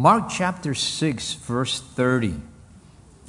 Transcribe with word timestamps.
Mark 0.00 0.30
chapter 0.30 0.74
6, 0.74 1.34
verse 1.34 1.78
30. 1.78 2.40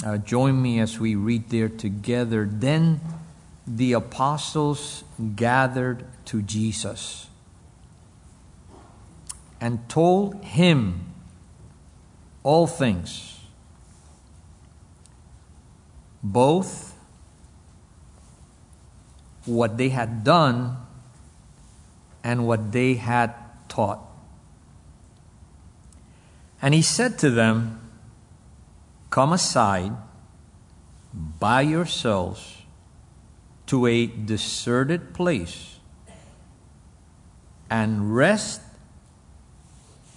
Uh, 0.06 0.18
join 0.20 0.62
me 0.62 0.80
as 0.80 0.98
we 0.98 1.16
read 1.16 1.50
there 1.50 1.68
together. 1.68 2.48
Then 2.50 3.02
the 3.68 3.92
apostles 3.92 5.04
gathered 5.36 6.06
to 6.28 6.42
Jesus 6.42 7.28
and 9.60 9.90
told 9.90 10.42
him 10.46 11.12
all 12.42 12.68
things, 12.68 13.42
both 16.24 16.96
what 19.44 19.76
they 19.76 19.90
had 19.90 20.24
done 20.24 20.78
and 22.24 22.48
what 22.48 22.72
they 22.72 22.94
had 22.94 23.36
taught. 23.68 24.11
And 26.62 26.74
he 26.74 26.82
said 26.82 27.18
to 27.20 27.30
them, 27.30 27.80
Come 29.10 29.34
aside 29.34 29.94
by 31.14 31.62
yourselves 31.62 32.62
to 33.66 33.86
a 33.86 34.06
deserted 34.06 35.14
place 35.14 35.80
and 37.70 38.16
rest 38.16 38.62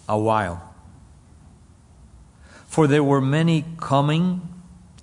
a 0.08 0.18
while. 0.18 0.74
For 2.66 2.86
there 2.86 3.04
were 3.04 3.20
many 3.20 3.64
coming 3.78 4.42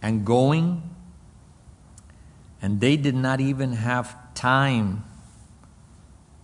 and 0.02 0.26
going, 0.26 0.84
and 2.62 2.80
they 2.82 2.98
did 2.98 3.16
not 3.16 3.40
even 3.40 3.74
have 3.74 4.16
time 4.34 5.06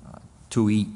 uh, 0.06 0.20
to 0.52 0.70
eat. 0.70 0.88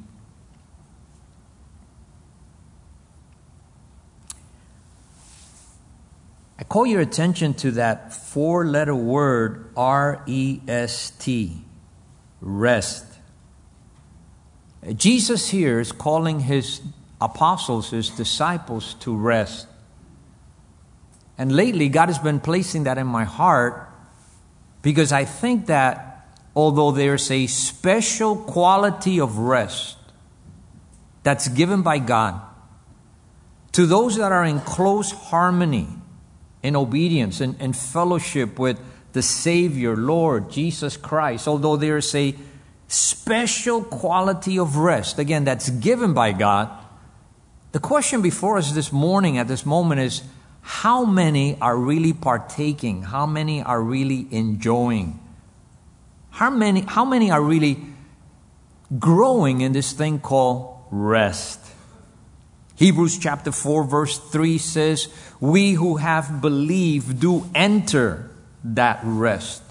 I 6.61 6.63
call 6.63 6.85
your 6.85 7.01
attention 7.01 7.55
to 7.55 7.71
that 7.71 8.13
four 8.13 8.67
letter 8.67 8.93
word 8.93 9.71
R 9.75 10.21
E 10.27 10.59
S 10.67 11.09
T, 11.09 11.59
rest. 12.39 13.03
Jesus 14.95 15.49
here 15.49 15.79
is 15.79 15.91
calling 15.91 16.41
his 16.41 16.81
apostles, 17.19 17.89
his 17.89 18.11
disciples, 18.11 18.93
to 18.99 19.15
rest. 19.15 19.65
And 21.35 21.51
lately, 21.51 21.89
God 21.89 22.09
has 22.09 22.19
been 22.19 22.39
placing 22.39 22.83
that 22.83 22.99
in 22.99 23.07
my 23.07 23.23
heart 23.23 23.89
because 24.83 25.11
I 25.11 25.25
think 25.25 25.65
that 25.65 26.27
although 26.55 26.91
there's 26.91 27.31
a 27.31 27.47
special 27.47 28.35
quality 28.35 29.19
of 29.19 29.39
rest 29.39 29.97
that's 31.23 31.47
given 31.47 31.81
by 31.81 31.97
God 31.97 32.39
to 33.71 33.87
those 33.87 34.17
that 34.17 34.31
are 34.31 34.45
in 34.45 34.59
close 34.59 35.11
harmony, 35.11 35.87
in 36.63 36.75
obedience 36.75 37.41
and, 37.41 37.75
fellowship 37.75 38.59
with 38.59 38.79
the 39.13 39.21
Savior, 39.21 39.95
Lord 39.95 40.51
Jesus 40.51 40.97
Christ, 40.97 41.47
although 41.47 41.75
there's 41.75 42.13
a 42.15 42.35
special 42.87 43.83
quality 43.83 44.59
of 44.59 44.77
rest, 44.77 45.19
again, 45.19 45.43
that's 45.43 45.69
given 45.69 46.13
by 46.13 46.31
God, 46.31 46.69
the 47.71 47.79
question 47.79 48.21
before 48.21 48.57
us 48.57 48.71
this 48.73 48.91
morning 48.91 49.37
at 49.37 49.47
this 49.47 49.65
moment 49.65 50.01
is 50.01 50.23
how 50.61 51.05
many 51.05 51.57
are 51.59 51.77
really 51.77 52.13
partaking? 52.13 53.03
How 53.03 53.25
many 53.25 53.63
are 53.63 53.81
really 53.81 54.27
enjoying? 54.29 55.19
How 56.31 56.49
many, 56.49 56.81
how 56.81 57.05
many 57.05 57.31
are 57.31 57.41
really 57.41 57.79
growing 58.99 59.61
in 59.61 59.71
this 59.71 59.93
thing 59.93 60.19
called 60.19 60.77
rest? 60.91 61.60
Hebrews 62.81 63.19
chapter 63.19 63.51
4, 63.51 63.83
verse 63.83 64.17
3 64.17 64.57
says, 64.57 65.07
We 65.39 65.73
who 65.73 65.97
have 65.97 66.41
believed 66.41 67.19
do 67.19 67.47
enter 67.53 68.31
that 68.63 69.01
rest. 69.03 69.61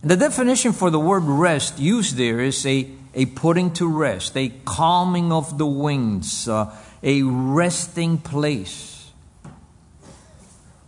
The 0.00 0.16
definition 0.16 0.72
for 0.72 0.88
the 0.88 0.98
word 0.98 1.24
rest 1.24 1.78
used 1.78 2.16
there 2.16 2.40
is 2.40 2.64
a, 2.64 2.88
a 3.12 3.26
putting 3.26 3.70
to 3.74 3.86
rest, 3.86 4.34
a 4.34 4.48
calming 4.64 5.30
of 5.30 5.58
the 5.58 5.66
winds, 5.66 6.48
uh, 6.48 6.74
a 7.02 7.20
resting 7.20 8.16
place. 8.16 9.10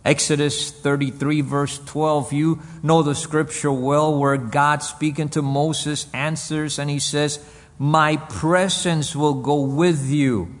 Exodus 0.03 0.71
33, 0.71 1.41
verse 1.41 1.77
12, 1.85 2.33
you 2.33 2.59
know 2.81 3.03
the 3.03 3.13
scripture 3.13 3.71
well, 3.71 4.17
where 4.17 4.35
God 4.35 4.81
speaking 4.81 5.29
to 5.29 5.43
Moses 5.43 6.07
answers 6.11 6.79
and 6.79 6.89
he 6.89 6.97
says, 6.97 7.37
My 7.77 8.17
presence 8.17 9.15
will 9.15 9.35
go 9.35 9.61
with 9.61 10.09
you 10.09 10.56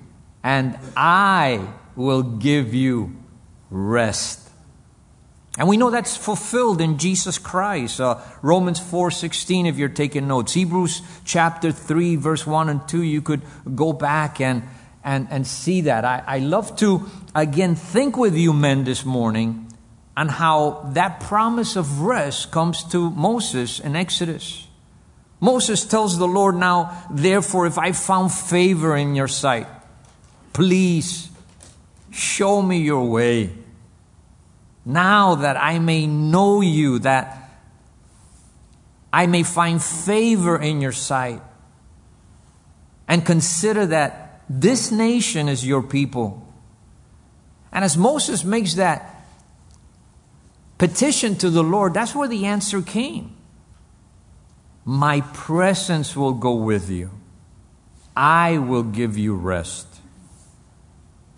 and 0.47 0.79
I 0.95 1.59
will 1.97 2.23
give 2.23 2.73
you 2.73 3.13
rest. 3.69 4.49
And 5.57 5.67
we 5.67 5.75
know 5.75 5.89
that's 5.89 6.15
fulfilled 6.15 6.79
in 6.79 6.97
Jesus 6.97 7.37
Christ. 7.37 7.99
Uh, 7.99 8.21
Romans 8.41 8.79
4:16 8.79 9.67
if 9.67 9.77
you're 9.77 9.89
taking 9.89 10.25
notes. 10.25 10.53
Hebrews 10.53 11.01
chapter 11.25 11.73
3 11.73 12.15
verse 12.15 12.47
1 12.47 12.69
and 12.69 12.87
2 12.87 13.01
you 13.01 13.21
could 13.21 13.41
go 13.75 13.91
back 13.91 14.39
and 14.39 14.63
and, 15.03 15.27
and 15.29 15.45
see 15.45 15.81
that. 15.81 16.05
I, 16.05 16.23
I 16.25 16.39
love 16.39 16.77
to 16.77 17.09
again 17.35 17.75
think 17.75 18.15
with 18.15 18.37
you 18.37 18.53
men 18.53 18.85
this 18.85 19.03
morning 19.03 19.67
on 20.15 20.29
how 20.29 20.89
that 20.93 21.19
promise 21.19 21.75
of 21.75 21.99
rest 21.99 22.51
comes 22.51 22.85
to 22.85 23.09
Moses 23.09 23.81
in 23.81 23.97
Exodus. 23.97 24.65
Moses 25.41 25.83
tells 25.83 26.17
the 26.17 26.27
Lord 26.27 26.55
now, 26.55 27.03
therefore, 27.11 27.67
if 27.67 27.77
I 27.77 27.91
found 27.91 28.31
favor 28.31 28.95
in 28.95 29.13
your 29.13 29.27
sight, 29.27 29.67
Please 30.57 31.29
show 32.09 32.63
me 32.63 32.79
your 32.79 33.07
way. 33.07 33.51
Now 34.83 35.35
that 35.35 35.55
I 35.55 35.77
may 35.77 36.07
know 36.07 36.61
you, 36.61 36.97
that 36.97 37.51
I 39.13 39.27
may 39.27 39.43
find 39.43 39.79
favor 39.79 40.59
in 40.59 40.81
your 40.81 40.93
sight. 40.93 41.43
And 43.07 43.23
consider 43.23 43.85
that 43.85 44.41
this 44.49 44.91
nation 44.91 45.47
is 45.47 45.63
your 45.63 45.83
people. 45.83 46.51
And 47.71 47.85
as 47.85 47.95
Moses 47.95 48.43
makes 48.43 48.73
that 48.73 49.27
petition 50.79 51.35
to 51.35 51.51
the 51.51 51.63
Lord, 51.63 51.93
that's 51.93 52.15
where 52.15 52.27
the 52.27 52.47
answer 52.47 52.81
came. 52.81 53.37
My 54.85 55.21
presence 55.21 56.15
will 56.15 56.33
go 56.33 56.55
with 56.55 56.89
you. 56.89 57.11
I 58.15 58.57
will 58.57 58.81
give 58.81 59.19
you 59.19 59.35
rest. 59.35 59.86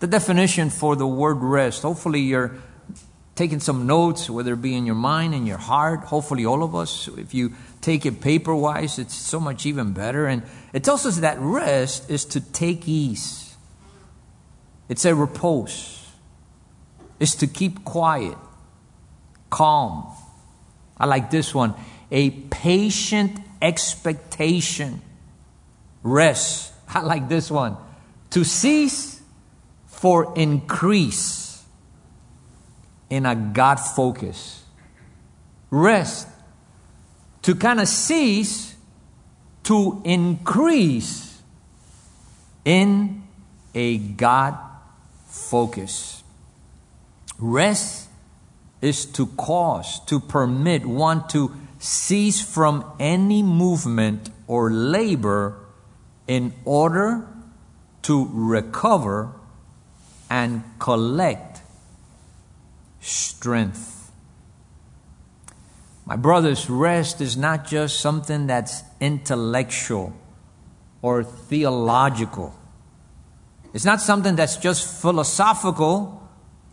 The 0.00 0.06
definition 0.06 0.70
for 0.70 0.96
the 0.96 1.06
word 1.06 1.42
rest, 1.42 1.82
hopefully 1.82 2.20
you're 2.20 2.56
taking 3.34 3.60
some 3.60 3.86
notes, 3.86 4.28
whether 4.28 4.54
it 4.54 4.62
be 4.62 4.74
in 4.74 4.86
your 4.86 4.94
mind, 4.94 5.34
in 5.34 5.46
your 5.46 5.58
heart, 5.58 6.00
hopefully 6.00 6.44
all 6.44 6.62
of 6.62 6.74
us. 6.74 7.08
If 7.16 7.32
you 7.32 7.52
take 7.80 8.04
it 8.04 8.20
paper 8.20 8.54
wise, 8.54 8.98
it's 8.98 9.14
so 9.14 9.38
much 9.38 9.66
even 9.66 9.92
better. 9.92 10.26
And 10.26 10.42
it 10.72 10.84
tells 10.84 11.06
us 11.06 11.18
that 11.18 11.38
rest 11.38 12.10
is 12.10 12.24
to 12.26 12.40
take 12.40 12.88
ease, 12.88 13.56
it's 14.88 15.04
a 15.04 15.14
repose, 15.14 16.06
it's 17.18 17.34
to 17.36 17.46
keep 17.46 17.84
quiet, 17.84 18.36
calm. 19.48 20.06
I 20.98 21.06
like 21.06 21.30
this 21.30 21.54
one 21.54 21.74
a 22.10 22.30
patient 22.30 23.38
expectation. 23.62 25.02
Rest. 26.02 26.72
I 26.88 27.02
like 27.02 27.28
this 27.28 27.50
one. 27.50 27.76
To 28.30 28.44
cease 28.44 29.19
for 30.00 30.32
increase 30.34 31.62
in 33.10 33.26
a 33.26 33.34
God 33.34 33.74
focus. 33.74 34.64
Rest 35.68 36.26
to 37.42 37.54
kind 37.54 37.78
of 37.78 37.86
cease 37.86 38.76
to 39.64 40.00
increase 40.06 41.42
in 42.64 43.24
a 43.74 43.98
God 43.98 44.56
focus. 45.26 46.22
Rest 47.38 48.08
is 48.80 49.04
to 49.04 49.26
cause, 49.26 50.02
to 50.06 50.18
permit 50.18 50.86
one 50.86 51.28
to 51.28 51.54
cease 51.78 52.40
from 52.40 52.90
any 52.98 53.42
movement 53.42 54.30
or 54.46 54.70
labor 54.70 55.58
in 56.26 56.54
order 56.64 57.26
to 58.00 58.30
recover 58.32 59.34
and 60.30 60.62
collect 60.78 61.60
strength. 63.00 64.12
My 66.06 66.16
brothers, 66.16 66.70
rest 66.70 67.20
is 67.20 67.36
not 67.36 67.66
just 67.66 68.00
something 68.00 68.46
that's 68.46 68.82
intellectual 69.00 70.12
or 71.02 71.24
theological. 71.24 72.54
It's 73.72 73.84
not 73.84 74.00
something 74.00 74.36
that's 74.36 74.56
just 74.56 75.02
philosophical 75.02 76.28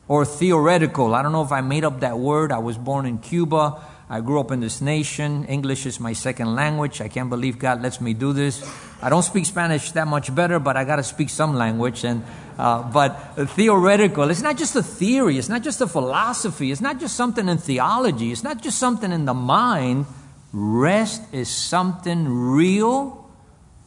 or 0.07 0.25
theoretical. 0.25 1.13
I 1.13 1.21
don't 1.21 1.31
know 1.31 1.44
if 1.44 1.51
I 1.51 1.62
made 1.62 1.83
up 1.83 2.00
that 2.00 2.18
word. 2.18 2.51
I 2.51 2.59
was 2.59 2.77
born 2.77 3.06
in 3.06 3.19
Cuba. 3.19 3.81
I 4.09 4.21
grew 4.21 4.39
up 4.39 4.51
in 4.51 4.62
this 4.62 4.80
nation. 4.80 5.44
English 5.45 5.86
is 5.86 6.00
my 6.00 6.13
second 6.13 6.56
language. 6.56 7.01
I 7.01 7.09
can't 7.09 7.30
believe 7.30 7.59
God 7.59 7.81
lets 7.81 8.00
me 8.00 8.13
do 8.13 8.31
this. 8.31 8.63
I 9.01 9.09
don't 9.09 9.24
speak 9.24 9.45
Spanish 9.45 9.92
that 9.92 10.07
much 10.07 10.33
better, 10.33 10.59
but 10.59 10.77
I 10.77 10.86
got 10.86 10.95
to 10.95 11.04
speak 11.04 11.30
some 11.30 11.56
language. 11.56 12.06
And 12.06 12.24
uh, 12.57 12.89
but 12.89 13.36
theoretical, 13.50 14.30
it's 14.30 14.42
not 14.42 14.57
just 14.57 14.75
a 14.77 14.81
theory. 14.81 15.38
It's 15.38 15.50
not 15.50 15.62
just 15.62 15.81
a 15.81 15.88
philosophy. 15.88 16.71
It's 16.71 16.80
not 16.80 17.01
just 17.01 17.15
something 17.15 17.50
in 17.50 17.57
theology. 17.57 18.31
It's 18.31 18.44
not 18.44 18.63
just 18.63 18.80
something 18.80 19.12
in 19.12 19.25
the 19.25 19.33
mind. 19.33 20.06
Rest 20.54 21.21
is 21.33 21.50
something 21.50 22.27
real, 22.30 23.30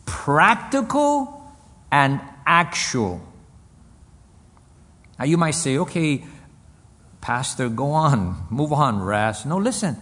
practical, 0.05 1.43
and 1.91 2.21
actual. 2.47 3.23
Now 5.19 5.25
you 5.25 5.39
might 5.39 5.53
say, 5.53 5.79
okay, 5.79 6.25
Pastor, 7.23 7.71
go 7.71 7.93
on, 7.93 8.47
move 8.51 8.73
on, 8.73 9.01
rest. 9.01 9.47
No, 9.47 9.57
listen. 9.57 9.97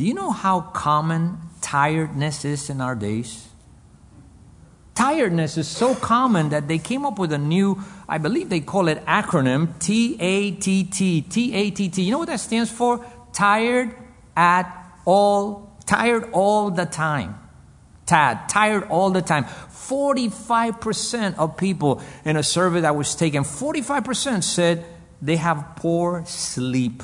Do 0.00 0.06
you 0.06 0.14
know 0.14 0.30
how 0.30 0.62
common 0.62 1.36
tiredness 1.60 2.46
is 2.46 2.70
in 2.70 2.80
our 2.80 2.94
days? 2.94 3.48
Tiredness 4.94 5.58
is 5.58 5.68
so 5.68 5.94
common 5.94 6.48
that 6.48 6.68
they 6.68 6.78
came 6.78 7.04
up 7.04 7.18
with 7.18 7.34
a 7.34 7.38
new, 7.38 7.78
I 8.08 8.16
believe 8.16 8.48
they 8.48 8.60
call 8.60 8.88
it 8.88 9.04
acronym 9.04 9.78
T 9.78 10.16
A 10.18 10.52
T 10.52 10.84
T. 10.84 11.20
T 11.20 11.52
A 11.52 11.70
T 11.70 11.90
T. 11.90 12.00
You 12.00 12.12
know 12.12 12.18
what 12.20 12.28
that 12.28 12.40
stands 12.40 12.70
for? 12.70 13.04
Tired 13.34 13.94
at 14.34 14.74
all, 15.04 15.76
tired 15.84 16.30
all 16.32 16.70
the 16.70 16.86
time. 16.86 17.38
Tad, 18.06 18.48
tired 18.48 18.84
all 18.84 19.10
the 19.10 19.20
time. 19.20 19.44
45% 19.44 21.36
of 21.36 21.58
people 21.58 22.00
in 22.24 22.38
a 22.38 22.42
survey 22.42 22.80
that 22.80 22.96
was 22.96 23.14
taken, 23.14 23.42
45% 23.42 24.44
said 24.44 24.82
they 25.20 25.36
have 25.36 25.76
poor 25.76 26.24
sleep. 26.24 27.02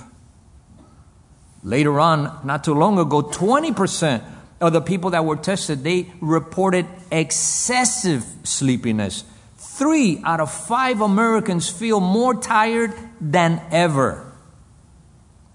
Later 1.66 1.98
on, 1.98 2.42
not 2.44 2.62
too 2.62 2.74
long 2.74 2.96
ago, 2.96 3.22
20% 3.22 4.22
of 4.60 4.72
the 4.72 4.80
people 4.80 5.10
that 5.10 5.24
were 5.24 5.34
tested, 5.34 5.82
they 5.82 6.12
reported 6.20 6.86
excessive 7.10 8.24
sleepiness. 8.44 9.24
Three 9.56 10.22
out 10.22 10.38
of 10.38 10.52
five 10.52 11.00
Americans 11.00 11.68
feel 11.68 11.98
more 11.98 12.34
tired 12.40 12.94
than 13.20 13.60
ever. 13.72 14.32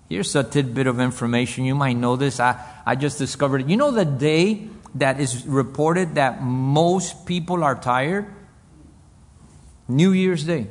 Here's 0.10 0.36
a 0.36 0.44
tidbit 0.44 0.86
of 0.86 1.00
information. 1.00 1.64
You 1.64 1.76
might 1.76 1.96
know 1.96 2.18
this. 2.18 2.42
I, 2.42 2.62
I 2.86 2.96
just 2.96 3.18
discovered 3.18 3.62
it. 3.62 3.70
You 3.70 3.78
know 3.78 3.92
the 3.92 4.04
day 4.04 4.68
that 4.96 5.22
is 5.22 5.48
reported 5.48 6.16
that 6.16 6.44
most 6.44 7.26
people 7.26 7.64
are 7.64 7.76
tired? 7.76 8.26
New 9.88 10.12
Year's 10.12 10.44
Day. 10.44 10.68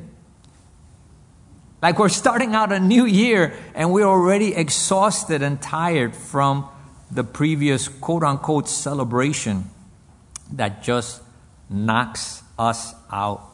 Like 1.81 1.97
we're 1.97 2.09
starting 2.09 2.53
out 2.53 2.71
a 2.71 2.79
new 2.79 3.05
year 3.05 3.55
and 3.73 3.91
we're 3.91 4.05
already 4.05 4.53
exhausted 4.53 5.41
and 5.41 5.59
tired 5.59 6.15
from 6.15 6.69
the 7.09 7.23
previous 7.23 7.87
quote 7.87 8.23
unquote 8.23 8.69
celebration 8.69 9.69
that 10.53 10.83
just 10.83 11.21
knocks 11.69 12.43
us 12.59 12.93
out. 13.11 13.47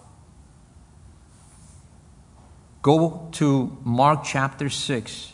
Go 2.81 3.29
to 3.33 3.77
Mark 3.83 4.23
chapter 4.25 4.69
6. 4.69 5.31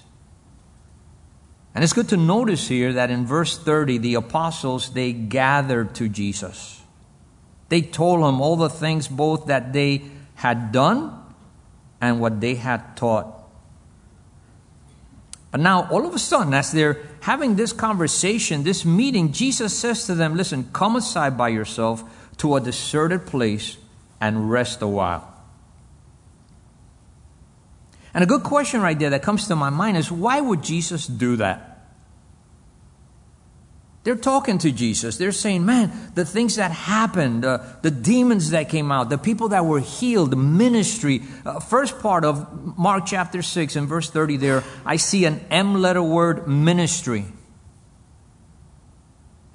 And 1.75 1.83
it's 1.83 1.93
good 1.93 2.09
to 2.09 2.17
notice 2.17 2.67
here 2.67 2.93
that 2.93 3.09
in 3.09 3.25
verse 3.25 3.57
30, 3.57 3.97
the 3.97 4.15
apostles, 4.15 4.93
they 4.93 5.11
gathered 5.11 5.95
to 5.95 6.07
Jesus. 6.07 6.81
They 7.69 7.81
told 7.81 8.19
him 8.19 8.39
all 8.39 8.55
the 8.55 8.69
things 8.69 9.07
both 9.07 9.47
that 9.47 9.73
they 9.73 10.03
had 10.35 10.71
done 10.71 11.22
and 12.03 12.19
what 12.19 12.41
they 12.41 12.55
had 12.55 12.97
taught. 12.97 13.33
But 15.51 15.61
now, 15.61 15.87
all 15.89 16.05
of 16.05 16.13
a 16.13 16.19
sudden, 16.19 16.53
as 16.53 16.73
they're 16.73 16.97
having 17.21 17.55
this 17.55 17.71
conversation, 17.71 18.63
this 18.63 18.83
meeting, 18.83 19.31
Jesus 19.31 19.73
says 19.79 20.05
to 20.07 20.15
them, 20.15 20.35
Listen, 20.35 20.67
come 20.73 20.97
aside 20.97 21.37
by 21.37 21.47
yourself 21.47 22.03
to 22.37 22.57
a 22.57 22.59
deserted 22.59 23.25
place 23.25 23.77
and 24.19 24.51
rest 24.51 24.81
a 24.81 24.87
while. 24.87 25.33
And 28.13 28.21
a 28.21 28.27
good 28.27 28.43
question 28.43 28.81
right 28.81 28.99
there 28.99 29.11
that 29.11 29.23
comes 29.23 29.47
to 29.47 29.55
my 29.55 29.69
mind 29.69 29.95
is 29.95 30.11
why 30.11 30.41
would 30.41 30.61
Jesus 30.61 31.07
do 31.07 31.37
that? 31.37 31.72
They're 34.03 34.15
talking 34.15 34.57
to 34.59 34.71
Jesus. 34.71 35.17
They're 35.17 35.31
saying, 35.31 35.65
man, 35.65 36.11
the 36.13 36.25
things 36.25 36.57
that 36.57 36.71
happened, 36.71 37.45
uh, 37.45 37.59
the 37.83 37.91
demons 37.91 38.49
that 38.49 38.67
came 38.67 38.91
out, 38.91 39.09
the 39.09 39.17
people 39.17 39.49
that 39.49 39.65
were 39.65 39.79
healed, 39.79 40.31
the 40.31 40.35
ministry. 40.35 41.21
Uh, 41.45 41.61
first 41.61 41.99
part 41.99 42.25
of 42.25 42.77
Mark 42.77 43.05
chapter 43.05 43.41
6 43.41 43.77
and 43.77 43.87
verse 43.87 44.09
30 44.09 44.37
there, 44.37 44.63
I 44.85 44.97
see 44.97 45.23
an 45.23 45.39
M 45.49 45.75
letter 45.75 46.03
word, 46.03 46.49
ministry. 46.49 47.25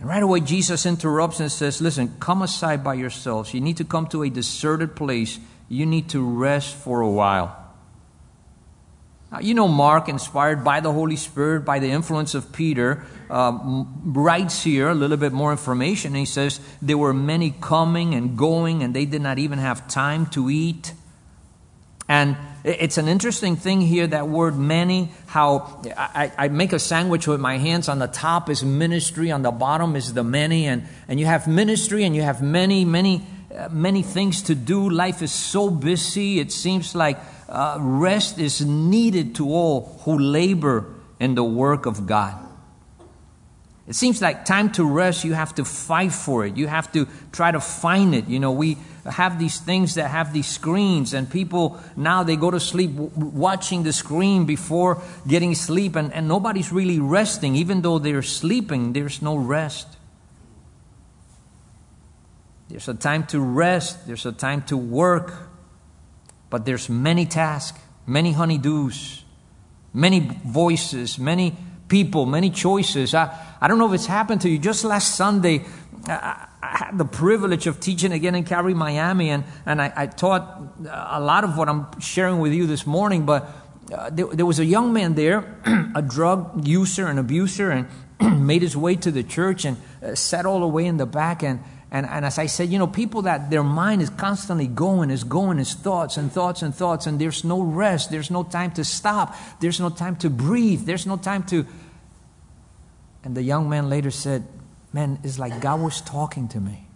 And 0.01 0.09
right 0.09 0.23
away, 0.23 0.41
Jesus 0.41 0.87
interrupts 0.87 1.41
and 1.41 1.53
says, 1.53 1.83
listen, 1.83 2.15
come 2.19 2.41
aside 2.41 2.83
by 2.83 2.95
yourselves. 2.95 3.53
You 3.53 3.61
need 3.61 3.77
to 3.79 3.85
come 3.85 4.07
to 4.09 4.23
a 4.23 4.31
deserted 4.31 4.97
place. 4.97 5.39
You 5.69 5.85
need 5.85 6.09
to 6.11 6.25
rest 6.25 6.75
for 6.75 7.03
a 7.03 7.11
while. 7.11 7.68
Now, 9.31 9.41
you 9.41 9.55
know, 9.55 9.69
Mark, 9.69 10.09
inspired 10.09 10.65
by 10.65 10.81
the 10.81 10.93
Holy 10.93 11.17
Spirit, 11.17 11.65
by 11.65 11.79
the 11.81 11.91
influence 11.91 12.35
of 12.35 12.51
Peter, 12.53 13.05
uh, 13.29 13.85
writes 14.05 14.63
here 14.63 14.89
a 14.89 14.95
little 14.95 15.19
bit 15.19 15.33
more 15.33 15.51
information. 15.51 16.15
He 16.15 16.25
says, 16.25 16.61
There 16.81 16.97
were 16.97 17.13
many 17.13 17.55
coming 17.61 18.15
and 18.15 18.39
going, 18.39 18.83
and 18.83 18.95
they 18.95 19.05
did 19.05 19.21
not 19.21 19.39
even 19.39 19.59
have 19.59 19.87
time 19.87 20.27
to 20.27 20.49
eat. 20.49 20.95
And 22.09 22.39
it's 22.65 22.97
an 22.97 23.07
interesting 23.07 23.57
thing 23.57 23.83
here, 23.83 24.07
that 24.07 24.29
word 24.29 24.57
many, 24.57 25.11
how 25.27 25.83
I, 25.95 26.33
I, 26.39 26.49
make 26.49 26.73
a 26.73 26.79
sandwich 26.79 27.29
with 27.29 27.39
my 27.39 27.59
hands. 27.59 27.87
On 27.87 27.99
the 27.99 28.07
top 28.07 28.49
is 28.49 28.65
ministry, 28.65 29.31
on 29.31 29.43
the 29.43 29.51
bottom 29.51 29.95
is 29.95 30.15
the 30.15 30.25
many. 30.25 30.67
And, 30.67 30.89
and 31.07 31.21
you 31.21 31.27
have 31.27 31.47
ministry 31.47 32.05
and 32.05 32.17
you 32.17 32.23
have 32.23 32.41
many, 32.41 32.87
many, 32.87 33.27
many 33.71 34.03
things 34.03 34.43
to 34.43 34.55
do. 34.55 34.91
Life 34.91 35.23
is 35.23 35.33
so 35.33 35.71
busy. 35.71 36.41
It 36.41 36.53
seems 36.53 36.95
like 36.95 37.19
uh, 37.49 37.79
rest 37.81 38.39
is 38.39 38.61
needed 38.61 39.35
to 39.37 39.49
all 39.49 39.99
who 40.05 40.19
labor 40.19 40.95
in 41.19 41.35
the 41.35 41.45
work 41.45 41.87
of 41.87 42.07
God. 42.07 42.45
It 43.89 43.95
seems 43.95 44.21
like 44.21 44.45
time 44.45 44.71
to 44.73 44.85
rest, 44.85 45.25
you 45.25 45.33
have 45.33 45.55
to 45.55 45.65
fight 45.65 46.13
for 46.13 46.45
it. 46.45 46.59
You 46.59 46.67
have 46.67 46.93
to 46.93 47.09
try 47.33 47.51
to 47.51 47.59
find 47.59 48.15
it. 48.15 48.29
You 48.29 48.39
know, 48.39 48.53
we 48.53 48.77
have 49.07 49.39
these 49.39 49.59
things 49.59 49.95
that 49.95 50.11
have 50.11 50.35
these 50.35 50.47
screens, 50.47 51.15
and 51.15 51.29
people 51.31 51.81
now 51.97 52.23
they 52.23 52.37
go 52.37 52.51
to 52.51 52.61
sleep 52.61 52.91
watching 52.91 53.85
the 53.85 53.95
screen 53.95 54.45
before 54.45 55.01
getting 55.27 55.55
sleep, 55.55 55.97
and, 55.97 56.13
and 56.13 56.29
nobody's 56.29 56.71
really 56.71 57.01
resting. 57.01 57.57
Even 57.57 57.81
though 57.81 57.99
they're 57.99 58.21
sleeping, 58.21 58.93
there's 58.93 59.23
no 59.23 59.37
rest. 59.37 59.89
There's 62.69 62.89
a 62.89 62.95
time 62.95 63.27
to 63.29 63.41
rest, 63.41 64.07
there's 64.07 64.27
a 64.27 64.33
time 64.33 64.63
to 64.63 64.77
work, 64.77 65.33
but 66.51 66.67
there's 66.67 66.89
many 66.89 67.25
tasks, 67.25 67.79
many 68.07 68.35
honeydews, 68.35 69.23
many 69.95 70.21
voices, 70.45 71.19
many 71.19 71.57
people, 71.89 72.27
many 72.27 72.51
choices. 72.51 73.15
I, 73.15 73.35
I 73.61 73.69
don't 73.69 73.79
know 73.79 73.89
if 73.89 73.95
it's 73.95 74.07
happened 74.07 74.43
to 74.43 74.51
you. 74.51 74.59
Just 74.59 74.85
last 74.85 75.15
Sunday, 75.17 75.65
I, 76.07 76.47
I 76.63 76.77
had 76.77 76.99
the 76.99 77.07
privilege 77.07 77.67
of 77.67 77.81
teaching 77.81 78.13
again 78.13 78.35
in 78.35 78.45
Calvary, 78.45 78.75
Miami, 78.75 79.31
and, 79.31 79.45
and 79.65 79.81
I, 79.81 79.93
I, 79.97 80.07
taught 80.07 80.75
a 80.91 81.21
lot 81.21 81.45
of 81.45 81.57
what 81.57 81.69
I'm 81.69 81.99
sharing 82.01 82.39
with 82.41 82.53
you 82.53 82.67
this 82.67 82.87
morning, 82.87 83.25
but 83.25 83.49
uh, 83.93 84.11
there, 84.11 84.27
there, 84.27 84.47
was 84.47 84.59
a 84.59 84.65
young 84.65 84.93
man 84.93 85.15
there, 85.15 85.57
a 85.95 86.03
drug 86.03 86.67
user 86.67 87.07
and 87.07 87.19
abuser, 87.19 87.71
and 87.71 87.89
made 88.47 88.61
his 88.61 88.77
way 88.77 88.97
to 88.97 89.11
the 89.11 89.23
church 89.23 89.65
and 89.65 89.79
uh, 90.03 90.15
sat 90.15 90.45
all 90.45 90.61
the 90.61 90.69
way 90.69 90.85
in 90.85 90.99
the 90.99 91.07
back 91.07 91.43
and 91.43 91.61
and, 91.91 92.07
and 92.07 92.25
as 92.25 92.39
I 92.39 92.47
said, 92.47 92.69
you 92.69 92.79
know, 92.79 92.87
people 92.87 93.23
that 93.23 93.51
their 93.51 93.63
mind 93.63 94.03
is 94.03 94.11
constantly 94.11 94.67
going, 94.67 95.11
is 95.11 95.25
going, 95.25 95.59
is 95.59 95.73
thoughts 95.73 96.19
and 96.19 96.31
thoughts 96.31 96.61
and 96.61 96.75
thoughts, 96.75 97.07
and 97.07 97.19
there's 97.19 97.45
no 97.45 97.63
rest, 97.63 98.11
there's 98.11 98.31
no 98.31 98.43
time 98.43 98.73
to 98.73 98.85
stop, 98.85 99.35
there's 99.61 99.81
no 99.81 99.89
time 99.89 100.17
to 100.17 100.29
breathe, 100.29 100.85
there's 100.85 101.07
no 101.07 101.17
time 101.17 101.45
to. 101.45 101.67
And 103.25 103.35
the 103.35 103.43
young 103.43 103.69
man 103.69 103.89
later 103.89 104.11
said, 104.11 104.45
Man, 104.93 105.19
it's 105.23 105.39
like 105.39 105.61
God 105.61 105.81
was 105.81 106.01
talking 106.01 106.49
to 106.49 106.61
me. 106.61 106.87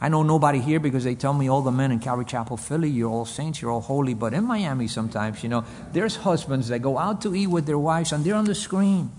I 0.00 0.08
know 0.10 0.22
nobody 0.22 0.60
here 0.60 0.78
because 0.80 1.04
they 1.04 1.14
tell 1.14 1.32
me 1.32 1.48
all 1.48 1.62
the 1.62 1.70
men 1.70 1.90
in 1.90 1.98
Calvary 1.98 2.26
Chapel, 2.26 2.58
Philly, 2.58 2.90
you're 2.90 3.10
all 3.10 3.24
saints, 3.24 3.62
you're 3.62 3.70
all 3.70 3.80
holy. 3.80 4.12
But 4.12 4.34
in 4.34 4.44
Miami, 4.44 4.86
sometimes, 4.86 5.42
you 5.42 5.48
know, 5.48 5.64
there's 5.92 6.16
husbands 6.16 6.68
that 6.68 6.80
go 6.80 6.98
out 6.98 7.22
to 7.22 7.34
eat 7.34 7.46
with 7.46 7.64
their 7.64 7.78
wives 7.78 8.12
and 8.12 8.22
they're 8.22 8.34
on 8.34 8.44
the 8.44 8.54
screen. 8.54 9.10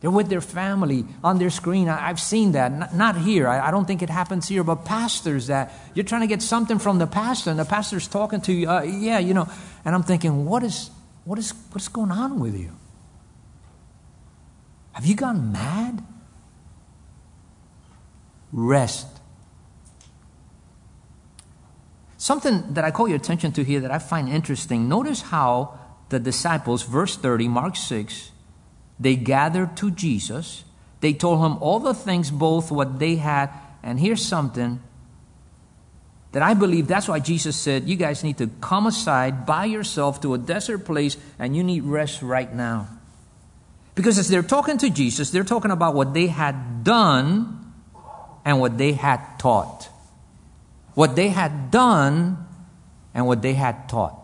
They're 0.00 0.10
with 0.10 0.28
their 0.28 0.40
family 0.40 1.04
on 1.24 1.38
their 1.38 1.50
screen. 1.50 1.88
I, 1.88 2.06
have 2.06 2.20
seen 2.20 2.52
that. 2.52 2.94
Not, 2.94 3.16
here. 3.16 3.48
I, 3.48 3.68
I, 3.68 3.70
don't 3.72 3.84
think 3.84 4.00
it 4.00 4.10
happens 4.10 4.46
here, 4.46 4.62
but 4.62 4.84
pastors 4.84 5.48
that 5.48 5.72
you're 5.94 6.04
trying 6.04 6.20
to 6.20 6.28
get 6.28 6.40
something 6.40 6.78
from 6.78 6.98
the 6.98 7.06
pastor, 7.06 7.50
and 7.50 7.58
the 7.58 7.64
pastor's 7.64 8.06
talking 8.06 8.40
to 8.42 8.52
you. 8.52 8.70
Uh, 8.70 8.82
yeah, 8.82 9.18
you 9.18 9.34
know. 9.34 9.48
And 9.84 9.96
I'm 9.96 10.04
thinking, 10.04 10.44
what 10.44 10.62
is, 10.62 10.90
what 11.24 11.38
is, 11.38 11.52
what's 11.72 11.88
going 11.88 12.12
on 12.12 12.38
with 12.38 12.56
you? 12.56 12.70
Have 14.92 15.04
you 15.04 15.16
gone 15.16 15.50
mad? 15.50 16.04
Rest. 18.52 19.08
Something 22.18 22.74
that 22.74 22.84
I 22.84 22.90
call 22.90 23.08
your 23.08 23.16
attention 23.16 23.52
to 23.52 23.64
here 23.64 23.80
that 23.80 23.90
I 23.90 23.98
find 23.98 24.28
interesting. 24.28 24.88
Notice 24.88 25.22
how 25.22 25.78
the 26.08 26.18
disciples, 26.18 26.82
verse 26.82 27.16
30, 27.16 27.48
Mark 27.48 27.76
6, 27.76 28.30
they 29.00 29.16
gathered 29.16 29.76
to 29.78 29.90
Jesus. 29.90 30.64
They 31.00 31.12
told 31.12 31.44
him 31.44 31.58
all 31.62 31.78
the 31.78 31.94
things, 31.94 32.30
both 32.30 32.70
what 32.70 32.98
they 32.98 33.16
had. 33.16 33.50
And 33.82 34.00
here's 34.00 34.24
something 34.24 34.80
that 36.32 36.42
I 36.42 36.54
believe 36.54 36.88
that's 36.88 37.08
why 37.08 37.20
Jesus 37.20 37.56
said, 37.56 37.88
You 37.88 37.96
guys 37.96 38.24
need 38.24 38.38
to 38.38 38.48
come 38.60 38.86
aside 38.86 39.46
by 39.46 39.64
yourself 39.66 40.20
to 40.22 40.34
a 40.34 40.38
desert 40.38 40.84
place 40.84 41.16
and 41.38 41.56
you 41.56 41.62
need 41.62 41.84
rest 41.84 42.22
right 42.22 42.52
now. 42.52 42.88
Because 43.94 44.18
as 44.18 44.28
they're 44.28 44.42
talking 44.42 44.78
to 44.78 44.90
Jesus, 44.90 45.30
they're 45.30 45.44
talking 45.44 45.70
about 45.70 45.94
what 45.94 46.14
they 46.14 46.26
had 46.26 46.84
done 46.84 47.72
and 48.44 48.60
what 48.60 48.78
they 48.78 48.92
had 48.92 49.20
taught. 49.38 49.88
What 50.94 51.16
they 51.16 51.28
had 51.28 51.70
done 51.70 52.46
and 53.14 53.26
what 53.26 53.42
they 53.42 53.54
had 53.54 53.88
taught. 53.88 54.14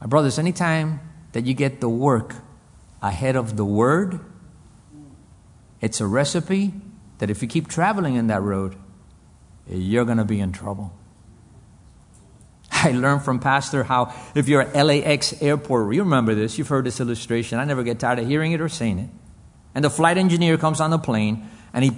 My 0.00 0.06
brothers, 0.06 0.38
anytime 0.38 1.00
that 1.32 1.46
you 1.46 1.54
get 1.54 1.80
the 1.80 1.88
work 1.88 2.34
ahead 3.02 3.36
of 3.36 3.56
the 3.56 3.64
word, 3.64 4.20
it's 5.80 6.00
a 6.00 6.06
recipe 6.06 6.72
that 7.18 7.28
if 7.28 7.42
you 7.42 7.48
keep 7.48 7.68
traveling 7.68 8.14
in 8.14 8.28
that 8.28 8.40
road, 8.40 8.76
you're 9.68 10.04
going 10.04 10.18
to 10.18 10.24
be 10.24 10.40
in 10.40 10.52
trouble. 10.52 10.92
I 12.72 12.92
learned 12.92 13.22
from 13.22 13.38
Pastor 13.38 13.84
how 13.84 14.14
if 14.34 14.48
you're 14.48 14.62
at 14.62 14.86
LAX 14.86 15.40
airport, 15.42 15.94
you 15.94 16.02
remember 16.02 16.34
this, 16.34 16.58
you've 16.58 16.68
heard 16.68 16.84
this 16.84 17.00
illustration. 17.00 17.58
I 17.58 17.64
never 17.64 17.82
get 17.82 17.98
tired 17.98 18.20
of 18.20 18.26
hearing 18.26 18.52
it 18.52 18.60
or 18.60 18.68
saying 18.68 18.98
it. 18.98 19.10
And 19.74 19.84
the 19.84 19.90
flight 19.90 20.18
engineer 20.18 20.56
comes 20.56 20.80
on 20.80 20.90
the 20.90 20.98
plane 20.98 21.48
and 21.72 21.84
he 21.84 21.92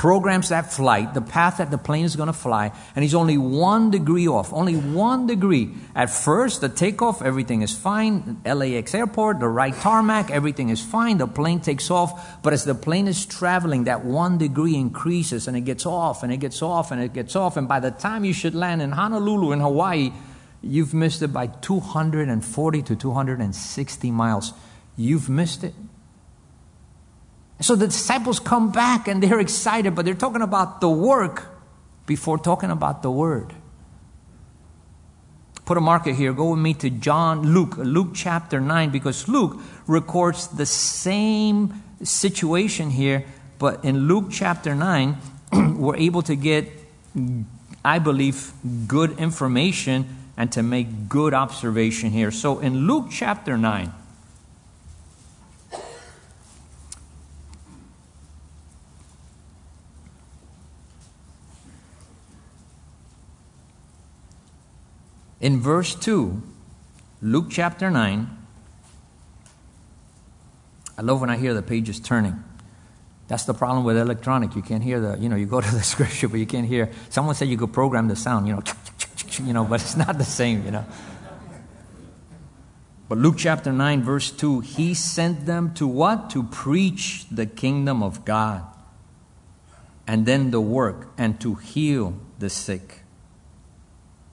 programs 0.00 0.48
that 0.48 0.72
flight, 0.72 1.12
the 1.12 1.20
path 1.20 1.58
that 1.58 1.70
the 1.70 1.76
plane 1.76 2.06
is 2.06 2.16
going 2.16 2.26
to 2.26 2.32
fly, 2.32 2.72
and 2.96 3.02
he's 3.02 3.14
only 3.14 3.36
one 3.36 3.90
degree 3.90 4.26
off, 4.26 4.50
only 4.50 4.74
one 4.74 5.26
degree. 5.26 5.74
At 5.94 6.08
first, 6.08 6.62
the 6.62 6.70
takeoff, 6.70 7.20
everything 7.20 7.60
is 7.60 7.76
fine. 7.76 8.40
LAX 8.46 8.94
airport, 8.94 9.40
the 9.40 9.48
right 9.48 9.74
tarmac, 9.74 10.30
everything 10.30 10.70
is 10.70 10.80
fine. 10.80 11.18
The 11.18 11.26
plane 11.26 11.60
takes 11.60 11.90
off. 11.90 12.40
But 12.42 12.54
as 12.54 12.64
the 12.64 12.74
plane 12.74 13.08
is 13.08 13.26
traveling, 13.26 13.84
that 13.84 14.02
one 14.02 14.38
degree 14.38 14.74
increases 14.74 15.46
and 15.46 15.54
it 15.54 15.66
gets 15.66 15.84
off 15.84 16.22
and 16.22 16.32
it 16.32 16.38
gets 16.38 16.62
off 16.62 16.92
and 16.92 17.02
it 17.02 17.12
gets 17.12 17.36
off. 17.36 17.58
And 17.58 17.68
by 17.68 17.80
the 17.80 17.90
time 17.90 18.24
you 18.24 18.32
should 18.32 18.54
land 18.54 18.80
in 18.80 18.92
Honolulu, 18.92 19.52
in 19.52 19.60
Hawaii, 19.60 20.12
you've 20.62 20.94
missed 20.94 21.20
it 21.20 21.28
by 21.28 21.48
240 21.48 22.82
to 22.84 22.96
260 22.96 24.10
miles. 24.12 24.54
You've 24.96 25.28
missed 25.28 25.62
it. 25.62 25.74
So 27.60 27.76
the 27.76 27.86
disciples 27.86 28.40
come 28.40 28.72
back 28.72 29.06
and 29.06 29.22
they're 29.22 29.40
excited, 29.40 29.94
but 29.94 30.04
they're 30.04 30.14
talking 30.14 30.42
about 30.42 30.80
the 30.80 30.88
work 30.88 31.48
before 32.06 32.38
talking 32.38 32.70
about 32.70 33.02
the 33.02 33.10
word. 33.10 33.52
Put 35.66 35.76
a 35.76 35.80
marker 35.80 36.12
here. 36.12 36.32
Go 36.32 36.50
with 36.50 36.58
me 36.58 36.74
to 36.74 36.90
John, 36.90 37.54
Luke, 37.54 37.76
Luke 37.76 38.08
chapter 38.14 38.60
9, 38.60 38.90
because 38.90 39.28
Luke 39.28 39.60
records 39.86 40.48
the 40.48 40.66
same 40.66 41.82
situation 42.02 42.90
here, 42.90 43.24
but 43.58 43.84
in 43.84 44.08
Luke 44.08 44.28
chapter 44.30 44.74
9, 44.74 45.16
we're 45.76 45.96
able 45.96 46.22
to 46.22 46.34
get, 46.34 46.66
I 47.84 47.98
believe, 47.98 48.52
good 48.88 49.18
information 49.18 50.16
and 50.36 50.50
to 50.52 50.62
make 50.62 51.08
good 51.08 51.34
observation 51.34 52.10
here. 52.10 52.30
So 52.30 52.58
in 52.58 52.86
Luke 52.86 53.08
chapter 53.10 53.58
9, 53.58 53.92
In 65.40 65.60
verse 65.60 65.94
2, 65.94 66.42
Luke 67.22 67.46
chapter 67.50 67.90
9, 67.90 68.38
I 70.98 71.02
love 71.02 71.20
when 71.20 71.30
I 71.30 71.38
hear 71.38 71.54
the 71.54 71.62
pages 71.62 71.98
turning. 71.98 72.44
That's 73.26 73.44
the 73.44 73.54
problem 73.54 73.84
with 73.84 73.96
electronic. 73.96 74.54
You 74.54 74.60
can't 74.60 74.82
hear 74.82 75.00
the, 75.00 75.16
you 75.18 75.28
know, 75.28 75.36
you 75.36 75.46
go 75.46 75.60
to 75.60 75.70
the 75.70 75.82
scripture, 75.82 76.28
but 76.28 76.40
you 76.40 76.46
can't 76.46 76.66
hear. 76.66 76.90
Someone 77.08 77.34
said 77.34 77.48
you 77.48 77.56
could 77.56 77.72
program 77.72 78.08
the 78.08 78.16
sound, 78.16 78.46
you 78.46 78.54
know, 78.54 78.62
you 79.42 79.52
know, 79.52 79.64
but 79.64 79.80
it's 79.80 79.96
not 80.06 80.18
the 80.18 80.24
same, 80.24 80.64
you 80.64 80.72
know. 80.72 80.84
But 83.08 83.18
Luke 83.18 83.36
chapter 83.38 83.72
9, 83.72 84.02
verse 84.02 84.30
2, 84.30 84.60
he 84.60 84.94
sent 84.94 85.46
them 85.46 85.74
to 85.74 85.86
what? 85.86 86.30
To 86.30 86.44
preach 86.44 87.26
the 87.30 87.44
kingdom 87.46 88.02
of 88.02 88.24
God. 88.24 88.62
And 90.06 90.26
then 90.26 90.50
the 90.50 90.60
work, 90.60 91.08
and 91.16 91.40
to 91.40 91.54
heal 91.54 92.14
the 92.38 92.50
sick. 92.50 92.99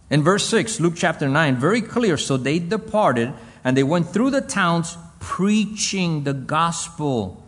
In 0.10 0.24
verse 0.24 0.46
6, 0.48 0.80
Luke 0.80 0.94
chapter 0.96 1.28
9, 1.28 1.58
very 1.58 1.82
clear. 1.82 2.18
So 2.18 2.38
they 2.38 2.60
departed 2.60 3.34
and 3.64 3.76
they 3.76 3.84
went 3.84 4.10
through 4.10 4.32
the 4.32 4.42
towns 4.42 4.98
preaching 5.20 6.24
the 6.24 6.34
gospel, 6.34 7.44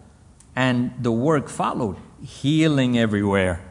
and 0.55 0.91
the 0.99 1.11
work 1.11 1.47
followed, 1.47 1.97
healing 2.21 2.97
everywhere. 2.97 3.61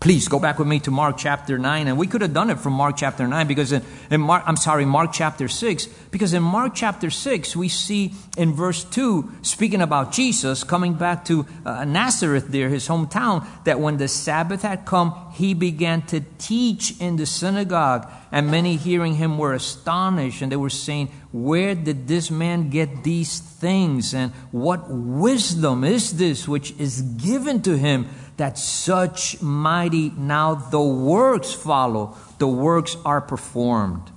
Please 0.00 0.28
go 0.28 0.38
back 0.38 0.58
with 0.58 0.66
me 0.66 0.80
to 0.80 0.90
Mark 0.90 1.18
chapter 1.18 1.58
9. 1.58 1.86
And 1.86 1.98
we 1.98 2.06
could 2.06 2.22
have 2.22 2.32
done 2.32 2.48
it 2.48 2.58
from 2.58 2.72
Mark 2.72 2.96
chapter 2.96 3.28
9 3.28 3.46
because 3.46 3.70
in, 3.70 3.82
in 4.10 4.22
Mark, 4.22 4.42
I'm 4.46 4.56
sorry, 4.56 4.86
Mark 4.86 5.10
chapter 5.12 5.46
6. 5.46 5.86
Because 6.10 6.32
in 6.32 6.42
Mark 6.42 6.72
chapter 6.74 7.10
6, 7.10 7.54
we 7.54 7.68
see 7.68 8.14
in 8.38 8.54
verse 8.54 8.82
2, 8.84 9.30
speaking 9.42 9.82
about 9.82 10.10
Jesus 10.10 10.64
coming 10.64 10.94
back 10.94 11.26
to 11.26 11.44
uh, 11.66 11.84
Nazareth 11.84 12.48
there, 12.48 12.70
his 12.70 12.88
hometown, 12.88 13.46
that 13.64 13.78
when 13.78 13.98
the 13.98 14.08
Sabbath 14.08 14.62
had 14.62 14.86
come, 14.86 15.14
he 15.34 15.52
began 15.52 16.00
to 16.06 16.22
teach 16.38 16.98
in 16.98 17.16
the 17.16 17.26
synagogue. 17.26 18.10
And 18.32 18.50
many 18.50 18.76
hearing 18.76 19.16
him 19.16 19.36
were 19.36 19.52
astonished 19.52 20.40
and 20.40 20.50
they 20.50 20.56
were 20.56 20.70
saying, 20.70 21.08
Where 21.30 21.74
did 21.74 22.08
this 22.08 22.30
man 22.30 22.70
get 22.70 23.04
these 23.04 23.38
things? 23.38 24.14
And 24.14 24.32
what 24.50 24.88
wisdom 24.88 25.84
is 25.84 26.16
this 26.16 26.48
which 26.48 26.70
is 26.78 27.02
given 27.02 27.60
to 27.62 27.76
him? 27.76 28.08
That 28.40 28.56
such 28.56 29.40
mighty 29.42 30.08
now 30.16 30.54
the 30.54 30.80
works 30.80 31.52
follow, 31.52 32.16
the 32.38 32.48
works 32.48 32.96
are 33.04 33.20
performed. 33.20 34.10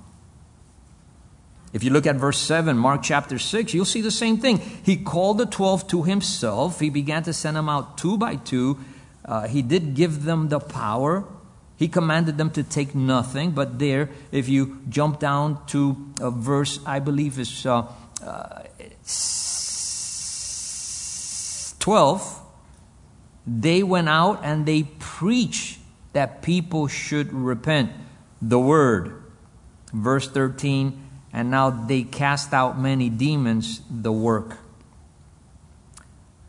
If 1.74 1.84
you 1.84 1.90
look 1.90 2.06
at 2.06 2.16
verse 2.16 2.38
7, 2.38 2.78
Mark 2.78 3.02
chapter 3.02 3.38
6, 3.38 3.74
you'll 3.74 3.84
see 3.84 4.00
the 4.00 4.10
same 4.10 4.38
thing. 4.38 4.58
He 4.58 4.96
called 4.96 5.36
the 5.38 5.44
12 5.44 5.88
to 5.88 6.04
himself. 6.04 6.80
He 6.80 6.88
began 6.88 7.22
to 7.24 7.34
send 7.34 7.56
them 7.56 7.68
out 7.68 7.98
two 7.98 8.16
by 8.16 8.36
two. 8.36 8.78
Uh, 9.24 9.46
he 9.46 9.60
did 9.60 9.94
give 9.94 10.24
them 10.24 10.48
the 10.48 10.60
power. 10.60 11.24
He 11.76 11.88
commanded 11.88 12.38
them 12.38 12.50
to 12.52 12.62
take 12.62 12.94
nothing. 12.94 13.50
But 13.50 13.78
there, 13.78 14.08
if 14.32 14.48
you 14.48 14.80
jump 14.88 15.20
down 15.20 15.66
to 15.66 15.96
a 16.20 16.30
verse, 16.30 16.80
I 16.86 16.98
believe 16.98 17.38
is 17.38 17.66
uh, 17.66 17.88
uh, 18.24 18.62
12, 21.80 22.43
they 23.46 23.82
went 23.82 24.08
out 24.08 24.40
and 24.42 24.66
they 24.66 24.84
preached 24.98 25.78
that 26.12 26.42
people 26.42 26.86
should 26.86 27.32
repent. 27.32 27.92
The 28.40 28.58
word. 28.58 29.22
Verse 29.92 30.28
13, 30.28 31.00
and 31.32 31.50
now 31.50 31.70
they 31.70 32.02
cast 32.02 32.52
out 32.52 32.78
many 32.78 33.08
demons, 33.08 33.80
the 33.88 34.12
work. 34.12 34.58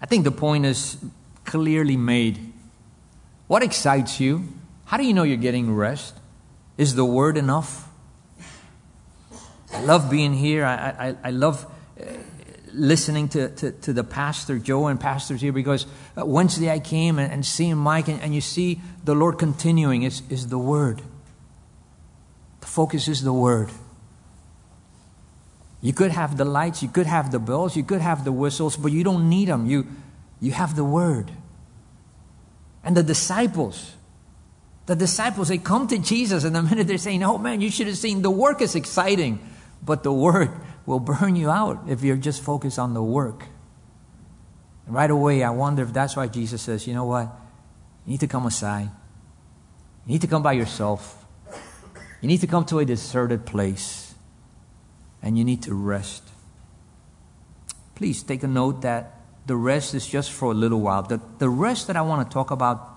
I 0.01 0.05
think 0.07 0.23
the 0.23 0.31
point 0.31 0.65
is 0.65 0.97
clearly 1.43 1.97
made. 1.97 2.53
What 3.47 3.61
excites 3.61 4.19
you? 4.19 4.47
How 4.85 4.97
do 4.97 5.03
you 5.03 5.13
know 5.13 5.23
you're 5.23 5.37
getting 5.37 5.75
rest? 5.75 6.15
Is 6.77 6.95
the 6.95 7.05
word 7.05 7.37
enough? 7.37 7.87
I 9.73 9.81
love 9.81 10.09
being 10.09 10.33
here. 10.33 10.65
I, 10.65 11.09
I, 11.09 11.15
I 11.25 11.31
love 11.31 11.65
listening 12.75 13.29
to, 13.29 13.49
to, 13.49 13.71
to, 13.71 13.93
the 13.93 14.03
pastor, 14.03 14.59
Joe, 14.59 14.87
and 14.87 14.99
pastors 14.99 15.41
here 15.41 15.53
because 15.53 15.85
uh, 16.17 16.25
Wednesday 16.25 16.69
I 16.69 16.79
came 16.79 17.19
and, 17.19 17.31
and 17.31 17.45
seeing 17.45 17.77
Mike, 17.77 18.07
and, 18.07 18.21
and, 18.21 18.35
you 18.35 18.41
see 18.41 18.81
the 19.03 19.15
Lord 19.15 19.39
continuing 19.39 20.03
is, 20.03 20.21
is 20.29 20.47
the 20.47 20.57
Word. 20.57 21.01
The 22.59 22.67
focus 22.67 23.07
is 23.07 23.23
the 23.23 23.33
Word. 23.33 23.69
You 25.81 25.93
could 25.93 26.11
have 26.11 26.37
the 26.37 26.45
lights, 26.45 26.81
you 26.81 26.89
could 26.89 27.05
have 27.05 27.31
the 27.31 27.39
bells, 27.39 27.75
you 27.75 27.83
could 27.83 28.01
have 28.01 28.25
the 28.25 28.31
whistles, 28.31 28.75
but 28.75 28.91
you 28.91 29.03
don't 29.03 29.29
need 29.29 29.47
them. 29.47 29.65
You, 29.65 29.87
you 30.41 30.51
have 30.51 30.75
the 30.75 30.83
Word. 30.83 31.31
And 32.83 32.95
the 32.95 33.03
disciples, 33.03 33.93
the 34.85 34.95
disciples, 34.95 35.47
they 35.47 35.57
come 35.57 35.87
to 35.87 35.97
Jesus, 35.97 36.43
and 36.43 36.55
the 36.55 36.63
minute 36.63 36.87
they're 36.87 36.97
saying, 36.97 37.23
Oh 37.23 37.37
man, 37.37 37.61
you 37.61 37.71
should 37.71 37.87
have 37.87 37.97
seen 37.97 38.21
the 38.21 38.31
work 38.31 38.61
is 38.61 38.75
exciting, 38.75 39.39
but 39.83 40.03
the 40.03 40.13
Word 40.13 40.51
will 40.85 40.99
burn 40.99 41.35
you 41.35 41.49
out 41.49 41.83
if 41.87 42.03
you're 42.03 42.17
just 42.17 42.43
focused 42.43 42.77
on 42.79 42.93
the 42.93 43.03
work. 43.03 43.45
Right 44.87 45.09
away, 45.09 45.43
I 45.43 45.49
wonder 45.49 45.81
if 45.83 45.93
that's 45.93 46.15
why 46.15 46.27
Jesus 46.27 46.61
says, 46.61 46.85
you 46.85 46.93
know 46.93 47.05
what? 47.05 47.25
You 48.05 48.11
need 48.11 48.19
to 48.19 48.27
come 48.27 48.45
aside. 48.45 48.89
You 50.05 50.13
need 50.13 50.21
to 50.21 50.27
come 50.27 50.43
by 50.43 50.53
yourself. 50.53 51.25
You 52.21 52.27
need 52.27 52.41
to 52.41 52.47
come 52.47 52.65
to 52.65 52.79
a 52.79 52.85
deserted 52.85 53.45
place. 53.45 54.13
And 55.23 55.37
you 55.37 55.43
need 55.43 55.63
to 55.63 55.73
rest. 55.73 56.23
Please 57.95 58.21
take 58.21 58.43
a 58.43 58.47
note 58.47 58.83
that 58.83 59.21
the 59.47 59.55
rest 59.55 59.95
is 59.95 60.05
just 60.05 60.31
for 60.31 60.51
a 60.51 60.53
little 60.53 60.81
while. 60.81 61.01
The, 61.01 61.19
the 61.39 61.49
rest 61.49 61.87
that 61.87 61.95
I 61.95 62.01
want 62.01 62.29
to 62.29 62.33
talk 62.33 62.51
about 62.51 62.91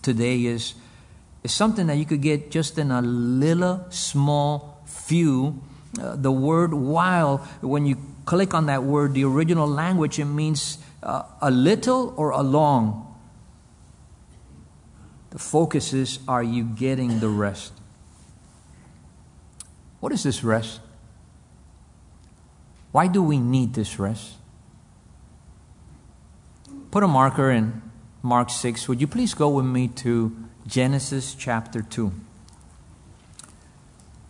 today 0.00 0.44
is, 0.46 0.74
is 1.42 1.52
something 1.52 1.86
that 1.88 1.96
you 1.96 2.06
could 2.06 2.22
get 2.22 2.50
just 2.50 2.78
in 2.78 2.90
a 2.90 3.02
little 3.02 3.84
small 3.90 4.82
few 4.86 5.60
Uh, 6.00 6.16
the 6.16 6.32
word 6.32 6.74
while, 6.74 7.38
when 7.60 7.86
you 7.86 7.96
click 8.24 8.54
on 8.54 8.66
that 8.66 8.82
word, 8.82 9.14
the 9.14 9.24
original 9.24 9.66
language, 9.66 10.18
it 10.18 10.24
means 10.24 10.78
uh, 11.02 11.22
a 11.40 11.50
little 11.50 12.14
or 12.16 12.30
a 12.30 12.42
long. 12.42 13.14
The 15.30 15.38
focus 15.38 15.92
is 15.92 16.18
are 16.26 16.42
you 16.42 16.64
getting 16.64 17.20
the 17.20 17.28
rest? 17.28 17.72
What 20.00 20.12
is 20.12 20.22
this 20.22 20.44
rest? 20.44 20.80
Why 22.92 23.08
do 23.08 23.22
we 23.22 23.38
need 23.38 23.74
this 23.74 23.98
rest? 23.98 24.34
Put 26.90 27.02
a 27.02 27.08
marker 27.08 27.50
in 27.50 27.82
Mark 28.22 28.50
6. 28.50 28.86
Would 28.86 29.00
you 29.00 29.08
please 29.08 29.34
go 29.34 29.48
with 29.48 29.66
me 29.66 29.88
to 29.88 30.36
Genesis 30.66 31.34
chapter 31.34 31.82
2? 31.82 32.12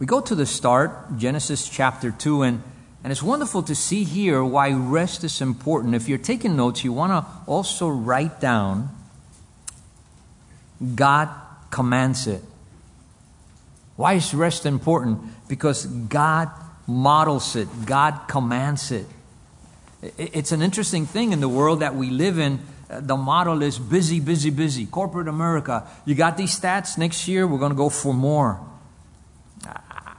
We 0.04 0.06
go 0.06 0.20
to 0.20 0.34
the 0.34 0.44
start, 0.44 1.16
Genesis 1.16 1.66
chapter 1.66 2.11
2, 2.11 2.42
and, 2.42 2.62
and 3.02 3.11
it's 3.11 3.23
wonderful 3.23 3.62
to 3.62 3.75
see 3.75 4.04
here 4.04 4.44
why 4.44 4.70
rest 4.70 5.25
is 5.25 5.40
important. 5.40 5.94
If 5.94 6.11
you're 6.11 6.18
taking 6.18 6.56
notes, 6.56 6.84
you 6.84 6.92
want 6.92 7.12
to 7.12 7.25
also 7.46 7.88
write 7.88 8.38
down 8.38 8.90
God 10.94 11.30
commands 11.70 12.26
it. 12.26 12.42
Why 13.96 14.12
is 14.12 14.34
rest 14.34 14.66
important? 14.66 15.20
Because 15.49 15.87
God 15.87 16.50
models 16.87 17.56
it, 17.56 17.66
God 17.87 18.28
commands 18.28 18.90
it. 18.90 19.06
It's 20.18 20.52
an 20.52 20.61
interesting 20.61 21.06
thing 21.06 21.32
in 21.32 21.40
the 21.40 21.49
world 21.49 21.80
that 21.80 21.94
we 21.94 22.11
live 22.11 22.38
in. 22.38 22.61
The 22.90 23.16
model 23.16 23.62
is 23.62 23.78
busy, 23.78 24.20
busy, 24.20 24.50
busy. 24.50 24.84
Corporate 24.84 25.28
America. 25.28 25.88
You 26.04 26.14
got 26.14 26.37
these 26.37 26.61
stats? 26.61 26.99
Next 26.99 27.26
year, 27.26 27.46
we're 27.46 27.58
going 27.58 27.73
to 27.73 27.75
go 27.75 27.88
for 27.88 28.12
more. 28.12 28.61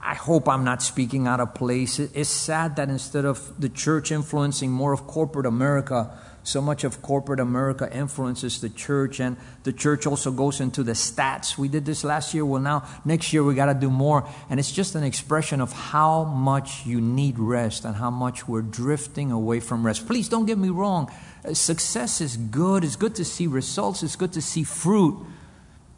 I 0.06 0.14
hope 0.14 0.48
I'm 0.48 0.62
not 0.62 0.82
speaking 0.82 1.26
out 1.26 1.40
of 1.40 1.52
place. 1.52 1.98
It's 1.98 2.28
sad 2.28 2.76
that 2.76 2.88
instead 2.88 3.24
of 3.24 3.60
the 3.60 3.68
church 3.68 4.12
influencing 4.12 4.70
more 4.70 4.92
of 4.92 5.08
corporate 5.08 5.46
America, 5.46 6.16
so 6.44 6.62
much 6.62 6.84
of 6.84 7.02
corporate 7.02 7.40
America 7.40 7.90
influences 7.92 8.60
the 8.60 8.68
church, 8.68 9.18
and 9.18 9.36
the 9.64 9.72
church 9.72 10.06
also 10.06 10.30
goes 10.30 10.60
into 10.60 10.84
the 10.84 10.92
stats. 10.92 11.58
We 11.58 11.66
did 11.66 11.84
this 11.84 12.04
last 12.04 12.34
year. 12.34 12.46
Well, 12.46 12.62
now 12.62 12.86
next 13.04 13.32
year 13.32 13.42
we 13.42 13.56
got 13.56 13.66
to 13.66 13.74
do 13.74 13.90
more. 13.90 14.28
And 14.48 14.60
it's 14.60 14.70
just 14.70 14.94
an 14.94 15.02
expression 15.02 15.60
of 15.60 15.72
how 15.72 16.22
much 16.22 16.86
you 16.86 17.00
need 17.00 17.40
rest 17.40 17.84
and 17.84 17.96
how 17.96 18.10
much 18.10 18.46
we're 18.46 18.62
drifting 18.62 19.32
away 19.32 19.58
from 19.58 19.84
rest. 19.84 20.06
Please 20.06 20.28
don't 20.28 20.46
get 20.46 20.56
me 20.56 20.68
wrong. 20.68 21.10
Uh, 21.44 21.52
success 21.52 22.20
is 22.20 22.36
good. 22.36 22.84
It's 22.84 22.94
good 22.94 23.16
to 23.16 23.24
see 23.24 23.48
results, 23.48 24.04
it's 24.04 24.14
good 24.14 24.34
to 24.34 24.40
see 24.40 24.62
fruit. 24.62 25.18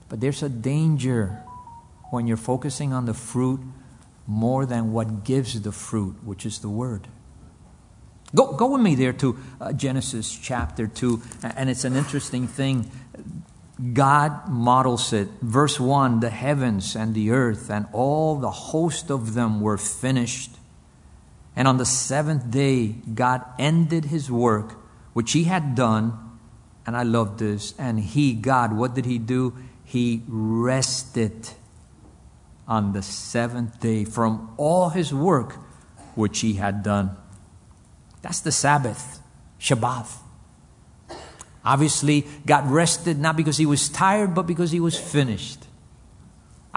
But 0.08 0.22
there's 0.22 0.42
a 0.42 0.48
danger 0.48 1.42
when 2.08 2.26
you're 2.26 2.38
focusing 2.38 2.94
on 2.94 3.04
the 3.04 3.12
fruit 3.12 3.60
more 4.28 4.66
than 4.66 4.92
what 4.92 5.24
gives 5.24 5.60
the 5.62 5.72
fruit, 5.72 6.22
which 6.22 6.44
is 6.44 6.60
the 6.60 6.68
word. 6.68 7.08
Go, 8.34 8.52
go 8.52 8.72
with 8.72 8.82
me 8.82 8.94
there 8.94 9.14
to 9.14 9.38
uh, 9.58 9.72
Genesis 9.72 10.30
chapter 10.30 10.86
2, 10.86 11.22
and 11.56 11.70
it's 11.70 11.84
an 11.84 11.96
interesting 11.96 12.46
thing. 12.46 12.90
God 13.94 14.48
models 14.48 15.14
it. 15.14 15.28
Verse 15.40 15.80
1 15.80 16.20
The 16.20 16.28
heavens 16.28 16.94
and 16.94 17.14
the 17.14 17.30
earth 17.30 17.70
and 17.70 17.86
all 17.92 18.36
the 18.36 18.50
host 18.50 19.10
of 19.10 19.32
them 19.32 19.60
were 19.60 19.78
finished. 19.78 20.50
And 21.56 21.66
on 21.66 21.78
the 21.78 21.86
seventh 21.86 22.50
day, 22.50 22.96
God 23.14 23.44
ended 23.58 24.06
his 24.06 24.30
work, 24.30 24.74
which 25.14 25.32
he 25.32 25.44
had 25.44 25.74
done. 25.74 26.18
And 26.86 26.96
I 26.96 27.02
love 27.02 27.38
this. 27.38 27.74
And 27.78 27.98
he, 27.98 28.34
God, 28.34 28.76
what 28.76 28.94
did 28.94 29.06
he 29.06 29.18
do? 29.18 29.56
He 29.84 30.22
rested 30.28 31.50
on 32.68 32.92
the 32.92 33.02
seventh 33.02 33.80
day 33.80 34.04
from 34.04 34.54
all 34.58 34.90
his 34.90 35.12
work 35.12 35.54
which 36.14 36.40
he 36.40 36.54
had 36.54 36.82
done. 36.82 37.16
That's 38.22 38.40
the 38.40 38.52
Sabbath, 38.52 39.20
Shabbat. 39.58 40.08
Obviously, 41.64 42.26
God 42.46 42.70
rested 42.70 43.18
not 43.18 43.36
because 43.36 43.56
he 43.56 43.66
was 43.66 43.88
tired, 43.88 44.34
but 44.34 44.46
because 44.46 44.70
he 44.70 44.80
was 44.80 44.98
finished. 44.98 45.67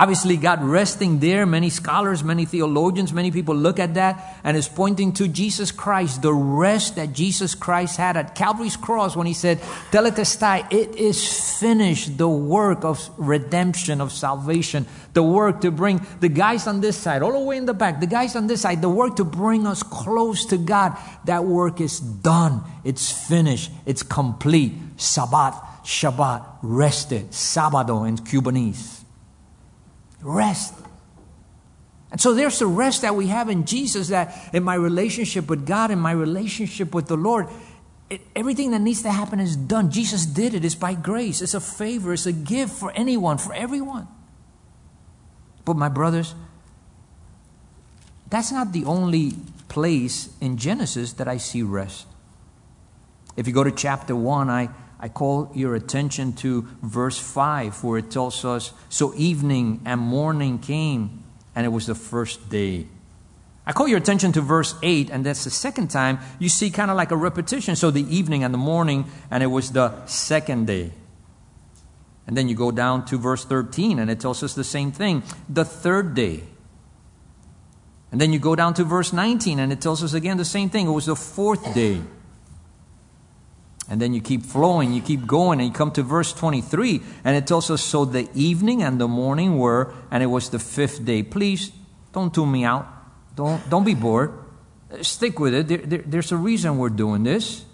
Obviously, 0.01 0.35
God 0.35 0.63
resting 0.63 1.19
there, 1.19 1.45
many 1.45 1.69
scholars, 1.69 2.23
many 2.23 2.45
theologians, 2.45 3.13
many 3.13 3.29
people 3.29 3.55
look 3.55 3.77
at 3.77 3.93
that 3.93 4.39
and 4.43 4.57
is 4.57 4.67
pointing 4.67 5.13
to 5.13 5.27
Jesus 5.27 5.71
Christ, 5.71 6.23
the 6.23 6.33
rest 6.33 6.95
that 6.95 7.13
Jesus 7.13 7.53
Christ 7.53 7.97
had 7.97 8.17
at 8.17 8.33
Calvary's 8.33 8.75
cross 8.75 9.15
when 9.15 9.27
he 9.27 9.35
said, 9.35 9.59
Tetelestai, 9.91 10.73
it 10.73 10.95
is 10.95 11.59
finished, 11.59 12.17
the 12.17 12.27
work 12.27 12.83
of 12.83 13.11
redemption, 13.15 14.01
of 14.01 14.11
salvation, 14.11 14.87
the 15.13 15.21
work 15.21 15.61
to 15.61 15.69
bring 15.69 16.03
the 16.19 16.29
guys 16.29 16.65
on 16.65 16.81
this 16.81 16.97
side, 16.97 17.21
all 17.21 17.33
the 17.33 17.39
way 17.39 17.57
in 17.57 17.67
the 17.67 17.73
back, 17.75 17.99
the 17.99 18.07
guys 18.07 18.35
on 18.35 18.47
this 18.47 18.61
side, 18.61 18.81
the 18.81 18.89
work 18.89 19.17
to 19.17 19.23
bring 19.23 19.67
us 19.67 19.83
close 19.83 20.45
to 20.45 20.57
God. 20.57 20.97
That 21.25 21.45
work 21.45 21.79
is 21.79 21.99
done, 21.99 22.63
it's 22.83 23.11
finished, 23.11 23.69
it's 23.85 24.01
complete. 24.01 24.73
Sabbath, 24.97 25.53
Shabbat, 25.83 26.43
rested, 26.63 27.29
Sabado 27.29 28.07
in 28.07 28.17
Cubanese. 28.17 29.00
Rest. 30.21 30.73
And 32.11 32.19
so 32.19 32.33
there's 32.33 32.59
the 32.59 32.67
rest 32.67 33.03
that 33.03 33.15
we 33.15 33.27
have 33.27 33.49
in 33.49 33.65
Jesus 33.65 34.09
that 34.09 34.53
in 34.53 34.63
my 34.63 34.75
relationship 34.75 35.49
with 35.49 35.65
God, 35.65 35.91
in 35.91 35.99
my 35.99 36.11
relationship 36.11 36.93
with 36.93 37.07
the 37.07 37.15
Lord, 37.15 37.47
it, 38.09 38.21
everything 38.35 38.71
that 38.71 38.79
needs 38.79 39.01
to 39.03 39.11
happen 39.11 39.39
is 39.39 39.55
done. 39.55 39.89
Jesus 39.89 40.25
did 40.25 40.53
it. 40.53 40.65
It's 40.65 40.75
by 40.75 40.93
grace. 40.93 41.41
It's 41.41 41.53
a 41.53 41.61
favor. 41.61 42.11
It's 42.11 42.25
a 42.25 42.33
gift 42.33 42.73
for 42.73 42.91
anyone, 42.91 43.37
for 43.37 43.53
everyone. 43.53 44.07
But 45.63 45.77
my 45.77 45.87
brothers, 45.87 46.35
that's 48.29 48.51
not 48.51 48.73
the 48.73 48.83
only 48.83 49.33
place 49.69 50.29
in 50.41 50.57
Genesis 50.57 51.13
that 51.13 51.29
I 51.29 51.37
see 51.37 51.63
rest. 51.63 52.07
If 53.37 53.47
you 53.47 53.53
go 53.53 53.63
to 53.63 53.71
chapter 53.71 54.13
1, 54.13 54.49
I, 54.49 54.69
I 55.01 55.09
call 55.09 55.51
your 55.55 55.73
attention 55.73 56.33
to 56.33 56.67
verse 56.83 57.17
5, 57.17 57.83
where 57.83 57.97
it 57.97 58.11
tells 58.11 58.45
us 58.45 58.71
So 58.87 59.13
evening 59.15 59.81
and 59.83 59.99
morning 59.99 60.59
came, 60.59 61.23
and 61.55 61.65
it 61.65 61.69
was 61.69 61.87
the 61.87 61.95
first 61.95 62.49
day. 62.49 62.87
I 63.65 63.73
call 63.73 63.87
your 63.87 63.97
attention 63.97 64.31
to 64.33 64.41
verse 64.41 64.75
8, 64.83 65.09
and 65.09 65.25
that's 65.25 65.43
the 65.43 65.49
second 65.49 65.89
time 65.89 66.19
you 66.39 66.49
see 66.49 66.69
kind 66.69 66.91
of 66.91 66.97
like 66.97 67.11
a 67.11 67.15
repetition. 67.15 67.75
So 67.75 67.89
the 67.89 68.05
evening 68.15 68.43
and 68.43 68.53
the 68.53 68.59
morning, 68.59 69.05
and 69.31 69.41
it 69.41 69.47
was 69.47 69.71
the 69.71 70.05
second 70.05 70.67
day. 70.67 70.91
And 72.27 72.37
then 72.37 72.47
you 72.47 72.55
go 72.55 72.71
down 72.71 73.05
to 73.05 73.17
verse 73.17 73.43
13, 73.43 73.97
and 73.97 74.09
it 74.09 74.19
tells 74.19 74.43
us 74.43 74.53
the 74.53 74.63
same 74.63 74.91
thing 74.91 75.23
the 75.49 75.65
third 75.65 76.13
day. 76.13 76.43
And 78.11 78.21
then 78.21 78.33
you 78.33 78.39
go 78.39 78.55
down 78.55 78.75
to 78.75 78.83
verse 78.83 79.13
19, 79.13 79.57
and 79.57 79.71
it 79.71 79.81
tells 79.81 80.03
us 80.03 80.13
again 80.13 80.37
the 80.37 80.45
same 80.45 80.69
thing. 80.69 80.87
It 80.87 80.91
was 80.91 81.07
the 81.07 81.15
fourth 81.15 81.73
day. 81.73 82.01
And 83.91 84.01
then 84.01 84.13
you 84.13 84.21
keep 84.21 84.45
flowing, 84.45 84.93
you 84.93 85.01
keep 85.01 85.27
going, 85.27 85.59
and 85.59 85.67
you 85.67 85.73
come 85.73 85.91
to 85.91 86.01
verse 86.01 86.31
23, 86.31 87.01
and 87.25 87.35
it 87.35 87.45
tells 87.45 87.69
us 87.69 87.83
So 87.83 88.05
the 88.05 88.29
evening 88.33 88.81
and 88.81 89.01
the 89.01 89.07
morning 89.09 89.57
were, 89.57 89.93
and 90.09 90.23
it 90.23 90.27
was 90.27 90.49
the 90.49 90.59
fifth 90.59 91.03
day. 91.03 91.23
Please 91.23 91.73
don't 92.13 92.33
tune 92.33 92.49
me 92.49 92.63
out. 92.63 92.87
Don't, 93.35 93.69
don't 93.69 93.83
be 93.83 93.93
bored. 93.93 94.31
Stick 95.01 95.39
with 95.41 95.53
it. 95.53 95.67
There, 95.67 95.79
there, 95.79 96.03
there's 96.05 96.31
a 96.31 96.37
reason 96.37 96.77
we're 96.77 96.87
doing 96.87 97.23
this. 97.23 97.65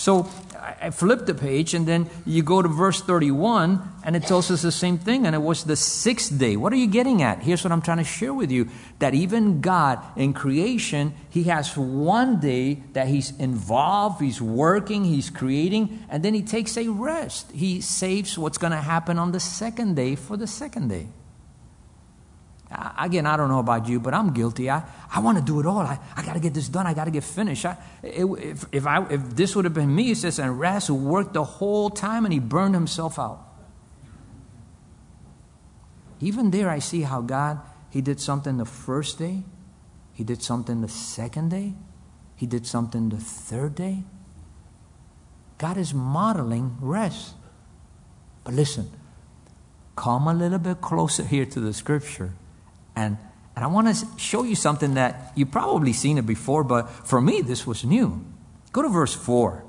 So 0.00 0.30
I 0.80 0.88
flip 0.88 1.26
the 1.26 1.34
page, 1.34 1.74
and 1.74 1.86
then 1.86 2.08
you 2.24 2.42
go 2.42 2.62
to 2.62 2.68
verse 2.68 3.02
31, 3.02 3.86
and 4.02 4.16
it 4.16 4.22
tells 4.22 4.50
us 4.50 4.62
the 4.62 4.72
same 4.72 4.96
thing, 4.96 5.26
and 5.26 5.34
it 5.34 5.42
was 5.42 5.64
the 5.64 5.76
sixth 5.76 6.38
day. 6.38 6.56
What 6.56 6.72
are 6.72 6.76
you 6.76 6.86
getting 6.86 7.22
at? 7.22 7.42
Here's 7.42 7.62
what 7.62 7.70
I'm 7.70 7.82
trying 7.82 7.98
to 7.98 8.04
share 8.04 8.32
with 8.32 8.50
you 8.50 8.70
that 8.98 9.12
even 9.12 9.60
God 9.60 9.98
in 10.16 10.32
creation, 10.32 11.12
He 11.28 11.44
has 11.44 11.76
one 11.76 12.40
day 12.40 12.82
that 12.94 13.08
He's 13.08 13.36
involved, 13.38 14.22
He's 14.22 14.40
working, 14.40 15.04
He's 15.04 15.28
creating, 15.28 16.02
and 16.08 16.22
then 16.22 16.32
He 16.32 16.40
takes 16.40 16.78
a 16.78 16.88
rest. 16.88 17.52
He 17.52 17.82
saves 17.82 18.38
what's 18.38 18.56
going 18.56 18.72
to 18.72 18.80
happen 18.80 19.18
on 19.18 19.32
the 19.32 19.40
second 19.40 19.96
day 19.96 20.14
for 20.14 20.38
the 20.38 20.46
second 20.46 20.88
day. 20.88 21.08
Again, 22.70 23.26
I 23.26 23.36
don't 23.36 23.48
know 23.48 23.58
about 23.58 23.88
you, 23.88 23.98
but 23.98 24.14
I'm 24.14 24.32
guilty. 24.32 24.70
I, 24.70 24.84
I 25.12 25.18
want 25.18 25.38
to 25.38 25.44
do 25.44 25.58
it 25.58 25.66
all. 25.66 25.80
I, 25.80 25.98
I 26.16 26.22
got 26.22 26.34
to 26.34 26.40
get 26.40 26.54
this 26.54 26.68
done. 26.68 26.86
I 26.86 26.94
got 26.94 27.06
to 27.06 27.10
get 27.10 27.24
finished. 27.24 27.66
I, 27.66 27.76
it, 28.02 28.24
if, 28.24 28.64
if, 28.70 28.86
I, 28.86 29.04
if 29.10 29.34
this 29.34 29.56
would 29.56 29.64
have 29.64 29.74
been 29.74 29.92
me, 29.92 30.12
it 30.12 30.18
says, 30.18 30.38
and 30.38 30.58
Raz 30.58 30.86
who 30.86 30.94
worked 30.94 31.34
the 31.34 31.42
whole 31.42 31.90
time 31.90 32.24
and 32.24 32.32
he 32.32 32.38
burned 32.38 32.74
himself 32.74 33.18
out. 33.18 33.44
Even 36.20 36.52
there, 36.52 36.70
I 36.70 36.78
see 36.78 37.02
how 37.02 37.22
God, 37.22 37.58
he 37.90 38.00
did 38.00 38.20
something 38.20 38.58
the 38.58 38.64
first 38.64 39.18
day, 39.18 39.42
he 40.12 40.22
did 40.22 40.40
something 40.40 40.80
the 40.80 40.88
second 40.88 41.48
day, 41.48 41.74
he 42.36 42.46
did 42.46 42.66
something 42.66 43.08
the 43.08 43.16
third 43.16 43.74
day. 43.74 44.04
God 45.58 45.76
is 45.76 45.92
modeling 45.92 46.76
rest. 46.80 47.34
But 48.44 48.54
listen, 48.54 48.90
come 49.96 50.28
a 50.28 50.34
little 50.34 50.58
bit 50.58 50.80
closer 50.80 51.24
here 51.24 51.46
to 51.46 51.58
the 51.58 51.72
scripture 51.72 52.32
and, 52.96 53.16
and 53.56 53.64
I 53.64 53.68
want 53.68 53.94
to 53.94 54.06
show 54.18 54.42
you 54.42 54.54
something 54.54 54.94
that 54.94 55.32
you've 55.34 55.50
probably 55.50 55.92
seen 55.92 56.18
it 56.18 56.26
before, 56.26 56.64
but 56.64 56.88
for 56.88 57.20
me, 57.20 57.40
this 57.42 57.66
was 57.66 57.84
new. 57.84 58.24
Go 58.72 58.82
to 58.82 58.88
verse 58.88 59.14
4. 59.14 59.64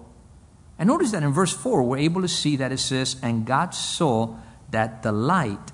And 0.78 0.88
notice 0.88 1.12
that 1.12 1.24
in 1.24 1.32
verse 1.32 1.54
4, 1.54 1.84
we're 1.84 1.98
able 1.98 2.22
to 2.22 2.28
see 2.28 2.56
that 2.58 2.72
it 2.72 2.80
says, 2.80 3.16
And 3.22 3.46
God 3.46 3.74
saw 3.76 4.36
that 4.72 5.04
the 5.04 5.12
light, 5.12 5.72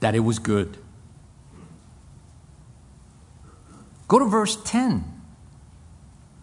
that 0.00 0.14
it 0.14 0.20
was 0.20 0.38
good. 0.38 0.78
Go 4.08 4.18
to 4.18 4.26
verse 4.26 4.56
10. 4.64 5.04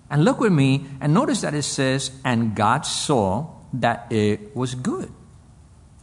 And 0.10 0.26
look 0.26 0.40
with 0.40 0.52
me 0.52 0.86
and 1.00 1.14
notice 1.14 1.42
that 1.42 1.54
it 1.54 1.64
says, 1.64 2.12
And 2.26 2.56
God 2.56 2.86
saw 2.86 3.48
that 3.74 4.12
it 4.12 4.56
was 4.56 4.76
good. 4.76 5.12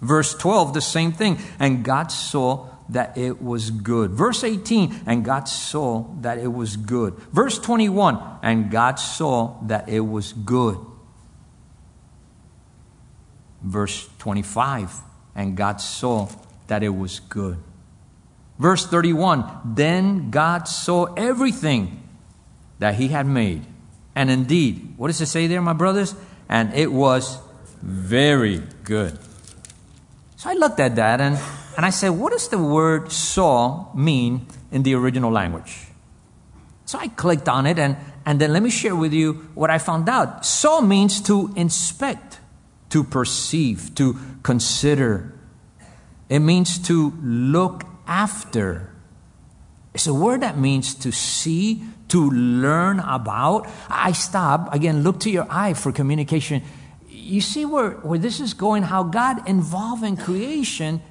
Verse 0.01 0.35
12, 0.35 0.75
the 0.75 0.81
same 0.81 1.13
thing. 1.13 1.39
And 1.59 1.85
God 1.85 2.11
saw 2.11 2.69
that 2.89 3.17
it 3.19 3.43
was 3.43 3.71
good. 3.71 4.11
Verse 4.13 4.45
18, 4.45 5.03
and 5.07 5.25
God 5.25 5.49
saw 5.49 6.07
that 6.21 6.39
it 6.39 6.53
was 6.53 6.77
good. 6.77 7.15
Verse 7.33 7.59
21, 7.59 8.19
and 8.43 8.71
God 8.71 8.99
saw 8.99 9.61
that 9.67 9.89
it 9.89 10.01
was 10.01 10.33
good. 10.33 10.79
Verse 13.63 14.09
25, 14.19 14.93
and 15.35 15.57
God 15.57 15.81
saw 15.81 16.29
that 16.69 16.83
it 16.83 16.91
was 16.91 17.21
good. 17.21 17.59
Verse 18.59 18.87
31, 18.87 19.45
then 19.65 20.31
God 20.31 20.67
saw 20.67 21.13
everything 21.15 22.03
that 22.79 22.95
he 22.95 23.09
had 23.09 23.27
made. 23.27 23.65
And 24.15 24.31
indeed, 24.31 24.95
what 24.97 25.09
does 25.09 25.21
it 25.21 25.27
say 25.27 25.47
there, 25.47 25.63
my 25.63 25.75
brothers? 25.75 26.15
And 26.49 26.73
it 26.75 26.91
was 26.91 27.39
very 27.83 28.63
good. 28.83 29.19
So 30.37 30.51
I 30.51 30.55
looked 30.55 30.81
at 30.81 30.97
that 30.97 31.21
and, 31.21 31.39
and 31.79 31.87
I 31.87 31.91
said, 31.91 32.09
what 32.09 32.33
does 32.33 32.49
the 32.49 32.59
word 32.59 33.13
saw 33.13 33.95
mean 33.95 34.49
in 34.73 34.83
the 34.83 34.97
original 34.97 35.31
language? 35.31 35.87
So 36.87 36.99
I 36.99 37.07
clicked 37.07 37.49
on 37.49 37.67
it 37.67 37.79
and, 37.79 37.97
and 38.27 38.41
then 38.41 38.53
let 38.53 38.65
me 38.65 38.71
share 38.71 38.97
with 38.97 39.13
you 39.13 39.35
what 39.55 39.71
I 39.71 39.79
found 39.79 40.09
out. 40.09 40.45
Saw 40.45 40.81
means 40.81 41.21
to 41.23 41.53
inspect, 41.55 42.41
to 42.91 43.05
perceive, 43.05 43.95
to 43.95 44.17
consider. 44.43 45.33
It 46.29 46.41
means 46.41 46.81
to 46.89 47.13
look 47.23 47.85
after. 48.09 48.93
It's 49.95 50.09
a 50.09 50.15
word 50.15 50.41
that 50.41 50.59
means 50.59 50.97
to 50.97 51.13
see, 51.13 51.85
to 52.09 52.29
learn 52.29 52.99
about. 52.99 53.69
I 53.89 54.11
stop, 54.11 54.75
again, 54.75 55.05
look 55.05 55.21
to 55.21 55.31
your 55.31 55.47
eye 55.49 55.75
for 55.75 55.93
communication. 55.93 56.65
You 57.09 57.41
see 57.41 57.65
where, 57.65 57.91
where 57.91 58.19
this 58.19 58.41
is 58.41 58.53
going, 58.53 58.83
how 58.83 59.05
God 59.05 59.49
involved 59.49 60.03
in 60.03 60.17
creation, 60.17 61.03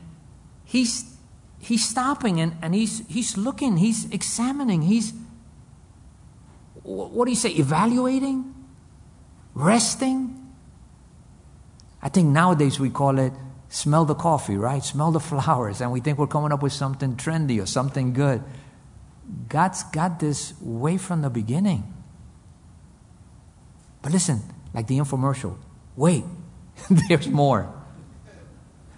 He's 0.68 1.18
He's 1.60 1.88
stopping 1.88 2.40
and, 2.40 2.56
and 2.62 2.74
he's 2.74 3.06
he's 3.08 3.38
looking, 3.38 3.78
he's 3.78 4.10
examining, 4.12 4.84
he's 4.84 5.14
what 6.84 7.26
do 7.26 7.32
you 7.32 7.36
say, 7.36 7.50
evaluating? 7.50 8.54
Resting? 9.54 10.54
I 12.02 12.10
think 12.10 12.30
nowadays 12.30 12.80
we 12.80 12.90
call 12.90 13.20
it 13.20 13.34
smell 13.70 14.06
the 14.06 14.16
coffee, 14.16 14.56
right? 14.56 14.84
Smell 14.84 15.12
the 15.12 15.20
flowers, 15.32 15.82
and 15.82 15.92
we 15.92 16.00
think 16.00 16.18
we're 16.18 16.28
coming 16.28 16.54
up 16.54 16.64
with 16.64 16.74
something 16.74 17.18
trendy 17.18 17.62
or 17.62 17.66
something 17.66 18.14
good. 18.14 18.44
God's 19.50 19.84
got 19.84 20.20
this 20.20 20.54
way 20.62 20.98
from 20.98 21.22
the 21.22 21.30
beginning. 21.30 21.94
But 24.02 24.14
listen, 24.14 24.42
like 24.74 24.88
the 24.88 25.00
infomercial, 25.00 25.58
wait, 25.98 26.24
there's 27.10 27.28
more. 27.28 27.74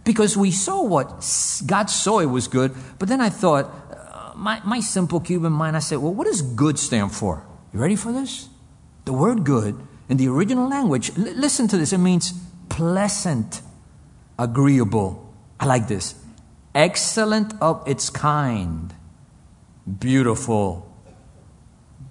Because 0.09 0.35
we 0.35 0.49
saw 0.49 0.81
what 0.81 1.07
God 1.67 1.87
saw 1.87 2.17
it 2.17 2.25
was 2.25 2.47
good, 2.47 2.73
but 2.97 3.09
then 3.09 3.21
I 3.21 3.29
thought, 3.29 3.65
uh, 3.65 4.33
my, 4.35 4.59
my 4.65 4.79
simple 4.79 5.19
Cuban 5.19 5.53
mind, 5.53 5.75
I 5.75 5.81
said, 5.81 5.99
well, 5.99 6.11
what 6.11 6.25
does 6.25 6.41
good 6.41 6.79
stand 6.79 7.11
for? 7.11 7.45
You 7.71 7.79
ready 7.79 7.95
for 7.95 8.11
this? 8.11 8.49
The 9.05 9.13
word 9.13 9.43
good 9.43 9.79
in 10.09 10.17
the 10.17 10.27
original 10.27 10.67
language, 10.67 11.15
l- 11.15 11.25
listen 11.35 11.67
to 11.67 11.77
this, 11.77 11.93
it 11.93 11.99
means 11.99 12.33
pleasant 12.69 13.61
agreeable. 14.39 15.31
I 15.59 15.67
like 15.67 15.87
this. 15.87 16.15
Excellent 16.73 17.53
of 17.61 17.87
its 17.87 18.09
kind. 18.09 18.91
Beautiful. 19.99 20.91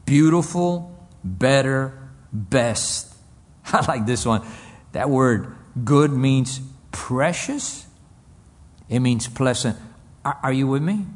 Beautiful, 0.07 0.97
better, 1.25 1.99
best. 2.33 3.13
I 3.73 3.85
like 3.87 4.07
this 4.07 4.25
one. 4.25 4.47
That 4.93 5.11
word 5.11 5.53
good 5.85 6.13
means 6.13 6.61
precious, 6.93 7.88
it 8.89 9.01
means 9.01 9.29
pleasant. 9.29 9.77
Are, 10.25 10.39
are 10.43 10.53
you 10.53 10.67
with 10.67 10.83
me? 10.83 11.07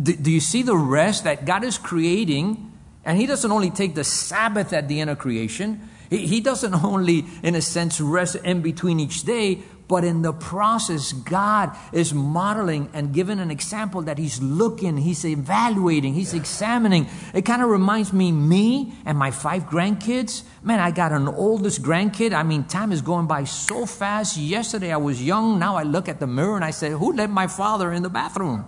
Do, 0.00 0.14
do 0.14 0.30
you 0.30 0.40
see 0.40 0.62
the 0.62 0.76
rest 0.76 1.24
that 1.24 1.44
God 1.44 1.64
is 1.64 1.78
creating? 1.78 2.72
And 3.04 3.18
He 3.18 3.26
doesn't 3.26 3.50
only 3.50 3.70
take 3.70 3.94
the 3.94 4.04
Sabbath 4.04 4.72
at 4.72 4.88
the 4.88 5.00
end 5.00 5.10
of 5.10 5.18
creation, 5.18 5.88
He, 6.10 6.26
he 6.26 6.40
doesn't 6.40 6.74
only, 6.84 7.26
in 7.42 7.54
a 7.54 7.62
sense, 7.62 8.00
rest 8.00 8.36
in 8.36 8.62
between 8.62 9.00
each 9.00 9.22
day, 9.22 9.62
but 9.92 10.04
in 10.04 10.22
the 10.22 10.32
process, 10.32 11.12
God 11.12 11.76
is 11.92 12.14
modeling 12.14 12.88
and 12.94 13.12
giving 13.12 13.38
an 13.38 13.50
example 13.50 14.00
that 14.04 14.16
He's 14.16 14.40
looking, 14.40 14.96
He's 14.96 15.22
evaluating, 15.22 16.14
He's 16.14 16.32
examining. 16.32 17.06
It 17.34 17.42
kind 17.42 17.60
of 17.60 17.68
reminds 17.68 18.10
me, 18.10 18.32
me 18.32 18.94
and 19.04 19.18
my 19.18 19.30
five 19.30 19.64
grandkids. 19.64 20.44
Man, 20.62 20.80
I 20.80 20.92
got 20.92 21.12
an 21.12 21.28
oldest 21.28 21.82
grandkid. 21.82 22.32
I 22.32 22.42
mean, 22.42 22.64
time 22.64 22.90
is 22.90 23.02
going 23.02 23.26
by 23.26 23.44
so 23.44 23.84
fast. 23.84 24.38
Yesterday 24.38 24.90
I 24.90 24.96
was 24.96 25.22
young. 25.22 25.58
Now 25.58 25.76
I 25.76 25.82
look 25.82 26.08
at 26.08 26.20
the 26.20 26.26
mirror 26.26 26.56
and 26.56 26.64
I 26.64 26.70
say, 26.70 26.88
Who 26.88 27.12
let 27.12 27.28
my 27.28 27.46
father 27.46 27.92
in 27.92 28.02
the 28.02 28.08
bathroom? 28.08 28.64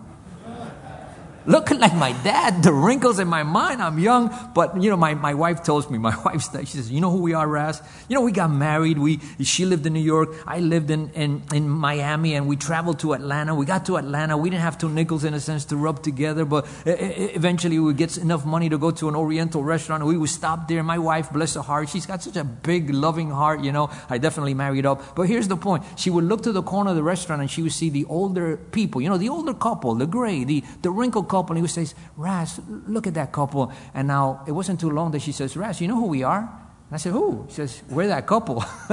Looking 1.46 1.78
like 1.78 1.94
my 1.94 2.12
dad, 2.22 2.62
the 2.62 2.72
wrinkles 2.72 3.18
in 3.18 3.28
my 3.28 3.42
mind. 3.42 3.82
I'm 3.82 3.98
young, 3.98 4.34
but 4.54 4.80
you 4.80 4.90
know, 4.90 4.96
my, 4.96 5.14
my 5.14 5.34
wife 5.34 5.62
tells 5.62 5.90
me, 5.90 5.98
my 6.10 6.16
wife, 6.24 6.42
says 6.42 6.68
she 6.68 6.76
says, 6.76 6.90
you 6.90 7.00
know 7.00 7.10
who 7.10 7.18
we 7.18 7.34
are, 7.34 7.46
Raz? 7.46 7.82
You 8.08 8.14
know, 8.14 8.22
we 8.22 8.32
got 8.32 8.50
married. 8.50 8.98
We, 8.98 9.20
she 9.42 9.64
lived 9.64 9.86
in 9.86 9.92
New 9.92 10.00
York. 10.00 10.30
I 10.46 10.60
lived 10.60 10.90
in, 10.90 11.10
in, 11.10 11.42
in 11.52 11.68
Miami 11.68 12.34
and 12.34 12.48
we 12.48 12.56
traveled 12.56 13.00
to 13.00 13.12
Atlanta. 13.12 13.54
We 13.54 13.66
got 13.66 13.86
to 13.86 13.96
Atlanta. 13.96 14.36
We 14.36 14.50
didn't 14.50 14.62
have 14.62 14.78
two 14.78 14.88
nickels 14.88 15.24
in 15.24 15.34
a 15.34 15.40
sense 15.40 15.64
to 15.66 15.76
rub 15.76 16.02
together, 16.02 16.44
but 16.44 16.66
eventually 16.86 17.78
we 17.78 17.94
get 17.94 18.16
enough 18.18 18.44
money 18.44 18.68
to 18.68 18.78
go 18.78 18.90
to 18.92 19.08
an 19.08 19.16
Oriental 19.16 19.62
restaurant. 19.62 20.02
And 20.02 20.08
we 20.08 20.16
would 20.16 20.30
stop 20.30 20.68
there. 20.68 20.82
My 20.82 20.98
wife, 20.98 21.30
bless 21.32 21.54
her 21.54 21.62
heart, 21.62 21.88
she's 21.88 22.06
got 22.06 22.22
such 22.22 22.36
a 22.36 22.44
big, 22.44 22.90
loving 22.90 23.30
heart, 23.30 23.60
you 23.60 23.72
know. 23.72 23.90
I 24.08 24.18
definitely 24.18 24.54
married 24.54 24.86
up. 24.86 25.14
But 25.14 25.28
here's 25.28 25.48
the 25.48 25.56
point. 25.56 25.84
She 25.96 26.10
would 26.10 26.24
look 26.24 26.42
to 26.42 26.52
the 26.52 26.62
corner 26.62 26.90
of 26.90 26.96
the 26.96 27.02
restaurant 27.02 27.42
and 27.42 27.50
she 27.50 27.62
would 27.62 27.72
see 27.72 27.90
the 27.90 28.04
older 28.06 28.56
people, 28.56 29.00
you 29.00 29.08
know, 29.08 29.18
the 29.18 29.28
older 29.28 29.54
couple, 29.54 29.94
the 29.94 30.06
gray, 30.06 30.44
the, 30.44 30.62
the 30.82 30.90
wrinkled 30.90 31.28
couple. 31.34 31.50
And 31.54 31.58
he 31.58 31.62
would 31.62 31.70
say, 31.70 31.86
Raz, 32.16 32.60
look 32.68 33.06
at 33.06 33.14
that 33.14 33.32
couple. 33.32 33.72
And 33.92 34.06
now 34.06 34.44
it 34.46 34.52
wasn't 34.52 34.78
too 34.80 34.90
long 34.90 35.10
that 35.12 35.22
she 35.22 35.32
says, 35.32 35.56
Raz, 35.56 35.80
you 35.80 35.88
know 35.88 35.96
who 35.96 36.06
we 36.06 36.22
are? 36.22 36.40
And 36.40 36.92
I 36.92 36.98
said, 36.98 37.12
Who? 37.12 37.46
She 37.48 37.56
says, 37.56 37.82
We're 37.88 38.08
that 38.08 38.26
couple. 38.26 38.64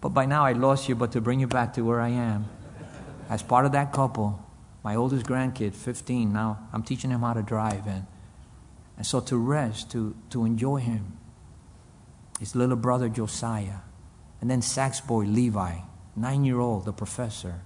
but 0.00 0.08
by 0.10 0.24
now 0.24 0.44
I 0.44 0.52
lost 0.52 0.88
you, 0.88 0.94
but 0.94 1.12
to 1.12 1.20
bring 1.20 1.40
you 1.40 1.46
back 1.46 1.74
to 1.74 1.82
where 1.82 2.00
I 2.00 2.08
am. 2.08 2.46
As 3.28 3.42
part 3.42 3.66
of 3.66 3.72
that 3.72 3.92
couple, 3.92 4.40
my 4.82 4.94
oldest 4.94 5.26
grandkid, 5.26 5.74
15, 5.74 6.32
now 6.32 6.68
I'm 6.72 6.82
teaching 6.82 7.10
him 7.10 7.20
how 7.20 7.34
to 7.34 7.42
drive. 7.42 7.86
And, 7.86 8.06
and 8.96 9.04
so 9.04 9.20
to 9.20 9.36
rest, 9.36 9.90
to, 9.90 10.14
to 10.30 10.44
enjoy 10.44 10.76
him, 10.76 11.18
his 12.40 12.54
little 12.54 12.76
brother 12.76 13.08
Josiah, 13.08 13.80
and 14.40 14.50
then 14.50 14.62
sax 14.62 15.00
boy 15.00 15.24
Levi, 15.24 15.80
nine 16.14 16.44
year 16.44 16.60
old, 16.60 16.84
the 16.84 16.92
professor. 16.92 17.65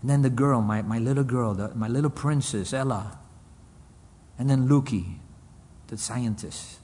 And 0.00 0.08
then 0.08 0.22
the 0.22 0.30
girl, 0.30 0.62
my, 0.62 0.82
my 0.82 0.98
little 0.98 1.24
girl, 1.24 1.54
the, 1.54 1.74
my 1.74 1.88
little 1.88 2.10
princess, 2.10 2.72
Ella. 2.72 3.18
And 4.38 4.48
then 4.48 4.66
Luki, 4.66 5.16
the 5.88 5.98
scientist. 5.98 6.78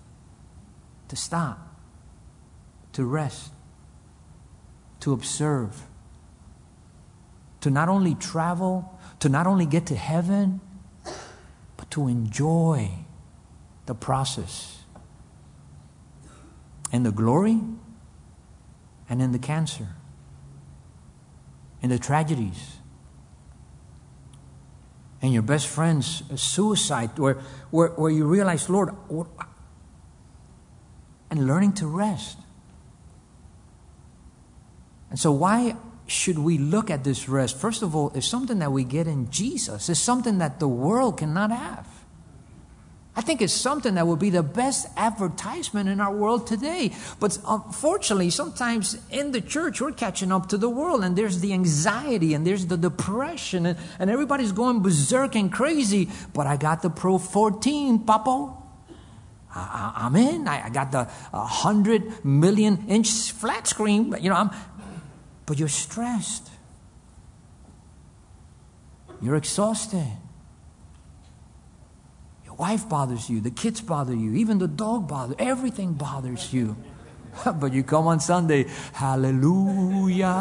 To 1.09 1.17
stop, 1.17 1.59
to 2.93 3.05
rest, 3.05 3.53
to 5.01 5.13
observe, 5.13 5.85
to 7.61 7.71
not 7.71 7.89
only 7.89 8.17
travel, 8.17 8.99
to 9.21 9.29
not 9.29 9.47
only 9.47 9.67
get 9.67 9.87
to 9.87 9.95
heaven, 9.95 10.61
but 11.77 11.91
to 11.93 12.09
enjoy 12.09 12.91
the 13.87 13.95
process. 13.95 14.83
And 16.93 17.07
the 17.07 17.13
glory 17.13 17.61
and 19.09 19.23
in 19.23 19.31
the 19.31 19.39
cancer, 19.39 19.89
in 21.81 21.91
the 21.91 21.99
tragedies 21.99 22.76
and 25.27 25.35
your 25.35 25.43
best 25.43 25.67
friend's 25.67 26.23
suicide, 26.41 27.19
where, 27.19 27.35
where, 27.73 27.89
where 27.89 28.13
you 28.13 28.25
realize, 28.27 28.71
Lord, 28.71 28.91
what, 29.09 29.27
and 31.33 31.49
learning 31.49 31.73
to 31.75 31.89
rest. 31.89 32.39
And 35.11 35.19
so, 35.19 35.33
why 35.33 35.75
should 36.07 36.39
we 36.39 36.59
look 36.59 36.91
at 36.91 37.03
this 37.03 37.29
rest? 37.29 37.59
First 37.59 37.83
of 37.83 37.97
all, 37.97 38.13
it's 38.15 38.29
something 38.29 38.61
that 38.61 38.71
we 38.71 38.85
get 38.85 39.09
in 39.09 39.29
Jesus, 39.29 39.89
it's 39.89 39.99
something 39.99 40.39
that 40.39 40.61
the 40.61 40.69
world 40.69 41.19
cannot 41.19 41.51
have. 41.51 41.96
I 43.17 43.23
think 43.23 43.41
it's 43.41 43.55
something 43.55 43.95
that 43.95 44.07
would 44.07 44.19
be 44.19 44.29
the 44.29 44.43
best 44.43 44.87
advertisement 44.95 45.89
in 45.89 46.01
our 46.01 46.13
world 46.13 46.47
today. 46.47 46.93
But 47.19 47.39
um, 47.47 47.63
unfortunately, 47.67 48.29
sometimes 48.29 48.99
in 49.11 49.33
the 49.33 49.41
church, 49.41 49.81
we're 49.81 49.93
catching 49.93 50.31
up 50.31 50.51
to 50.51 50.59
the 50.59 50.69
world, 50.69 51.03
and 51.03 51.17
there's 51.17 51.41
the 51.41 51.55
anxiety, 51.55 52.35
and 52.35 52.47
there's 52.47 52.67
the 52.67 52.77
depression, 52.77 53.65
and, 53.65 53.79
and 53.99 54.11
everybody's 54.11 54.53
going 54.53 54.83
berserk 54.83 55.35
and 55.35 55.51
crazy. 55.51 56.11
But 56.35 56.47
I 56.47 56.59
got 56.59 56.83
the 56.83 56.91
Pro 56.91 57.17
14, 57.17 58.01
Papo. 58.01 58.63
I, 59.55 60.07
am 60.07 60.17
in. 60.17 60.47
I, 60.47 60.67
I, 60.67 60.69
got 60.69 60.93
the 60.93 60.99
uh, 60.99 61.09
100 61.33 62.23
million 62.23 62.85
inch 62.89 63.33
flat 63.33 63.67
screen. 63.67 64.15
You 64.21 64.29
know, 64.29 64.37
I'm, 64.37 64.51
but 65.47 65.59
you're 65.59 65.69
stressed. 65.69 66.51
You're 69.23 69.37
exhausted. 69.37 70.13
Wife 72.59 72.89
bothers 72.89 73.29
you, 73.29 73.41
the 73.41 73.51
kids 73.51 73.81
bother 73.81 74.15
you, 74.15 74.35
even 74.35 74.59
the 74.59 74.69
dog 74.69 75.09
bothers, 75.09 75.37
everything 75.39 75.93
bothers 75.93 76.53
you. 76.53 76.77
but 77.57 77.73
you 77.73 77.83
come 77.83 78.07
on 78.07 78.21
Sunday, 78.21 78.67
hallelujah. 78.93 80.33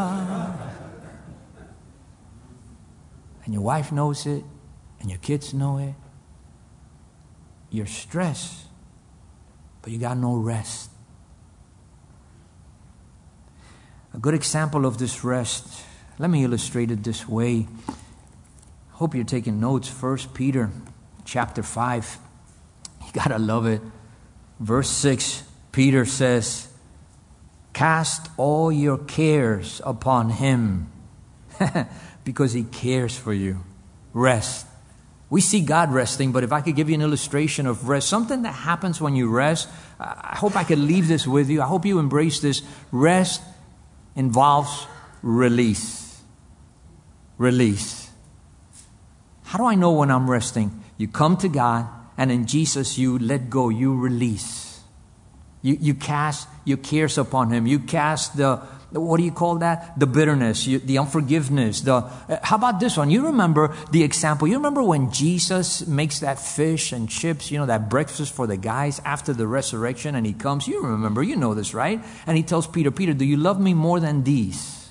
And 3.43 3.54
your 3.54 3.63
wife 3.63 3.91
knows 3.91 4.25
it, 4.25 4.43
and 4.99 5.10
your 5.10 5.19
kids 5.19 5.54
know 5.54 5.78
it. 5.78 5.93
You're 7.69 7.86
stressed, 7.86 8.65
but 9.82 9.91
you 9.91 9.99
got 9.99 10.17
no 10.17 10.36
rest. 10.36 10.89
A 14.13 14.17
good 14.17 14.34
example 14.34 14.86
of 14.86 14.97
this 14.97 15.23
rest, 15.23 15.84
let 16.17 16.30
me 16.30 16.45
illustrate 16.45 16.89
it 16.89 17.04
this 17.04 17.28
way. 17.28 17.67
Hope 18.91 19.13
you're 19.13 19.25
taking 19.25 19.60
notes. 19.60 19.89
First 19.89 20.34
Peter 20.34 20.71
chapter 21.25 21.63
5. 21.63 22.17
You 23.05 23.11
got 23.11 23.27
to 23.27 23.39
love 23.39 23.65
it. 23.65 23.81
Verse 24.59 24.89
6, 24.89 25.43
Peter 25.71 26.05
says, 26.05 26.69
Cast 27.73 28.29
all 28.38 28.71
your 28.71 28.97
cares 28.97 29.81
upon 29.83 30.29
him 30.29 30.89
because 32.23 32.53
he 32.53 32.63
cares 32.63 33.17
for 33.17 33.33
you. 33.33 33.59
Rest. 34.13 34.65
We 35.29 35.41
see 35.41 35.59
God 35.59 35.91
resting, 35.91 36.31
but 36.31 36.43
if 36.43 36.53
I 36.53 36.61
could 36.61 36.75
give 36.75 36.88
you 36.88 36.95
an 36.95 37.01
illustration 37.01 37.65
of 37.65 37.89
rest, 37.89 38.07
something 38.07 38.43
that 38.43 38.53
happens 38.53 39.01
when 39.01 39.15
you 39.15 39.27
rest, 39.29 39.67
I 39.99 40.38
hope 40.38 40.55
I 40.55 40.63
could 40.63 40.79
leave 40.79 41.07
this 41.07 41.27
with 41.27 41.49
you. 41.49 41.61
I 41.61 41.65
hope 41.65 41.85
you 41.85 41.99
embrace 41.99 42.39
this. 42.39 42.61
Rest 42.91 43.41
involves 44.15 44.88
release. 45.21 46.21
Release. 47.38 48.09
How 49.43 49.57
do 49.57 49.65
I 49.65 49.75
know 49.75 49.91
when 49.91 50.11
I'm 50.11 50.29
resting? 50.29 50.85
You 50.97 51.08
come 51.08 51.38
to 51.38 51.49
God, 51.49 51.88
and 52.17 52.31
in 52.31 52.47
Jesus, 52.47 52.97
you 52.97 53.19
let 53.19 53.49
go, 53.49 53.69
you 53.69 53.95
release. 53.95 54.81
You, 55.62 55.77
you 55.81 55.93
cast 55.95 56.47
your 56.63 56.77
cares 56.77 57.17
upon 57.17 57.51
Him. 57.51 57.67
You 57.67 57.79
cast 57.79 58.38
the, 58.38 58.58
what 58.91 59.17
do 59.17 59.23
you 59.23 59.31
call 59.31 59.55
that? 59.58 59.99
The 59.99 60.05
bitterness, 60.05 60.67
you, 60.67 60.79
the 60.79 60.99
unforgiveness. 60.99 61.81
The, 61.81 61.95
uh, 61.95 62.38
how 62.43 62.55
about 62.55 62.79
this 62.79 62.97
one? 62.97 63.10
You 63.10 63.25
remember 63.25 63.75
the 63.91 64.03
example. 64.03 64.47
You 64.47 64.55
remember 64.55 64.84
when 64.84 65.12
Jesus 65.12 65.86
makes 65.88 66.19
that 66.19 66.39
fish 66.39 66.91
and 66.91 67.10
chips, 67.10 67.51
you 67.51 67.58
know, 67.58 67.65
that 67.65 67.89
breakfast 67.89 68.34
for 68.34 68.47
the 68.47 68.58
guys 68.58 69.01
after 69.03 69.34
the 69.34 69.47
resurrection, 69.47 70.15
and 70.15 70.25
He 70.25 70.34
comes. 70.34 70.67
You 70.67 70.81
remember, 70.86 71.23
you 71.23 71.36
know 71.36 71.53
this, 71.53 71.73
right? 71.73 71.99
And 72.27 72.38
He 72.38 72.43
tells 72.43 72.67
Peter, 72.67 72.91
Peter, 72.91 73.13
do 73.13 73.25
you 73.25 73.38
love 73.38 73.60
me 73.60 73.73
more 73.73 73.99
than 73.99 74.23
these? 74.23 74.85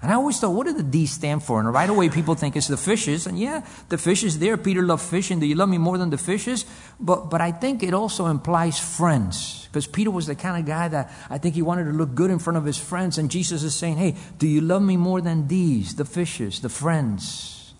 And 0.00 0.12
I 0.12 0.14
always 0.14 0.38
thought, 0.38 0.50
what 0.50 0.66
do 0.66 0.72
the 0.72 0.84
D 0.84 1.06
stand 1.06 1.42
for? 1.42 1.58
And 1.58 1.72
right 1.72 1.90
away 1.90 2.08
people 2.08 2.36
think 2.36 2.54
it's 2.54 2.68
the 2.68 2.76
fishes. 2.76 3.26
And 3.26 3.36
yeah, 3.36 3.66
the 3.88 3.98
fish 3.98 4.22
is 4.22 4.38
there. 4.38 4.56
Peter 4.56 4.82
loved 4.82 5.02
fishing. 5.02 5.40
Do 5.40 5.46
you 5.46 5.56
love 5.56 5.68
me 5.68 5.78
more 5.78 5.98
than 5.98 6.10
the 6.10 6.18
fishes? 6.18 6.66
But, 7.00 7.30
but 7.30 7.40
I 7.40 7.50
think 7.50 7.82
it 7.82 7.92
also 7.92 8.26
implies 8.26 8.78
friends. 8.78 9.66
Because 9.66 9.88
Peter 9.88 10.12
was 10.12 10.28
the 10.28 10.36
kind 10.36 10.60
of 10.60 10.66
guy 10.66 10.86
that 10.86 11.12
I 11.28 11.38
think 11.38 11.56
he 11.56 11.62
wanted 11.62 11.84
to 11.84 11.90
look 11.90 12.14
good 12.14 12.30
in 12.30 12.38
front 12.38 12.56
of 12.56 12.64
his 12.64 12.78
friends. 12.78 13.18
And 13.18 13.28
Jesus 13.28 13.64
is 13.64 13.74
saying, 13.74 13.96
hey, 13.96 14.14
do 14.38 14.46
you 14.46 14.60
love 14.60 14.82
me 14.82 14.96
more 14.96 15.20
than 15.20 15.48
these, 15.48 15.96
the 15.96 16.04
fishes, 16.04 16.60
the 16.60 16.68
friends? 16.68 17.74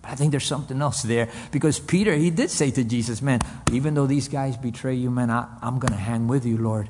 But 0.00 0.12
I 0.12 0.14
think 0.14 0.30
there's 0.30 0.46
something 0.46 0.80
else 0.80 1.02
there. 1.02 1.28
Because 1.52 1.78
Peter, 1.78 2.14
he 2.14 2.30
did 2.30 2.50
say 2.50 2.70
to 2.70 2.84
Jesus, 2.84 3.20
man, 3.20 3.40
even 3.70 3.92
though 3.92 4.06
these 4.06 4.28
guys 4.28 4.56
betray 4.56 4.94
you, 4.94 5.10
man, 5.10 5.28
I, 5.28 5.46
I'm 5.60 5.78
going 5.78 5.92
to 5.92 6.00
hang 6.00 6.26
with 6.26 6.46
you, 6.46 6.56
Lord. 6.56 6.88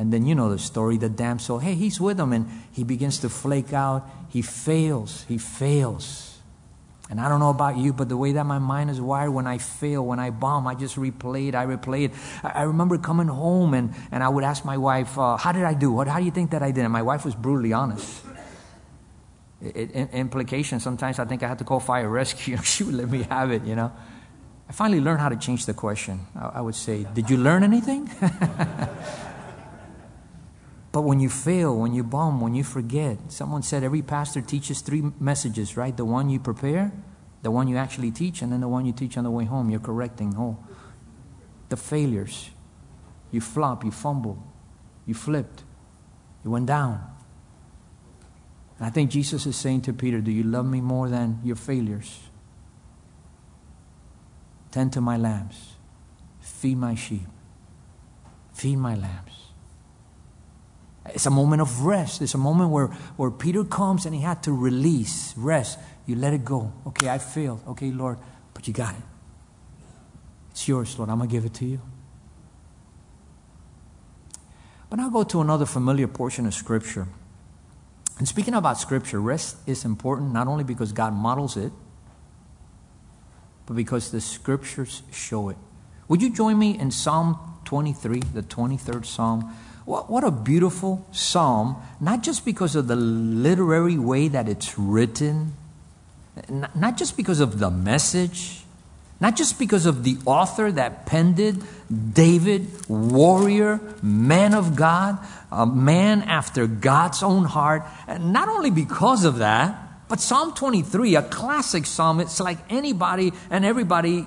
And 0.00 0.10
then 0.10 0.24
you 0.24 0.34
know 0.34 0.48
the 0.48 0.58
story 0.58 0.96
the 0.96 1.10
damsel, 1.10 1.58
hey, 1.58 1.74
he's 1.74 2.00
with 2.00 2.18
him, 2.18 2.32
and 2.32 2.48
he 2.72 2.84
begins 2.84 3.18
to 3.18 3.28
flake 3.28 3.74
out. 3.74 4.08
He 4.30 4.40
fails. 4.40 5.26
He 5.28 5.36
fails. 5.36 6.38
And 7.10 7.20
I 7.20 7.28
don't 7.28 7.38
know 7.38 7.50
about 7.50 7.76
you, 7.76 7.92
but 7.92 8.08
the 8.08 8.16
way 8.16 8.32
that 8.32 8.46
my 8.46 8.58
mind 8.58 8.88
is 8.88 8.98
wired, 8.98 9.28
when 9.28 9.46
I 9.46 9.58
fail, 9.58 10.06
when 10.06 10.18
I 10.18 10.30
bomb, 10.30 10.66
I 10.66 10.74
just 10.74 10.96
replay 10.96 11.48
it, 11.48 11.54
I 11.54 11.66
replay 11.66 12.06
it. 12.06 12.12
I, 12.42 12.62
remember 12.62 12.96
coming 12.96 13.26
home 13.26 13.74
and, 13.74 13.92
and 14.10 14.24
I 14.24 14.30
would 14.30 14.42
ask 14.42 14.64
my 14.64 14.78
wife, 14.78 15.18
uh, 15.18 15.36
How 15.36 15.52
did 15.52 15.64
I 15.64 15.74
do? 15.74 15.92
What, 15.92 16.08
how 16.08 16.18
do 16.18 16.24
you 16.24 16.30
think 16.30 16.52
that 16.52 16.62
I 16.62 16.70
did? 16.70 16.84
And 16.84 16.92
my 16.94 17.02
wife 17.02 17.26
was 17.26 17.34
brutally 17.34 17.74
honest. 17.74 18.24
It, 19.60 19.94
it, 19.94 20.10
implication, 20.14 20.80
sometimes 20.80 21.18
I 21.18 21.26
think 21.26 21.42
I 21.42 21.48
had 21.48 21.58
to 21.58 21.64
call 21.64 21.78
fire 21.78 22.08
rescue. 22.08 22.56
she 22.62 22.84
would 22.84 22.94
let 22.94 23.10
me 23.10 23.24
have 23.24 23.50
it, 23.50 23.64
you 23.64 23.76
know. 23.76 23.92
I 24.66 24.72
finally 24.72 25.02
learned 25.02 25.20
how 25.20 25.28
to 25.28 25.36
change 25.36 25.66
the 25.66 25.74
question. 25.74 26.26
I, 26.34 26.46
I 26.54 26.60
would 26.62 26.74
say, 26.74 27.06
Did 27.12 27.28
you 27.28 27.36
learn 27.36 27.62
anything? 27.64 28.08
But 30.92 31.02
when 31.02 31.20
you 31.20 31.28
fail, 31.28 31.76
when 31.76 31.94
you 31.94 32.02
bomb, 32.02 32.40
when 32.40 32.54
you 32.54 32.64
forget, 32.64 33.18
someone 33.28 33.62
said 33.62 33.84
every 33.84 34.02
pastor 34.02 34.40
teaches 34.40 34.80
three 34.80 35.02
messages, 35.20 35.76
right? 35.76 35.96
The 35.96 36.04
one 36.04 36.28
you 36.28 36.40
prepare, 36.40 36.92
the 37.42 37.50
one 37.50 37.68
you 37.68 37.76
actually 37.76 38.10
teach, 38.10 38.42
and 38.42 38.52
then 38.52 38.60
the 38.60 38.68
one 38.68 38.86
you 38.86 38.92
teach 38.92 39.16
on 39.16 39.24
the 39.24 39.30
way 39.30 39.44
home. 39.44 39.70
You're 39.70 39.80
correcting. 39.80 40.34
Oh, 40.36 40.58
the 41.68 41.76
failures. 41.76 42.50
You 43.30 43.40
flop, 43.40 43.84
you 43.84 43.92
fumble, 43.92 44.42
you 45.06 45.14
flipped, 45.14 45.62
you 46.44 46.50
went 46.50 46.66
down. 46.66 47.00
And 48.78 48.86
I 48.86 48.90
think 48.90 49.10
Jesus 49.10 49.46
is 49.46 49.54
saying 49.54 49.82
to 49.82 49.92
Peter, 49.92 50.20
Do 50.20 50.32
you 50.32 50.42
love 50.42 50.66
me 50.66 50.80
more 50.80 51.08
than 51.08 51.40
your 51.44 51.54
failures? 51.54 52.18
Tend 54.72 54.92
to 54.94 55.00
my 55.00 55.16
lambs, 55.16 55.74
feed 56.40 56.78
my 56.78 56.96
sheep, 56.96 57.26
feed 58.52 58.76
my 58.76 58.96
lambs. 58.96 59.29
It's 61.06 61.26
a 61.26 61.30
moment 61.30 61.62
of 61.62 61.82
rest. 61.82 62.20
It's 62.22 62.34
a 62.34 62.38
moment 62.38 62.70
where, 62.70 62.88
where 63.16 63.30
Peter 63.30 63.64
comes 63.64 64.06
and 64.06 64.14
he 64.14 64.20
had 64.20 64.42
to 64.44 64.52
release, 64.52 65.34
rest. 65.36 65.78
You 66.06 66.16
let 66.16 66.34
it 66.34 66.44
go. 66.44 66.72
Okay, 66.88 67.08
I 67.08 67.18
failed. 67.18 67.62
Okay, 67.68 67.90
Lord, 67.90 68.18
but 68.52 68.68
you 68.68 68.74
got 68.74 68.94
it. 68.94 69.02
It's 70.50 70.68
yours, 70.68 70.98
Lord. 70.98 71.10
I'm 71.10 71.18
going 71.18 71.28
to 71.28 71.32
give 71.32 71.44
it 71.44 71.54
to 71.54 71.64
you. 71.64 71.80
But 74.90 74.96
now 74.96 75.08
go 75.08 75.22
to 75.22 75.40
another 75.40 75.66
familiar 75.66 76.08
portion 76.08 76.46
of 76.46 76.52
Scripture. 76.52 77.06
And 78.18 78.28
speaking 78.28 78.54
about 78.54 78.78
Scripture, 78.78 79.20
rest 79.20 79.56
is 79.66 79.84
important 79.84 80.32
not 80.32 80.48
only 80.48 80.64
because 80.64 80.92
God 80.92 81.14
models 81.14 81.56
it, 81.56 81.72
but 83.66 83.74
because 83.74 84.10
the 84.10 84.20
Scriptures 84.20 85.02
show 85.12 85.48
it. 85.48 85.56
Would 86.08 86.20
you 86.20 86.30
join 86.30 86.58
me 86.58 86.76
in 86.76 86.90
Psalm 86.90 87.38
23, 87.64 88.20
the 88.34 88.42
23rd 88.42 89.06
Psalm? 89.06 89.54
What, 89.84 90.10
what 90.10 90.24
a 90.24 90.30
beautiful 90.30 91.06
psalm, 91.12 91.76
not 92.00 92.22
just 92.22 92.44
because 92.44 92.76
of 92.76 92.86
the 92.86 92.96
literary 92.96 93.98
way 93.98 94.28
that 94.28 94.48
it's 94.48 94.78
written, 94.78 95.54
not 96.48 96.96
just 96.96 97.16
because 97.16 97.40
of 97.40 97.58
the 97.58 97.70
message, 97.70 98.64
not 99.20 99.36
just 99.36 99.58
because 99.58 99.84
of 99.84 100.02
the 100.02 100.16
author 100.24 100.72
that 100.72 101.04
penned 101.04 101.38
it, 101.38 101.56
David, 102.14 102.88
warrior, 102.88 103.80
man 104.02 104.54
of 104.54 104.76
God, 104.76 105.18
a 105.52 105.66
man 105.66 106.22
after 106.22 106.66
God's 106.66 107.22
own 107.22 107.44
heart. 107.44 107.82
Not 108.18 108.48
only 108.48 108.70
because 108.70 109.24
of 109.24 109.38
that, 109.38 109.76
but 110.08 110.20
Psalm 110.20 110.54
23, 110.54 111.16
a 111.16 111.22
classic 111.22 111.84
psalm, 111.86 112.20
it's 112.20 112.40
like 112.40 112.58
anybody 112.70 113.32
and 113.50 113.64
everybody, 113.64 114.26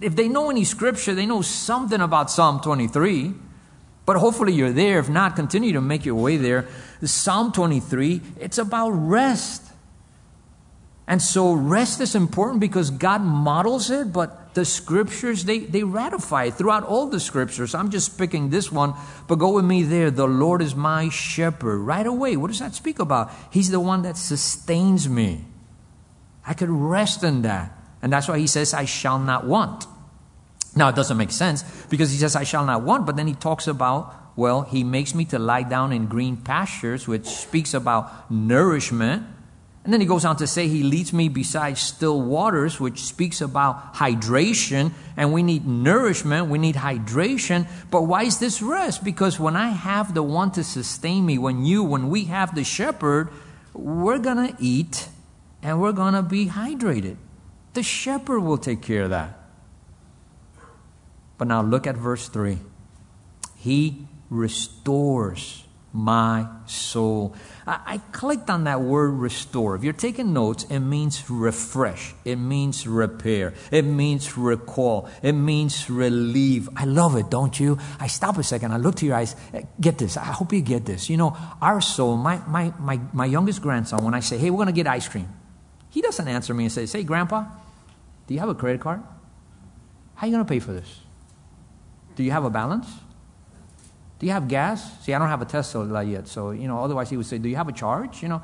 if 0.00 0.14
they 0.14 0.28
know 0.28 0.50
any 0.50 0.64
scripture, 0.64 1.14
they 1.14 1.26
know 1.26 1.40
something 1.40 2.00
about 2.00 2.30
Psalm 2.30 2.60
23. 2.60 3.32
But 4.06 4.16
hopefully 4.16 4.52
you're 4.52 4.72
there. 4.72 4.98
If 4.98 5.08
not, 5.08 5.36
continue 5.36 5.72
to 5.72 5.80
make 5.80 6.04
your 6.04 6.16
way 6.16 6.36
there. 6.36 6.68
Psalm 7.02 7.52
23, 7.52 8.20
it's 8.40 8.58
about 8.58 8.90
rest. 8.90 9.62
And 11.06 11.20
so 11.20 11.52
rest 11.52 12.00
is 12.00 12.14
important 12.14 12.60
because 12.60 12.90
God 12.90 13.22
models 13.22 13.90
it, 13.90 14.12
but 14.12 14.54
the 14.54 14.64
scriptures, 14.64 15.44
they, 15.44 15.58
they 15.58 15.82
ratify 15.82 16.44
it 16.44 16.54
throughout 16.54 16.84
all 16.84 17.08
the 17.08 17.20
scriptures. 17.20 17.74
I'm 17.74 17.90
just 17.90 18.16
picking 18.16 18.50
this 18.50 18.70
one, 18.70 18.94
but 19.26 19.36
go 19.36 19.52
with 19.52 19.64
me 19.64 19.82
there. 19.82 20.10
The 20.10 20.26
Lord 20.26 20.62
is 20.62 20.74
my 20.74 21.08
shepherd. 21.08 21.78
Right 21.78 22.06
away, 22.06 22.36
what 22.36 22.48
does 22.48 22.60
that 22.60 22.74
speak 22.74 22.98
about? 22.98 23.32
He's 23.50 23.70
the 23.70 23.80
one 23.80 24.02
that 24.02 24.16
sustains 24.16 25.08
me. 25.08 25.44
I 26.46 26.54
could 26.54 26.70
rest 26.70 27.24
in 27.24 27.42
that. 27.42 27.72
And 28.00 28.12
that's 28.12 28.28
why 28.28 28.38
he 28.38 28.46
says, 28.46 28.72
I 28.72 28.84
shall 28.84 29.18
not 29.18 29.46
want. 29.46 29.86
Now, 30.76 30.88
it 30.88 30.96
doesn't 30.96 31.16
make 31.16 31.30
sense 31.30 31.62
because 31.88 32.10
he 32.10 32.18
says, 32.18 32.34
I 32.34 32.44
shall 32.44 32.64
not 32.64 32.82
want, 32.82 33.06
but 33.06 33.16
then 33.16 33.26
he 33.26 33.34
talks 33.34 33.66
about, 33.68 34.14
well, 34.36 34.62
he 34.62 34.82
makes 34.82 35.14
me 35.14 35.24
to 35.26 35.38
lie 35.38 35.62
down 35.62 35.92
in 35.92 36.06
green 36.06 36.36
pastures, 36.36 37.06
which 37.06 37.26
speaks 37.26 37.74
about 37.74 38.30
nourishment. 38.30 39.24
And 39.84 39.92
then 39.92 40.00
he 40.00 40.06
goes 40.06 40.24
on 40.24 40.36
to 40.36 40.46
say, 40.46 40.66
He 40.66 40.82
leads 40.82 41.12
me 41.12 41.28
beside 41.28 41.76
still 41.76 42.20
waters, 42.20 42.80
which 42.80 43.00
speaks 43.00 43.42
about 43.42 43.94
hydration. 43.94 44.92
And 45.16 45.32
we 45.32 45.42
need 45.42 45.66
nourishment, 45.66 46.48
we 46.48 46.58
need 46.58 46.74
hydration. 46.74 47.68
But 47.90 48.02
why 48.02 48.24
is 48.24 48.38
this 48.38 48.62
rest? 48.62 49.04
Because 49.04 49.38
when 49.38 49.56
I 49.56 49.68
have 49.68 50.14
the 50.14 50.22
one 50.22 50.50
to 50.52 50.64
sustain 50.64 51.26
me, 51.26 51.36
when 51.36 51.64
you, 51.64 51.84
when 51.84 52.08
we 52.08 52.24
have 52.24 52.54
the 52.54 52.64
shepherd, 52.64 53.28
we're 53.74 54.18
going 54.18 54.54
to 54.54 54.56
eat 54.58 55.08
and 55.62 55.80
we're 55.80 55.92
going 55.92 56.14
to 56.14 56.22
be 56.22 56.46
hydrated. 56.46 57.16
The 57.74 57.82
shepherd 57.82 58.40
will 58.40 58.58
take 58.58 58.80
care 58.80 59.02
of 59.04 59.10
that. 59.10 59.43
But 61.38 61.48
now 61.48 61.62
look 61.62 61.86
at 61.86 61.96
verse 61.96 62.28
3. 62.28 62.58
He 63.56 64.06
restores 64.30 65.64
my 65.94 66.48
soul. 66.66 67.36
I, 67.66 67.98
clicked 68.10 68.50
on 68.50 68.64
that 68.64 68.80
word 68.80 69.10
restore. 69.10 69.76
If 69.76 69.84
you're 69.84 69.92
taking 69.92 70.32
notes, 70.32 70.64
it 70.64 70.80
means 70.80 71.30
refresh, 71.30 72.14
it 72.24 72.36
means 72.36 72.86
repair, 72.86 73.54
it 73.70 73.82
means 73.82 74.36
recall, 74.36 75.08
it 75.22 75.32
means 75.32 75.88
relieve. 75.88 76.68
I 76.76 76.84
love 76.84 77.16
it, 77.16 77.30
don't 77.30 77.58
you? 77.58 77.78
I 78.00 78.08
stop 78.08 78.36
a 78.38 78.42
second, 78.42 78.72
I 78.72 78.78
look 78.78 78.96
to 78.96 79.06
your 79.06 79.14
eyes. 79.14 79.36
Eh, 79.54 79.62
get 79.80 79.96
this. 79.98 80.16
I 80.16 80.24
hope 80.24 80.52
you 80.52 80.60
get 80.60 80.84
this. 80.84 81.08
You 81.08 81.16
know, 81.16 81.36
our 81.62 81.80
soul, 81.80 82.16
my, 82.16 82.42
my, 82.48 82.72
my, 82.80 83.00
my 83.12 83.26
youngest 83.26 83.62
grandson, 83.62 84.04
when 84.04 84.14
I 84.14 84.20
say, 84.20 84.36
hey, 84.36 84.50
we're 84.50 84.58
going 84.58 84.66
to 84.66 84.72
get 84.72 84.88
ice 84.88 85.06
cream, 85.06 85.28
he 85.90 86.02
doesn't 86.02 86.26
answer 86.26 86.52
me 86.52 86.64
and 86.64 86.72
say, 86.72 86.86
say, 86.86 87.04
Grandpa, 87.04 87.44
do 88.26 88.34
you 88.34 88.40
have 88.40 88.48
a 88.48 88.54
credit 88.54 88.80
card? 88.80 89.00
How 90.16 90.26
are 90.26 90.28
you 90.28 90.34
going 90.34 90.44
to 90.44 90.48
pay 90.48 90.58
for 90.58 90.72
this? 90.72 91.00
Do 92.16 92.22
you 92.22 92.30
have 92.30 92.44
a 92.44 92.50
balance? 92.50 92.86
Do 94.18 94.26
you 94.26 94.32
have 94.32 94.48
gas? 94.48 95.04
See, 95.04 95.12
I 95.12 95.18
don't 95.18 95.28
have 95.28 95.42
a 95.42 95.46
Tesla 95.46 96.02
yet, 96.02 96.28
so, 96.28 96.50
you 96.50 96.68
know, 96.68 96.82
otherwise 96.82 97.10
he 97.10 97.16
would 97.16 97.26
say, 97.26 97.38
Do 97.38 97.48
you 97.48 97.56
have 97.56 97.68
a 97.68 97.72
charge? 97.72 98.22
You 98.22 98.28
know, 98.28 98.42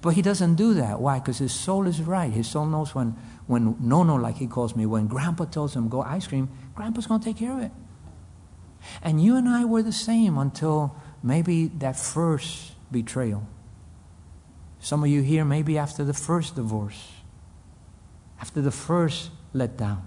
but 0.00 0.10
he 0.10 0.22
doesn't 0.22 0.54
do 0.54 0.74
that. 0.74 1.00
Why? 1.00 1.18
Because 1.18 1.38
his 1.38 1.52
soul 1.52 1.86
is 1.86 2.00
right. 2.00 2.32
His 2.32 2.48
soul 2.48 2.66
knows 2.66 2.94
when, 2.94 3.16
when 3.46 3.76
no, 3.80 4.04
no, 4.04 4.14
like 4.14 4.36
he 4.36 4.46
calls 4.46 4.76
me, 4.76 4.86
when 4.86 5.06
grandpa 5.06 5.44
tells 5.44 5.74
him 5.74 5.88
go 5.88 6.02
ice 6.02 6.26
cream, 6.26 6.48
grandpa's 6.74 7.06
going 7.06 7.20
to 7.20 7.24
take 7.24 7.36
care 7.36 7.52
of 7.52 7.62
it. 7.62 7.72
And 9.02 9.22
you 9.22 9.36
and 9.36 9.48
I 9.48 9.64
were 9.64 9.82
the 9.82 9.92
same 9.92 10.38
until 10.38 10.94
maybe 11.22 11.66
that 11.78 11.96
first 11.96 12.72
betrayal. 12.92 13.46
Some 14.78 15.02
of 15.02 15.10
you 15.10 15.22
here, 15.22 15.44
maybe 15.44 15.76
after 15.76 16.04
the 16.04 16.14
first 16.14 16.54
divorce, 16.54 17.12
after 18.40 18.60
the 18.60 18.70
first 18.70 19.30
letdown. 19.52 20.02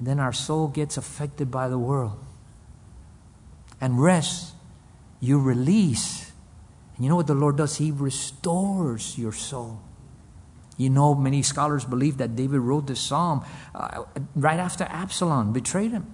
And 0.00 0.08
then 0.08 0.18
our 0.18 0.32
soul 0.32 0.66
gets 0.68 0.96
affected 0.96 1.50
by 1.50 1.68
the 1.68 1.78
world 1.78 2.18
and 3.82 4.02
rest, 4.02 4.54
you 5.20 5.38
release. 5.38 6.32
And 6.96 7.04
you 7.04 7.10
know 7.10 7.16
what 7.16 7.26
the 7.26 7.34
Lord 7.34 7.58
does? 7.58 7.76
He 7.76 7.92
restores 7.92 9.18
your 9.18 9.32
soul. 9.32 9.78
You 10.78 10.88
know, 10.88 11.14
many 11.14 11.42
scholars 11.42 11.84
believe 11.84 12.16
that 12.16 12.34
David 12.34 12.60
wrote 12.60 12.86
this 12.86 13.00
psalm 13.00 13.44
uh, 13.74 14.04
right 14.34 14.58
after 14.58 14.84
Absalom 14.84 15.52
betrayed 15.52 15.90
him. 15.90 16.06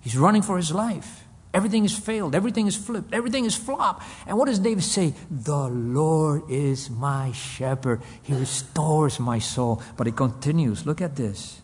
He's 0.00 0.16
running 0.16 0.40
for 0.40 0.56
his 0.56 0.72
life. 0.72 1.24
Everything 1.52 1.84
is 1.84 1.96
failed. 1.96 2.34
Everything 2.34 2.66
is 2.66 2.76
flipped. 2.76 3.12
Everything 3.12 3.44
is 3.44 3.54
flopped. 3.54 4.02
And 4.26 4.38
what 4.38 4.46
does 4.46 4.58
David 4.58 4.82
say? 4.82 5.12
The 5.30 5.68
Lord 5.68 6.50
is 6.50 6.88
my 6.88 7.32
shepherd. 7.32 8.00
He 8.22 8.32
restores 8.32 9.20
my 9.20 9.38
soul. 9.38 9.82
But 9.96 10.06
it 10.06 10.16
continues. 10.16 10.84
Look 10.86 11.02
at 11.02 11.16
this. 11.16 11.60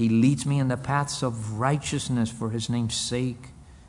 He 0.00 0.08
leads 0.08 0.46
me 0.46 0.58
in 0.58 0.68
the 0.68 0.78
paths 0.78 1.22
of 1.22 1.58
righteousness 1.58 2.30
for 2.30 2.48
his 2.48 2.70
name's 2.70 2.94
sake. 2.94 3.48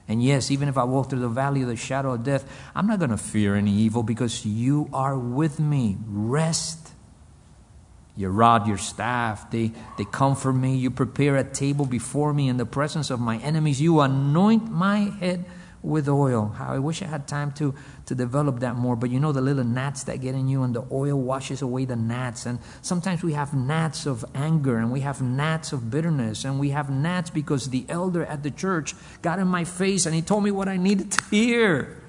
And 0.09 0.21
yes, 0.21 0.51
even 0.51 0.67
if 0.67 0.77
I 0.77 0.83
walk 0.83 1.09
through 1.09 1.21
the 1.21 1.29
valley 1.29 1.61
of 1.61 1.69
the 1.69 1.77
shadow 1.77 2.11
of 2.11 2.25
death, 2.25 2.43
I'm 2.75 2.85
not 2.85 2.99
going 2.99 3.11
to 3.11 3.17
fear 3.17 3.55
any 3.55 3.71
evil 3.71 4.03
because 4.03 4.45
you 4.45 4.89
are 4.91 5.17
with 5.17 5.57
me. 5.57 5.95
Rest. 6.09 6.89
Your 8.17 8.31
rod, 8.31 8.67
your 8.67 8.77
staff, 8.77 9.49
they, 9.51 9.71
they 9.97 10.03
comfort 10.03 10.51
me. 10.51 10.75
You 10.75 10.91
prepare 10.91 11.37
a 11.37 11.45
table 11.45 11.85
before 11.85 12.33
me 12.33 12.49
in 12.49 12.57
the 12.57 12.65
presence 12.65 13.09
of 13.09 13.21
my 13.21 13.37
enemies. 13.37 13.79
You 13.79 14.01
anoint 14.01 14.69
my 14.69 15.11
head 15.21 15.45
with 15.83 16.07
oil. 16.07 16.49
How 16.49 16.73
I 16.73 16.79
wish 16.79 17.01
I 17.01 17.05
had 17.05 17.27
time 17.27 17.51
to, 17.53 17.73
to 18.05 18.15
develop 18.15 18.59
that 18.59 18.75
more. 18.75 18.95
But 18.95 19.09
you 19.09 19.19
know 19.19 19.31
the 19.31 19.41
little 19.41 19.63
gnats 19.63 20.03
that 20.03 20.21
get 20.21 20.35
in 20.35 20.47
you, 20.47 20.63
and 20.63 20.75
the 20.75 20.85
oil 20.91 21.19
washes 21.19 21.61
away 21.61 21.85
the 21.85 21.95
gnats. 21.95 22.45
And 22.45 22.59
sometimes 22.81 23.23
we 23.23 23.33
have 23.33 23.53
gnats 23.53 24.05
of 24.05 24.25
anger, 24.35 24.77
and 24.77 24.91
we 24.91 25.01
have 25.01 25.21
gnats 25.21 25.73
of 25.73 25.89
bitterness, 25.89 26.45
and 26.45 26.59
we 26.59 26.69
have 26.69 26.89
gnats 26.89 27.29
because 27.29 27.69
the 27.69 27.85
elder 27.89 28.25
at 28.25 28.43
the 28.43 28.51
church 28.51 28.93
got 29.21 29.39
in 29.39 29.47
my 29.47 29.63
face 29.63 30.05
and 30.05 30.15
he 30.15 30.21
told 30.21 30.43
me 30.43 30.51
what 30.51 30.67
I 30.67 30.77
needed 30.77 31.11
to 31.11 31.23
hear. 31.25 32.00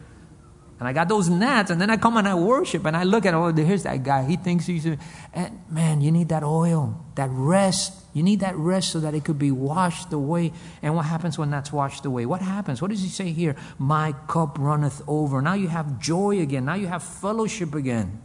And 0.82 0.88
I 0.88 0.92
got 0.92 1.06
those 1.06 1.28
gnats, 1.28 1.70
and 1.70 1.80
then 1.80 1.90
I 1.90 1.96
come 1.96 2.16
and 2.16 2.26
I 2.26 2.34
worship, 2.34 2.84
and 2.86 2.96
I 2.96 3.04
look 3.04 3.24
at, 3.24 3.34
oh, 3.34 3.52
here's 3.52 3.84
that 3.84 4.02
guy. 4.02 4.24
He 4.24 4.34
thinks 4.34 4.66
he's, 4.66 4.84
a, 4.84 4.98
and 5.32 5.60
man, 5.70 6.00
you 6.00 6.10
need 6.10 6.30
that 6.30 6.42
oil, 6.42 7.00
that 7.14 7.30
rest. 7.30 8.00
You 8.14 8.24
need 8.24 8.40
that 8.40 8.56
rest 8.56 8.90
so 8.90 8.98
that 8.98 9.14
it 9.14 9.24
could 9.24 9.38
be 9.38 9.52
washed 9.52 10.12
away. 10.12 10.52
And 10.82 10.96
what 10.96 11.04
happens 11.04 11.38
when 11.38 11.52
that's 11.52 11.72
washed 11.72 12.04
away? 12.04 12.26
What 12.26 12.42
happens? 12.42 12.82
What 12.82 12.90
does 12.90 13.00
he 13.00 13.08
say 13.08 13.30
here? 13.30 13.54
My 13.78 14.10
cup 14.26 14.58
runneth 14.58 15.02
over. 15.06 15.40
Now 15.40 15.54
you 15.54 15.68
have 15.68 16.00
joy 16.00 16.40
again. 16.40 16.64
Now 16.64 16.74
you 16.74 16.88
have 16.88 17.04
fellowship 17.04 17.76
again. 17.76 18.20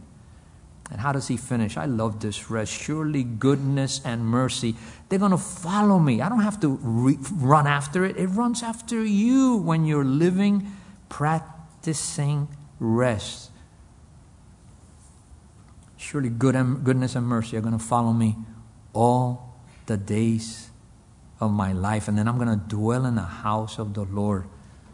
And 0.90 1.00
how 1.00 1.12
does 1.12 1.28
he 1.28 1.36
finish? 1.36 1.76
I 1.76 1.84
love 1.84 2.18
this 2.18 2.50
rest. 2.50 2.72
Surely 2.72 3.22
goodness 3.22 4.00
and 4.04 4.26
mercy, 4.26 4.74
they're 5.08 5.20
going 5.20 5.30
to 5.30 5.38
follow 5.38 6.00
me. 6.00 6.22
I 6.22 6.28
don't 6.28 6.40
have 6.40 6.58
to 6.62 6.76
re- 6.82 7.18
run 7.34 7.68
after 7.68 8.04
it. 8.04 8.16
It 8.16 8.26
runs 8.26 8.64
after 8.64 9.04
you 9.04 9.58
when 9.58 9.84
you're 9.84 10.04
living, 10.04 10.72
practicing 11.88 12.46
thing 12.46 12.56
rest. 12.78 13.50
Surely 15.96 16.28
good 16.28 16.54
and, 16.54 16.84
goodness 16.84 17.16
and 17.16 17.26
mercy 17.26 17.56
are 17.56 17.60
going 17.60 17.76
to 17.76 17.84
follow 17.84 18.12
me 18.12 18.36
all 18.92 19.60
the 19.86 19.96
days 19.96 20.70
of 21.40 21.50
my 21.50 21.72
life. 21.72 22.08
And 22.08 22.16
then 22.16 22.28
I'm 22.28 22.36
going 22.36 22.48
to 22.48 22.64
dwell 22.68 23.04
in 23.04 23.14
the 23.14 23.22
house 23.22 23.78
of 23.78 23.94
the 23.94 24.04
Lord. 24.04 24.44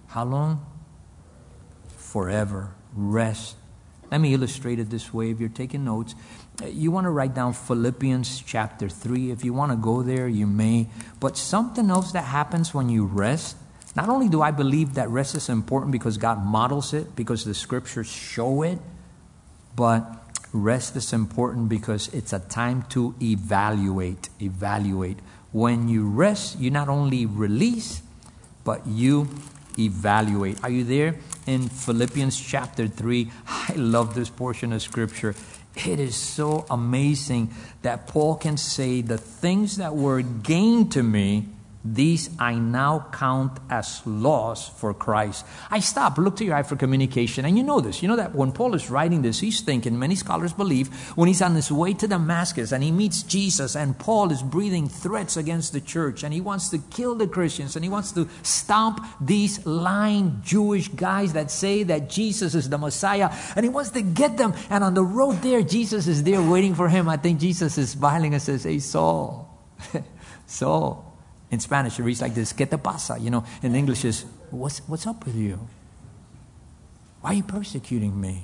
How 0.09 0.24
long? 0.24 0.64
Forever. 1.96 2.74
Rest. 2.94 3.57
Let 4.11 4.20
me 4.20 4.33
illustrate 4.33 4.78
it 4.78 4.90
this 4.90 5.12
way. 5.12 5.30
If 5.30 5.40
you're 5.40 5.48
taking 5.48 5.85
notes, 5.85 6.14
you 6.64 6.90
want 6.90 7.07
to 7.07 7.11
write 7.11 7.35
down 7.35 7.52
Philippians 7.52 8.42
chapter 8.46 8.88
3. 8.88 9.30
If 9.30 9.44
you 9.44 9.52
want 9.52 9.72
to 9.72 9.76
go 9.76 10.02
there, 10.02 10.28
you 10.28 10.46
may. 10.46 10.88
But 11.20 11.37
something 11.37 11.90
else 11.90 12.12
that 12.12 12.24
happens 12.24 12.72
when 12.72 12.88
you 12.88 13.04
rest 13.04 13.57
not 13.96 14.09
only 14.09 14.28
do 14.28 14.42
I 14.42 14.50
believe 14.50 14.94
that 14.94 15.09
rest 15.09 15.35
is 15.35 15.48
important 15.48 15.92
because 15.92 16.18
God 16.18 16.44
models 16.44 16.92
it, 16.92 17.14
because 17.14 17.44
the 17.44 17.54
scriptures 17.54 18.09
show 18.09 18.62
it, 18.62 18.78
but 19.76 20.02
rest 20.52 20.96
is 20.96 21.12
important 21.12 21.68
because 21.68 22.09
it's 22.09 22.33
a 22.33 22.40
time 22.40 22.83
to 22.90 23.14
evaluate. 23.22 24.28
Evaluate. 24.40 25.18
When 25.52 25.88
you 25.88 26.09
rest, 26.09 26.59
you 26.59 26.70
not 26.70 26.88
only 26.88 27.26
release, 27.26 28.02
but 28.64 28.87
you 28.87 29.28
evaluate. 29.78 30.62
Are 30.64 30.70
you 30.70 30.85
there? 30.85 31.16
In 31.46 31.68
Philippians 31.68 32.40
chapter 32.40 32.88
3, 32.88 33.30
I 33.46 33.74
love 33.76 34.14
this 34.14 34.30
portion 34.30 34.72
of 34.72 34.83
scripture. 34.83 35.35
It 35.76 35.98
is 35.98 36.16
so 36.16 36.66
amazing 36.70 37.52
that 37.83 38.07
Paul 38.07 38.37
can 38.37 38.57
say, 38.57 39.02
The 39.02 39.18
things 39.18 39.76
that 39.76 39.94
were 39.94 40.22
gained 40.22 40.92
to 40.92 41.02
me, 41.02 41.48
these 41.85 42.31
I 42.38 42.55
now 42.55 43.09
count 43.12 43.59
as 43.68 44.01
loss 44.07 44.68
for 44.81 44.94
Christ. 44.94 45.44
I 45.70 45.81
stop, 45.81 46.16
look 46.16 46.37
to 46.37 46.44
your 46.44 46.55
eye 46.55 46.62
for 46.62 46.77
communication, 46.77 47.44
and 47.44 47.59
you 47.59 47.62
know 47.62 47.81
this. 47.81 48.03
You 48.03 48.09
know 48.09 48.16
that 48.16 48.35
when 48.35 48.53
Paul 48.53 48.75
is 48.75 48.88
writing 48.88 49.20
this, 49.20 49.40
he's 49.40 49.61
thinking, 49.61 49.99
many 49.99 50.14
scholars 50.14 50.55
believe, 50.55 50.88
when 51.14 51.29
he's 51.29 51.42
on 51.42 51.55
his 51.55 51.70
way 51.70 51.92
to 51.92 52.09
Damascus 52.09 52.73
and 52.73 52.83
he 52.83 52.90
meets 52.90 53.23
Jesus, 53.23 53.77
and 53.77 53.99
Paul 53.99 54.33
is 54.33 54.42
breathing 54.42 54.88
threats 54.88 55.37
against 55.37 55.75
the 55.75 55.81
church, 55.81 56.25
and 56.25 56.33
he 56.33 56.40
wants 56.40 56.70
to 56.70 56.79
kill 56.90 57.14
the 57.16 57.27
Christians, 57.27 57.77
and 57.77 57.85
he 57.85 57.90
wants 57.90 58.12
to 58.12 58.31
stomp 58.42 59.05
these 59.20 59.66
lying 59.66 60.40
Jewish 60.42 60.88
guys 60.88 61.35
that 61.35 61.51
say 61.51 61.83
that 61.83 62.09
Jesus 62.09 62.55
is 62.55 62.70
the 62.70 62.79
Messiah, 62.79 63.31
and 63.57 63.64
he 63.64 63.68
wants 63.68 63.90
to 63.90 64.01
get 64.01 64.38
them. 64.38 64.55
And 64.70 64.83
on 64.83 64.94
the 64.94 65.05
road 65.05 65.42
there, 65.42 65.61
Jesus 65.61 66.07
is 66.07 66.23
there 66.23 66.40
waiting 66.40 66.75
for 66.75 66.88
him. 66.88 67.11
I 67.11 67.18
think 67.18 67.40
Jesus 67.40 67.77
is 67.77 67.90
smiling 67.90 68.33
and 68.33 68.42
says, 68.42 68.64
Hey, 68.64 68.79
Saul, 68.79 69.68
Saul. 70.47 71.03
In 71.54 71.60
Spanish, 71.60 72.00
it 72.00 72.02
reads 72.02 72.20
like 72.20 72.34
this, 72.34 72.52
¿Qué 72.52 72.68
te 72.68 72.76
pasa? 72.78 73.16
You 73.16 73.30
know, 73.30 73.44
in 73.62 73.76
English 73.76 74.04
is, 74.04 74.24
what's, 74.50 74.80
what's 74.88 75.06
up 75.06 75.24
with 75.24 75.36
you? 75.36 75.56
Why 77.20 77.30
are 77.30 77.34
you 77.34 77.44
persecuting 77.44 78.20
me? 78.20 78.42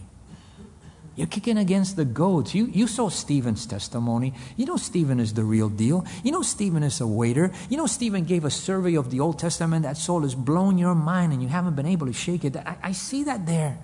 You're 1.16 1.26
kicking 1.26 1.58
against 1.58 1.96
the 1.96 2.04
goats. 2.04 2.54
You, 2.54 2.66
you 2.66 2.86
saw 2.86 3.08
Stephen's 3.08 3.66
testimony. 3.66 4.32
You 4.56 4.66
know 4.66 4.76
Stephen 4.76 5.18
is 5.18 5.34
the 5.34 5.42
real 5.42 5.68
deal. 5.68 6.06
You 6.22 6.30
know 6.30 6.42
Stephen 6.42 6.84
is 6.84 7.00
a 7.00 7.06
waiter. 7.06 7.50
You 7.68 7.78
know 7.78 7.86
Stephen 7.86 8.22
gave 8.22 8.44
a 8.44 8.50
survey 8.50 8.94
of 8.94 9.10
the 9.10 9.18
Old 9.18 9.40
Testament. 9.40 9.82
That 9.82 9.96
soul 9.96 10.22
has 10.22 10.36
blown 10.36 10.78
your 10.78 10.94
mind 10.94 11.32
and 11.32 11.42
you 11.42 11.48
haven't 11.48 11.74
been 11.74 11.86
able 11.86 12.06
to 12.06 12.12
shake 12.12 12.44
it. 12.44 12.56
I, 12.56 12.76
I 12.80 12.92
see 12.92 13.24
that 13.24 13.44
there. 13.44 13.76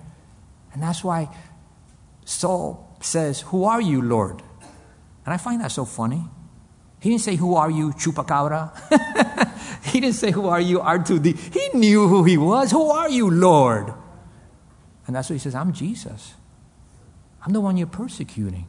And 0.71 0.81
that's 0.81 1.03
why 1.03 1.27
Saul 2.23 2.95
says, 3.01 3.41
Who 3.41 3.65
are 3.65 3.81
you, 3.81 4.01
Lord? 4.01 4.41
And 5.25 5.33
I 5.33 5.37
find 5.37 5.59
that 5.59 5.73
so 5.73 5.83
funny. 5.83 6.23
He 6.99 7.09
didn't 7.09 7.21
say, 7.21 7.35
Who 7.35 7.55
are 7.55 7.69
you, 7.69 7.91
Chupacabra? 7.93 8.71
he 9.83 9.99
didn't 9.99 10.15
say, 10.15 10.31
Who 10.31 10.47
are 10.47 10.61
you, 10.61 10.79
R2D? 10.79 11.53
He 11.53 11.77
knew 11.77 12.07
who 12.07 12.23
he 12.23 12.37
was. 12.37 12.71
Who 12.71 12.89
are 12.89 13.09
you, 13.09 13.29
Lord? 13.29 13.93
And 15.05 15.15
that's 15.15 15.29
what 15.29 15.35
he 15.35 15.39
says, 15.39 15.55
I'm 15.55 15.73
Jesus. 15.73 16.33
I'm 17.45 17.53
the 17.53 17.61
one 17.61 17.77
you're 17.77 17.87
persecuting. 17.87 18.67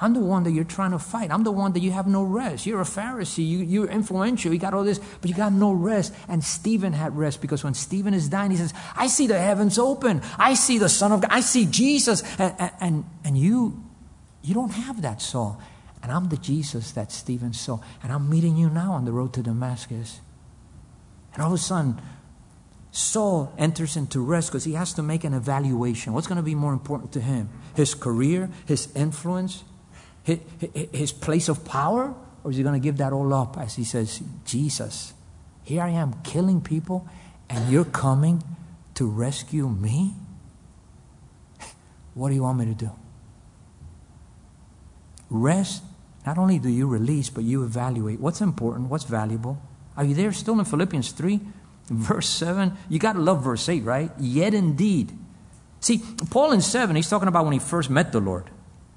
I'm 0.00 0.14
the 0.14 0.20
one 0.20 0.44
that 0.44 0.52
you're 0.52 0.64
trying 0.64 0.92
to 0.92 0.98
fight. 0.98 1.32
I'm 1.32 1.42
the 1.42 1.50
one 1.50 1.72
that 1.72 1.80
you 1.80 1.90
have 1.90 2.06
no 2.06 2.22
rest. 2.22 2.66
You're 2.66 2.80
a 2.80 2.84
Pharisee. 2.84 3.46
You, 3.46 3.58
you're 3.58 3.88
influential. 3.88 4.52
You 4.52 4.58
got 4.60 4.72
all 4.72 4.84
this, 4.84 5.00
but 5.20 5.28
you 5.28 5.34
got 5.34 5.52
no 5.52 5.72
rest. 5.72 6.14
And 6.28 6.42
Stephen 6.42 6.92
had 6.92 7.16
rest 7.16 7.40
because 7.40 7.64
when 7.64 7.74
Stephen 7.74 8.14
is 8.14 8.28
dying, 8.28 8.52
he 8.52 8.56
says, 8.56 8.72
I 8.96 9.08
see 9.08 9.26
the 9.26 9.38
heavens 9.38 9.76
open. 9.76 10.22
I 10.38 10.54
see 10.54 10.78
the 10.78 10.88
Son 10.88 11.10
of 11.10 11.22
God. 11.22 11.30
I 11.32 11.40
see 11.40 11.66
Jesus. 11.66 12.22
And, 12.38 12.54
and, 12.80 13.04
and 13.24 13.36
you, 13.36 13.82
you 14.40 14.54
don't 14.54 14.70
have 14.70 15.02
that, 15.02 15.20
Saul. 15.20 15.60
And 16.02 16.12
I'm 16.12 16.28
the 16.28 16.36
Jesus 16.36 16.92
that 16.92 17.12
Stephen 17.12 17.52
saw. 17.52 17.80
And 18.02 18.12
I'm 18.12 18.30
meeting 18.30 18.56
you 18.56 18.70
now 18.70 18.92
on 18.92 19.04
the 19.04 19.12
road 19.12 19.32
to 19.34 19.42
Damascus. 19.42 20.20
And 21.34 21.42
all 21.42 21.48
of 21.48 21.54
a 21.54 21.62
sudden, 21.62 22.00
Saul 22.90 23.52
enters 23.58 23.96
into 23.96 24.20
rest 24.20 24.50
because 24.50 24.64
he 24.64 24.72
has 24.72 24.92
to 24.94 25.02
make 25.02 25.24
an 25.24 25.34
evaluation. 25.34 26.12
What's 26.12 26.26
going 26.26 26.36
to 26.36 26.42
be 26.42 26.54
more 26.54 26.72
important 26.72 27.12
to 27.12 27.20
him? 27.20 27.48
His 27.74 27.94
career, 27.94 28.50
his 28.66 28.88
influence, 28.94 29.64
his, 30.22 31.12
place 31.12 31.48
of 31.48 31.64
power? 31.64 32.14
Or 32.44 32.50
is 32.50 32.56
he 32.56 32.62
going 32.62 32.80
to 32.80 32.84
give 32.84 32.98
that 32.98 33.12
all 33.12 33.32
up 33.34 33.58
as 33.58 33.76
he 33.76 33.84
says, 33.84 34.22
Jesus, 34.44 35.12
here 35.64 35.82
I 35.82 35.90
am 35.90 36.14
killing 36.22 36.60
people, 36.60 37.06
and 37.48 37.70
you're 37.70 37.84
coming 37.84 38.42
to 38.94 39.06
rescue 39.06 39.68
me? 39.68 40.14
What 42.14 42.30
do 42.30 42.34
you 42.34 42.42
want 42.42 42.58
me 42.58 42.66
to 42.66 42.74
do? 42.74 42.90
Rest, 45.30 45.82
not 46.26 46.38
only 46.38 46.58
do 46.58 46.68
you 46.68 46.86
release, 46.86 47.30
but 47.30 47.44
you 47.44 47.64
evaluate 47.64 48.20
what's 48.20 48.40
important, 48.40 48.90
what's 48.90 49.04
valuable. 49.04 49.60
Are 49.96 50.04
you 50.04 50.14
there 50.14 50.32
still 50.32 50.58
in 50.58 50.64
Philippians 50.64 51.12
3? 51.12 51.40
Verse 51.88 52.28
7, 52.28 52.76
you 52.88 52.98
got 52.98 53.14
to 53.14 53.18
love 53.18 53.42
verse 53.42 53.66
8, 53.66 53.82
right? 53.82 54.10
Yet 54.18 54.52
indeed. 54.52 55.10
See, 55.80 56.02
Paul 56.30 56.52
in 56.52 56.60
7, 56.60 56.94
he's 56.94 57.08
talking 57.08 57.28
about 57.28 57.44
when 57.44 57.54
he 57.54 57.58
first 57.58 57.88
met 57.88 58.12
the 58.12 58.20
Lord. 58.20 58.50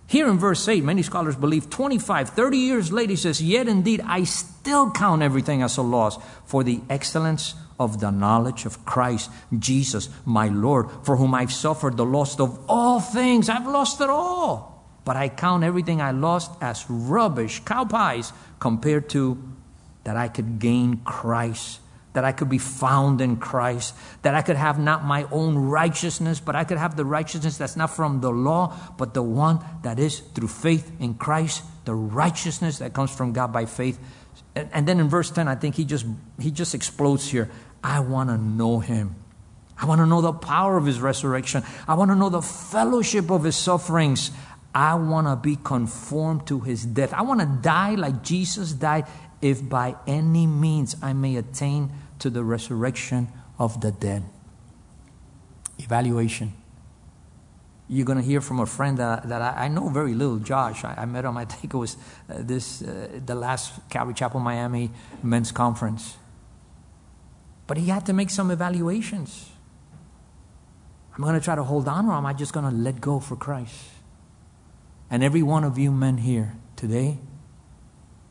Here 0.07 0.27
in 0.27 0.37
verse 0.37 0.67
8, 0.67 0.83
many 0.83 1.03
scholars 1.03 1.37
believe 1.37 1.69
25, 1.69 2.31
30 2.31 2.57
years 2.57 2.91
later, 2.91 3.11
he 3.11 3.15
says, 3.15 3.41
Yet 3.41 3.69
indeed, 3.69 4.01
I 4.05 4.25
still 4.25 4.91
count 4.91 5.21
everything 5.21 5.61
as 5.61 5.77
a 5.77 5.81
loss 5.81 6.17
for 6.43 6.65
the 6.65 6.81
excellence 6.89 7.55
of 7.79 8.01
the 8.01 8.11
knowledge 8.11 8.65
of 8.65 8.85
Christ 8.85 9.31
Jesus, 9.57 10.09
my 10.25 10.49
Lord, 10.49 10.89
for 11.03 11.15
whom 11.15 11.33
I've 11.33 11.53
suffered 11.53 11.95
the 11.95 12.05
loss 12.05 12.37
of 12.41 12.59
all 12.67 12.99
things. 12.99 13.47
I've 13.47 13.65
lost 13.67 14.01
it 14.01 14.09
all. 14.09 14.70
But 15.03 15.15
I 15.15 15.29
count 15.29 15.63
everything 15.63 16.01
I 16.01 16.11
lost 16.11 16.51
as 16.61 16.85
rubbish, 16.89 17.61
cow 17.65 17.85
pies, 17.85 18.33
compared 18.59 19.09
to 19.09 19.41
that 20.03 20.17
I 20.17 20.27
could 20.27 20.59
gain 20.59 20.97
Christ 20.97 21.79
that 22.13 22.25
I 22.25 22.31
could 22.31 22.49
be 22.49 22.57
found 22.57 23.21
in 23.21 23.37
Christ, 23.37 23.95
that 24.21 24.35
I 24.35 24.41
could 24.41 24.57
have 24.57 24.77
not 24.77 25.05
my 25.05 25.25
own 25.31 25.57
righteousness, 25.57 26.39
but 26.39 26.55
I 26.55 26.63
could 26.63 26.77
have 26.77 26.95
the 26.95 27.05
righteousness 27.05 27.57
that's 27.57 27.75
not 27.75 27.89
from 27.89 28.19
the 28.19 28.31
law, 28.31 28.75
but 28.97 29.13
the 29.13 29.23
one 29.23 29.63
that 29.83 29.97
is 29.99 30.19
through 30.19 30.49
faith 30.49 30.91
in 30.99 31.13
Christ, 31.13 31.63
the 31.85 31.95
righteousness 31.95 32.79
that 32.79 32.93
comes 32.93 33.15
from 33.15 33.31
God 33.31 33.53
by 33.53 33.65
faith. 33.65 33.97
And, 34.55 34.69
and 34.73 34.87
then 34.87 34.99
in 34.99 35.07
verse 35.07 35.31
10, 35.31 35.47
I 35.47 35.55
think 35.55 35.75
he 35.75 35.85
just 35.85 36.05
he 36.39 36.51
just 36.51 36.75
explodes 36.75 37.29
here. 37.29 37.49
I 37.83 38.01
want 38.01 38.29
to 38.29 38.37
know 38.37 38.79
him. 38.79 39.15
I 39.77 39.85
want 39.85 39.99
to 39.99 40.05
know 40.05 40.21
the 40.21 40.33
power 40.33 40.77
of 40.77 40.85
his 40.85 40.99
resurrection. 40.99 41.63
I 41.87 41.95
want 41.95 42.11
to 42.11 42.15
know 42.15 42.29
the 42.29 42.41
fellowship 42.41 43.31
of 43.31 43.43
his 43.43 43.55
sufferings. 43.55 44.29
I 44.73 44.95
want 44.95 45.27
to 45.27 45.35
be 45.35 45.57
conformed 45.57 46.47
to 46.47 46.61
his 46.61 46.85
death. 46.85 47.13
I 47.13 47.23
want 47.23 47.41
to 47.41 47.45
die 47.61 47.95
like 47.95 48.23
Jesus 48.23 48.71
died 48.71 49.05
if 49.41 49.67
by 49.67 49.95
any 50.07 50.47
means 50.47 50.95
I 51.01 51.13
may 51.13 51.35
attain 51.35 51.91
to 52.19 52.29
the 52.29 52.43
resurrection 52.43 53.27
of 53.59 53.81
the 53.81 53.91
dead. 53.91 54.23
Evaluation. 55.79 56.53
You're 57.89 58.05
going 58.05 58.19
to 58.19 58.23
hear 58.23 58.39
from 58.39 58.61
a 58.61 58.65
friend 58.65 58.97
that, 58.99 59.27
that 59.27 59.41
I, 59.41 59.65
I 59.65 59.67
know 59.67 59.89
very 59.89 60.13
little, 60.13 60.37
Josh. 60.37 60.85
I, 60.85 60.93
I, 60.99 61.05
met 61.05 61.25
him, 61.25 61.35
I 61.35 61.43
think 61.43 61.73
it 61.73 61.77
was 61.77 61.97
uh, 62.29 62.35
this, 62.39 62.81
uh, 62.81 63.19
the 63.25 63.35
last 63.35 63.73
Calvary 63.89 64.13
Chapel 64.13 64.39
Miami 64.39 64.91
men's 65.21 65.51
conference. 65.51 66.15
But 67.67 67.77
he 67.77 67.87
had 67.87 68.05
to 68.05 68.13
make 68.13 68.29
some 68.29 68.49
evaluations. 68.49 69.49
I'm 71.13 71.23
going 71.23 71.35
to 71.35 71.43
try 71.43 71.55
to 71.55 71.63
hold 71.63 71.89
on, 71.89 72.07
or 72.07 72.13
am 72.13 72.25
I 72.25 72.31
just 72.31 72.53
going 72.53 72.69
to 72.69 72.75
let 72.75 73.01
go 73.01 73.19
for 73.19 73.35
Christ? 73.35 73.90
And 75.11 75.23
every 75.23 75.43
one 75.43 75.65
of 75.65 75.77
you 75.77 75.91
men 75.91 76.17
here 76.17 76.53
today, 76.77 77.17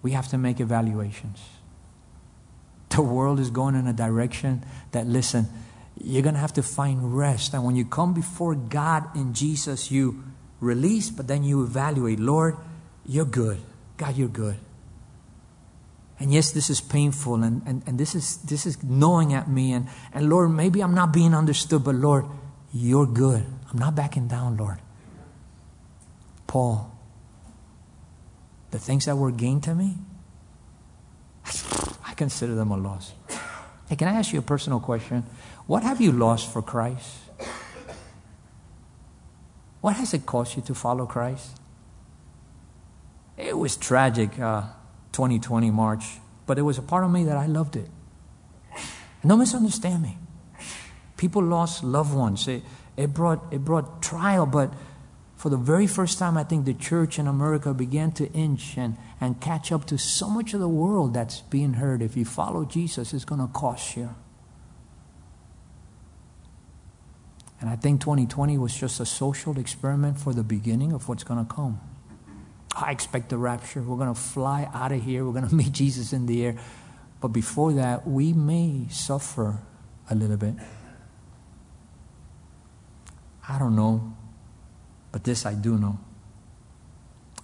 we 0.02 0.12
have 0.12 0.28
to 0.28 0.38
make 0.38 0.60
evaluations. 0.60 1.38
The 2.88 3.02
world 3.02 3.38
is 3.38 3.50
going 3.50 3.74
in 3.74 3.86
a 3.86 3.92
direction 3.92 4.64
that, 4.92 5.06
listen, 5.06 5.46
you're 6.02 6.22
going 6.22 6.34
to 6.34 6.40
have 6.40 6.54
to 6.54 6.62
find 6.62 7.16
rest. 7.16 7.52
And 7.52 7.64
when 7.64 7.76
you 7.76 7.84
come 7.84 8.14
before 8.14 8.54
God 8.54 9.14
in 9.14 9.34
Jesus, 9.34 9.90
you 9.90 10.24
release, 10.58 11.10
but 11.10 11.28
then 11.28 11.44
you 11.44 11.62
evaluate. 11.62 12.18
Lord, 12.18 12.56
you're 13.04 13.26
good. 13.26 13.60
God, 13.98 14.16
you're 14.16 14.28
good. 14.28 14.56
And 16.18 16.32
yes, 16.32 16.50
this 16.50 16.68
is 16.68 16.80
painful, 16.80 17.42
and, 17.42 17.62
and, 17.66 17.82
and 17.86 17.98
this, 17.98 18.14
is, 18.14 18.38
this 18.38 18.66
is 18.66 18.82
gnawing 18.82 19.32
at 19.32 19.48
me. 19.48 19.72
And, 19.72 19.88
and 20.12 20.28
Lord, 20.28 20.50
maybe 20.50 20.82
I'm 20.82 20.94
not 20.94 21.12
being 21.12 21.34
understood, 21.34 21.84
but 21.84 21.94
Lord, 21.94 22.26
you're 22.72 23.06
good. 23.06 23.44
I'm 23.70 23.78
not 23.78 23.94
backing 23.94 24.28
down, 24.28 24.56
Lord. 24.56 24.78
Paul, 26.50 26.90
the 28.72 28.80
things 28.80 29.04
that 29.04 29.14
were 29.14 29.30
gained 29.30 29.62
to 29.62 29.72
me, 29.72 29.98
I 32.04 32.14
consider 32.16 32.56
them 32.56 32.72
a 32.72 32.76
loss. 32.76 33.12
Hey, 33.88 33.94
can 33.94 34.08
I 34.08 34.14
ask 34.14 34.32
you 34.32 34.40
a 34.40 34.42
personal 34.42 34.80
question? 34.80 35.22
What 35.68 35.84
have 35.84 36.00
you 36.00 36.10
lost 36.10 36.52
for 36.52 36.60
Christ? 36.60 37.18
What 39.80 39.94
has 39.94 40.12
it 40.12 40.26
cost 40.26 40.56
you 40.56 40.62
to 40.62 40.74
follow 40.74 41.06
Christ? 41.06 41.56
It 43.36 43.56
was 43.56 43.76
tragic, 43.76 44.36
uh, 44.40 44.62
2020 45.12 45.70
March, 45.70 46.18
but 46.46 46.58
it 46.58 46.62
was 46.62 46.78
a 46.78 46.82
part 46.82 47.04
of 47.04 47.12
me 47.12 47.22
that 47.26 47.36
I 47.36 47.46
loved 47.46 47.76
it. 47.76 47.88
No 49.22 49.36
misunderstand 49.36 50.02
me. 50.02 50.18
People 51.16 51.44
lost 51.44 51.84
loved 51.84 52.12
ones. 52.12 52.48
It, 52.48 52.64
it, 52.96 53.14
brought, 53.14 53.40
it 53.52 53.64
brought 53.64 54.02
trial, 54.02 54.46
but 54.46 54.74
for 55.40 55.48
the 55.48 55.56
very 55.56 55.86
first 55.86 56.18
time, 56.18 56.36
I 56.36 56.44
think 56.44 56.66
the 56.66 56.74
church 56.74 57.18
in 57.18 57.26
America 57.26 57.72
began 57.72 58.12
to 58.12 58.30
inch 58.32 58.76
and, 58.76 58.98
and 59.22 59.40
catch 59.40 59.72
up 59.72 59.86
to 59.86 59.96
so 59.96 60.28
much 60.28 60.52
of 60.52 60.60
the 60.60 60.68
world 60.68 61.14
that's 61.14 61.40
being 61.40 61.72
heard. 61.72 62.02
If 62.02 62.14
you 62.14 62.26
follow 62.26 62.66
Jesus, 62.66 63.14
it's 63.14 63.24
going 63.24 63.40
to 63.40 63.46
cost 63.46 63.96
you. 63.96 64.14
And 67.58 67.70
I 67.70 67.76
think 67.76 68.02
2020 68.02 68.58
was 68.58 68.76
just 68.76 69.00
a 69.00 69.06
social 69.06 69.58
experiment 69.58 70.18
for 70.18 70.34
the 70.34 70.42
beginning 70.42 70.92
of 70.92 71.08
what's 71.08 71.24
going 71.24 71.42
to 71.42 71.50
come. 71.50 71.80
I 72.76 72.90
expect 72.90 73.30
the 73.30 73.38
rapture. 73.38 73.80
We're 73.80 73.96
going 73.96 74.14
to 74.14 74.20
fly 74.20 74.68
out 74.74 74.92
of 74.92 75.02
here. 75.02 75.24
We're 75.24 75.32
going 75.32 75.48
to 75.48 75.54
meet 75.54 75.72
Jesus 75.72 76.12
in 76.12 76.26
the 76.26 76.44
air. 76.44 76.58
But 77.22 77.28
before 77.28 77.72
that, 77.72 78.06
we 78.06 78.34
may 78.34 78.88
suffer 78.90 79.62
a 80.10 80.14
little 80.14 80.36
bit. 80.36 80.56
I 83.48 83.58
don't 83.58 83.74
know. 83.74 84.18
But 85.12 85.24
this 85.24 85.44
I 85.46 85.54
do 85.54 85.76
know. 85.76 85.98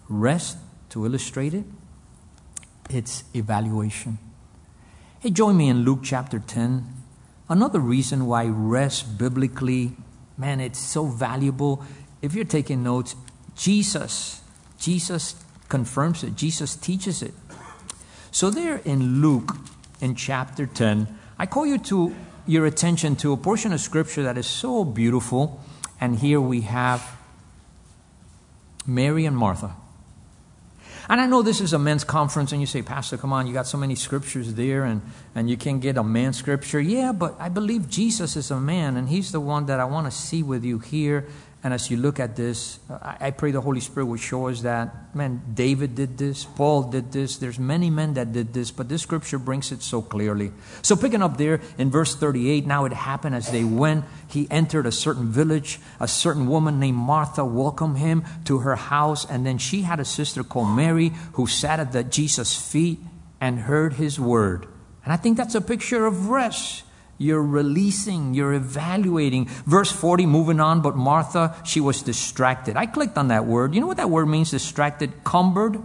Rest, 0.09 0.59
to 0.91 1.05
illustrate 1.05 1.53
it, 1.53 1.65
it's 2.89 3.25
evaluation. 3.35 4.19
Hey, 5.19 5.31
join 5.31 5.57
me 5.57 5.69
in 5.69 5.85
Luke 5.85 6.01
chapter 6.03 6.39
10. 6.39 6.87
Another 7.49 7.81
reason 7.81 8.27
why 8.27 8.47
rest 8.47 9.19
biblically, 9.19 9.97
man, 10.37 10.61
it's 10.61 10.79
so 10.79 11.07
valuable. 11.07 11.83
If 12.23 12.35
you're 12.35 12.45
taking 12.45 12.83
notes, 12.83 13.17
Jesus, 13.57 14.43
Jesus 14.79 15.35
confirms 15.69 16.23
it, 16.23 16.37
Jesus 16.37 16.77
teaches 16.77 17.23
it. 17.23 17.35
So, 18.31 18.51
there 18.51 18.77
in 18.85 19.23
Luke, 19.23 19.57
in 20.01 20.15
chapter 20.15 20.67
10, 20.67 21.09
I 21.39 21.47
call 21.47 21.67
you 21.67 21.79
to 21.79 22.15
your 22.47 22.67
attention 22.67 23.17
to 23.17 23.33
a 23.33 23.37
portion 23.37 23.73
of 23.73 23.81
scripture 23.81 24.23
that 24.23 24.39
is 24.39 24.47
so 24.47 24.85
beautiful. 24.85 25.61
And 26.01 26.17
here 26.17 26.41
we 26.41 26.61
have 26.63 27.17
Mary 28.87 29.27
and 29.27 29.37
Martha. 29.37 29.75
And 31.09 31.21
I 31.21 31.27
know 31.27 31.43
this 31.43 31.61
is 31.61 31.73
a 31.73 31.79
men's 31.79 32.03
conference, 32.03 32.51
and 32.51 32.61
you 32.61 32.67
say, 32.67 32.83
Pastor, 32.83 33.17
come 33.17 33.33
on, 33.33 33.47
you 33.47 33.53
got 33.53 33.69
so 33.69 33.79
many 33.79 33.95
scriptures 33.95 34.55
there, 34.55 34.85
and, 34.85 35.03
and 35.37 35.49
you 35.49 35.57
can 35.57 35.79
get 35.79 35.97
a 35.97 36.03
man 36.03 36.33
scripture. 36.33 36.81
Yeah, 36.81 37.13
but 37.13 37.37
I 37.39 37.49
believe 37.49 37.89
Jesus 37.89 38.35
is 38.35 38.51
a 38.51 38.59
man, 38.59 38.97
and 38.97 39.09
he's 39.09 39.31
the 39.31 39.39
one 39.39 39.67
that 39.67 39.79
I 39.79 39.85
want 39.85 40.07
to 40.07 40.11
see 40.11 40.43
with 40.43 40.65
you 40.65 40.81
here 40.81 41.29
and 41.65 41.75
as 41.75 41.91
you 41.91 41.97
look 41.97 42.21
at 42.21 42.37
this, 42.37 42.79
I, 42.89 43.33
pray 43.33 43.51
the 43.51 43.61
Holy 43.61 43.81
Spirit 43.81 44.07
will 44.07 44.19
show 44.19 44.47
us 44.47 44.61
that, 44.61 45.15
man, 45.17 45.43
David 45.53 45.97
did 45.97 46.17
this, 46.17 46.45
Paul 46.45 46.85
did 46.85 47.11
this, 47.11 47.39
there's 47.39 47.59
many 47.59 47.91
men 47.91 48.15
that 48.15 48.33
did 48.33 48.53
this, 48.53 48.71
but 48.71 48.89
this 48.89 49.03
scripture 49.03 49.39
brings 49.39 49.73
it 49.73 49.83
so 49.83 50.01
clearly. 50.01 50.53
So 50.83 50.95
picking 50.95 51.23
up 51.23 51.39
there 51.39 51.61
in 51.77 51.91
verse 51.91 52.15
38, 52.15 52.67
now 52.67 52.85
it 52.85 52.93
happened 52.93 53.35
as 53.35 53.51
they 53.51 53.65
went, 53.65 54.05
he 54.29 54.47
entered 54.49 54.87
a 54.87 54.93
certain 54.93 55.27
village, 55.33 55.81
a 55.99 56.07
certain 56.07 56.47
woman 56.47 56.79
named 56.79 56.99
Martha 56.99 57.45
welcomed 57.45 57.99
him 57.99 58.25
to 58.45 58.59
her 58.59 58.77
house, 58.77 59.29
and 59.29 59.45
then 59.45 59.59
she 59.59 59.83
had 59.83 59.99
a 59.99 60.05
sister 60.05 60.45
called 60.45 60.77
Mary 60.77 61.13
who 61.33 61.49
sat 61.49 61.81
at 61.81 61.91
the 61.91 62.05
Jesus' 62.05 62.55
feet 62.57 63.01
and 63.41 63.61
heard 63.61 63.95
his 63.95 64.21
word. 64.21 64.67
And 65.05 65.13
I 65.13 65.17
think 65.17 65.37
that's 65.37 65.55
a 65.55 65.61
picture 65.61 66.07
of 66.07 66.29
rest. 66.29 66.85
You're 67.19 67.43
releasing, 67.43 68.35
you're 68.35 68.53
evaluating. 68.53 69.47
Verse 69.47 69.91
40, 69.91 70.27
moving 70.27 70.61
on, 70.61 70.83
but 70.83 70.97
Martha, 70.97 71.57
she 71.65 71.81
was 71.81 72.03
distracted. 72.03 72.77
I 72.77 72.87
clicked 72.87 73.17
on 73.17 73.29
that 73.29 73.47
word. 73.47 73.75
You 73.75 73.81
know 73.81 73.87
what 73.87 73.97
that 73.97 74.11
word 74.11 74.27
means? 74.27 74.51
Distracted, 74.51 75.25
cumbered, 75.25 75.81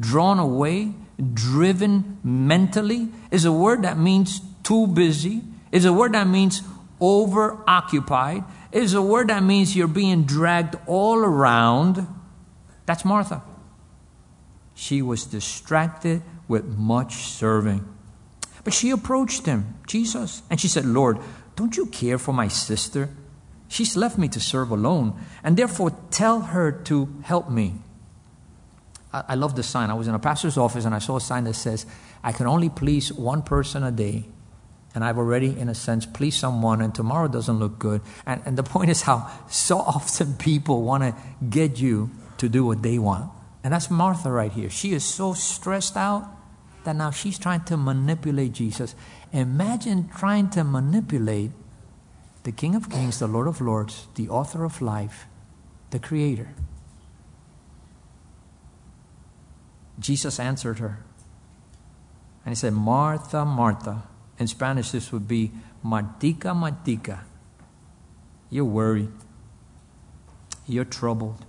drawn 0.00 0.38
away, 0.38 0.94
driven 1.34 2.18
mentally. 2.24 3.08
Is 3.30 3.44
a 3.44 3.52
word 3.52 3.82
that 3.82 3.96
means 3.96 4.40
too 4.64 4.88
busy. 4.88 5.42
Is 5.70 5.84
a 5.84 5.92
word 5.92 6.14
that 6.14 6.26
means 6.26 6.62
over 7.00 7.62
occupied. 7.66 8.44
Is 8.72 8.94
a 8.94 9.02
word 9.02 9.28
that 9.28 9.42
means 9.42 9.76
you're 9.76 9.86
being 9.86 10.24
dragged 10.24 10.76
all 10.86 11.18
around. 11.18 12.06
That's 12.86 13.04
Martha. 13.04 13.42
She 14.74 15.00
was 15.00 15.24
distracted 15.24 16.22
with 16.48 16.64
much 16.64 17.14
serving. 17.14 17.91
But 18.64 18.72
she 18.72 18.90
approached 18.90 19.46
him, 19.46 19.74
Jesus, 19.86 20.42
and 20.50 20.60
she 20.60 20.68
said, 20.68 20.84
Lord, 20.84 21.18
don't 21.56 21.76
you 21.76 21.86
care 21.86 22.18
for 22.18 22.32
my 22.32 22.48
sister? 22.48 23.08
She's 23.68 23.96
left 23.96 24.18
me 24.18 24.28
to 24.28 24.40
serve 24.40 24.70
alone, 24.70 25.18
and 25.42 25.56
therefore 25.56 25.96
tell 26.10 26.40
her 26.40 26.70
to 26.70 27.08
help 27.24 27.50
me. 27.50 27.74
I, 29.12 29.24
I 29.28 29.34
love 29.34 29.56
the 29.56 29.62
sign. 29.62 29.90
I 29.90 29.94
was 29.94 30.08
in 30.08 30.14
a 30.14 30.18
pastor's 30.18 30.56
office 30.56 30.84
and 30.84 30.94
I 30.94 30.98
saw 30.98 31.16
a 31.16 31.20
sign 31.20 31.44
that 31.44 31.54
says, 31.54 31.86
I 32.22 32.32
can 32.32 32.46
only 32.46 32.68
please 32.68 33.12
one 33.12 33.42
person 33.42 33.82
a 33.82 33.90
day. 33.90 34.26
And 34.94 35.02
I've 35.02 35.16
already, 35.16 35.58
in 35.58 35.70
a 35.70 35.74
sense, 35.74 36.04
pleased 36.04 36.38
someone, 36.38 36.82
and 36.82 36.94
tomorrow 36.94 37.26
doesn't 37.26 37.58
look 37.58 37.78
good. 37.78 38.02
And, 38.26 38.42
and 38.44 38.58
the 38.58 38.62
point 38.74 38.90
is 38.90 39.02
how 39.02 39.30
so 39.48 39.78
often 39.78 40.34
people 40.34 40.82
want 40.82 41.02
to 41.02 41.14
get 41.48 41.80
you 41.80 42.10
to 42.38 42.48
do 42.48 42.64
what 42.64 42.82
they 42.82 42.98
want. 42.98 43.30
And 43.64 43.72
that's 43.72 43.90
Martha 43.90 44.30
right 44.30 44.52
here. 44.52 44.68
She 44.68 44.92
is 44.92 45.04
so 45.04 45.32
stressed 45.32 45.96
out 45.96 46.28
that 46.84 46.96
now 46.96 47.10
she's 47.10 47.38
trying 47.38 47.64
to 47.64 47.76
manipulate 47.76 48.52
Jesus. 48.52 48.94
Imagine 49.32 50.08
trying 50.08 50.50
to 50.50 50.64
manipulate 50.64 51.50
the 52.42 52.52
King 52.52 52.74
of 52.74 52.90
Kings, 52.90 53.18
the 53.18 53.26
Lord 53.26 53.46
of 53.46 53.60
Lords, 53.60 54.08
the 54.14 54.28
author 54.28 54.64
of 54.64 54.82
life, 54.82 55.26
the 55.90 55.98
Creator. 55.98 56.48
Jesus 59.98 60.40
answered 60.40 60.78
her. 60.78 61.04
And 62.44 62.52
he 62.52 62.56
said, 62.56 62.72
Martha, 62.72 63.44
Martha. 63.44 64.02
In 64.38 64.48
Spanish, 64.48 64.90
this 64.90 65.12
would 65.12 65.28
be 65.28 65.52
Martica, 65.84 66.52
Martica. 66.52 67.20
You're 68.50 68.64
worried. 68.64 69.12
You're 70.66 70.84
troubled. 70.84 71.44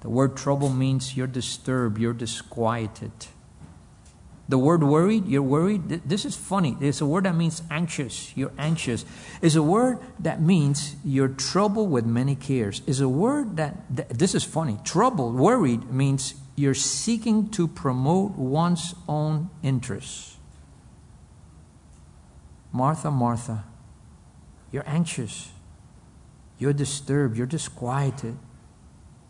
The 0.00 0.10
word 0.10 0.36
trouble 0.36 0.68
means 0.68 1.16
you're 1.16 1.26
disturbed, 1.26 1.98
you're 1.98 2.12
disquieted. 2.12 3.12
The 4.48 4.56
word 4.56 4.82
worried, 4.82 5.26
you're 5.26 5.42
worried. 5.42 5.88
This 6.08 6.24
is 6.24 6.34
funny. 6.34 6.76
It's 6.80 7.02
a 7.02 7.06
word 7.06 7.24
that 7.24 7.34
means 7.34 7.62
anxious. 7.70 8.34
You're 8.34 8.52
anxious. 8.56 9.04
It's 9.42 9.56
a 9.56 9.62
word 9.62 9.98
that 10.20 10.40
means 10.40 10.96
you're 11.04 11.28
troubled 11.28 11.90
with 11.90 12.06
many 12.06 12.34
cares. 12.34 12.80
It's 12.86 13.00
a 13.00 13.08
word 13.08 13.58
that, 13.58 13.76
that 13.94 14.08
this 14.08 14.34
is 14.34 14.44
funny. 14.44 14.78
Troubled, 14.84 15.34
worried 15.34 15.92
means 15.92 16.34
you're 16.56 16.72
seeking 16.72 17.50
to 17.50 17.68
promote 17.68 18.32
one's 18.32 18.94
own 19.06 19.50
interests. 19.62 20.36
Martha, 22.72 23.10
Martha, 23.10 23.64
you're 24.72 24.84
anxious. 24.86 25.50
You're 26.58 26.72
disturbed. 26.72 27.36
You're 27.36 27.46
disquieted. 27.46 28.36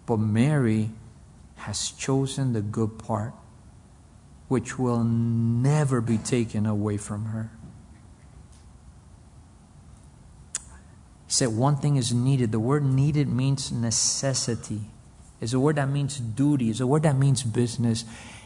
But 0.06 0.18
Mary 0.18 0.90
has 1.56 1.90
chosen 1.90 2.52
the 2.52 2.62
good 2.62 2.98
part, 2.98 3.34
which 4.48 4.78
will 4.78 5.04
never 5.04 6.00
be 6.00 6.18
taken 6.18 6.66
away 6.66 6.96
from 6.96 7.26
her. 7.26 7.50
He 11.26 11.32
said 11.32 11.48
one 11.48 11.76
thing 11.76 11.96
is 11.96 12.12
needed. 12.12 12.52
The 12.52 12.58
word 12.58 12.82
needed 12.82 13.28
means 13.28 13.70
necessity. 13.70 14.80
It's 15.40 15.52
a 15.52 15.60
word 15.60 15.76
that 15.76 15.88
means 15.88 16.18
duty. 16.18 16.70
It's 16.70 16.80
a 16.80 16.86
word 16.86 17.02
that 17.02 17.16
means 17.16 17.42
business. 17.42 18.04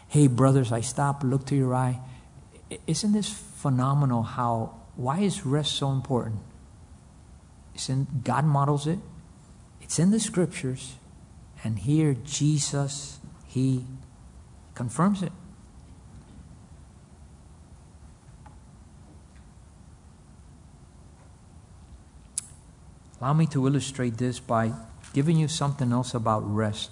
Hey, 0.08 0.26
brothers, 0.26 0.72
I 0.72 0.80
stop, 0.80 1.22
look 1.22 1.46
to 1.46 1.56
your 1.56 1.74
eye. 1.74 2.00
Isn't 2.86 3.12
this 3.12 3.30
phenomenal 3.30 4.22
how, 4.22 4.74
why 4.96 5.20
is 5.20 5.46
rest 5.46 5.72
so 5.72 5.90
important? 5.90 6.40
It's 7.74 7.88
in, 7.88 8.06
God 8.24 8.44
models 8.44 8.86
it, 8.86 8.98
it's 9.80 9.98
in 9.98 10.10
the 10.10 10.20
scriptures, 10.20 10.96
and 11.64 11.78
here 11.78 12.14
Jesus, 12.24 13.18
He 13.46 13.86
confirms 14.74 15.22
it. 15.22 15.32
Allow 23.22 23.34
me 23.34 23.46
to 23.46 23.68
illustrate 23.68 24.18
this 24.18 24.40
by 24.40 24.72
giving 25.12 25.36
you 25.36 25.46
something 25.46 25.92
else 25.92 26.12
about 26.12 26.40
rest. 26.40 26.90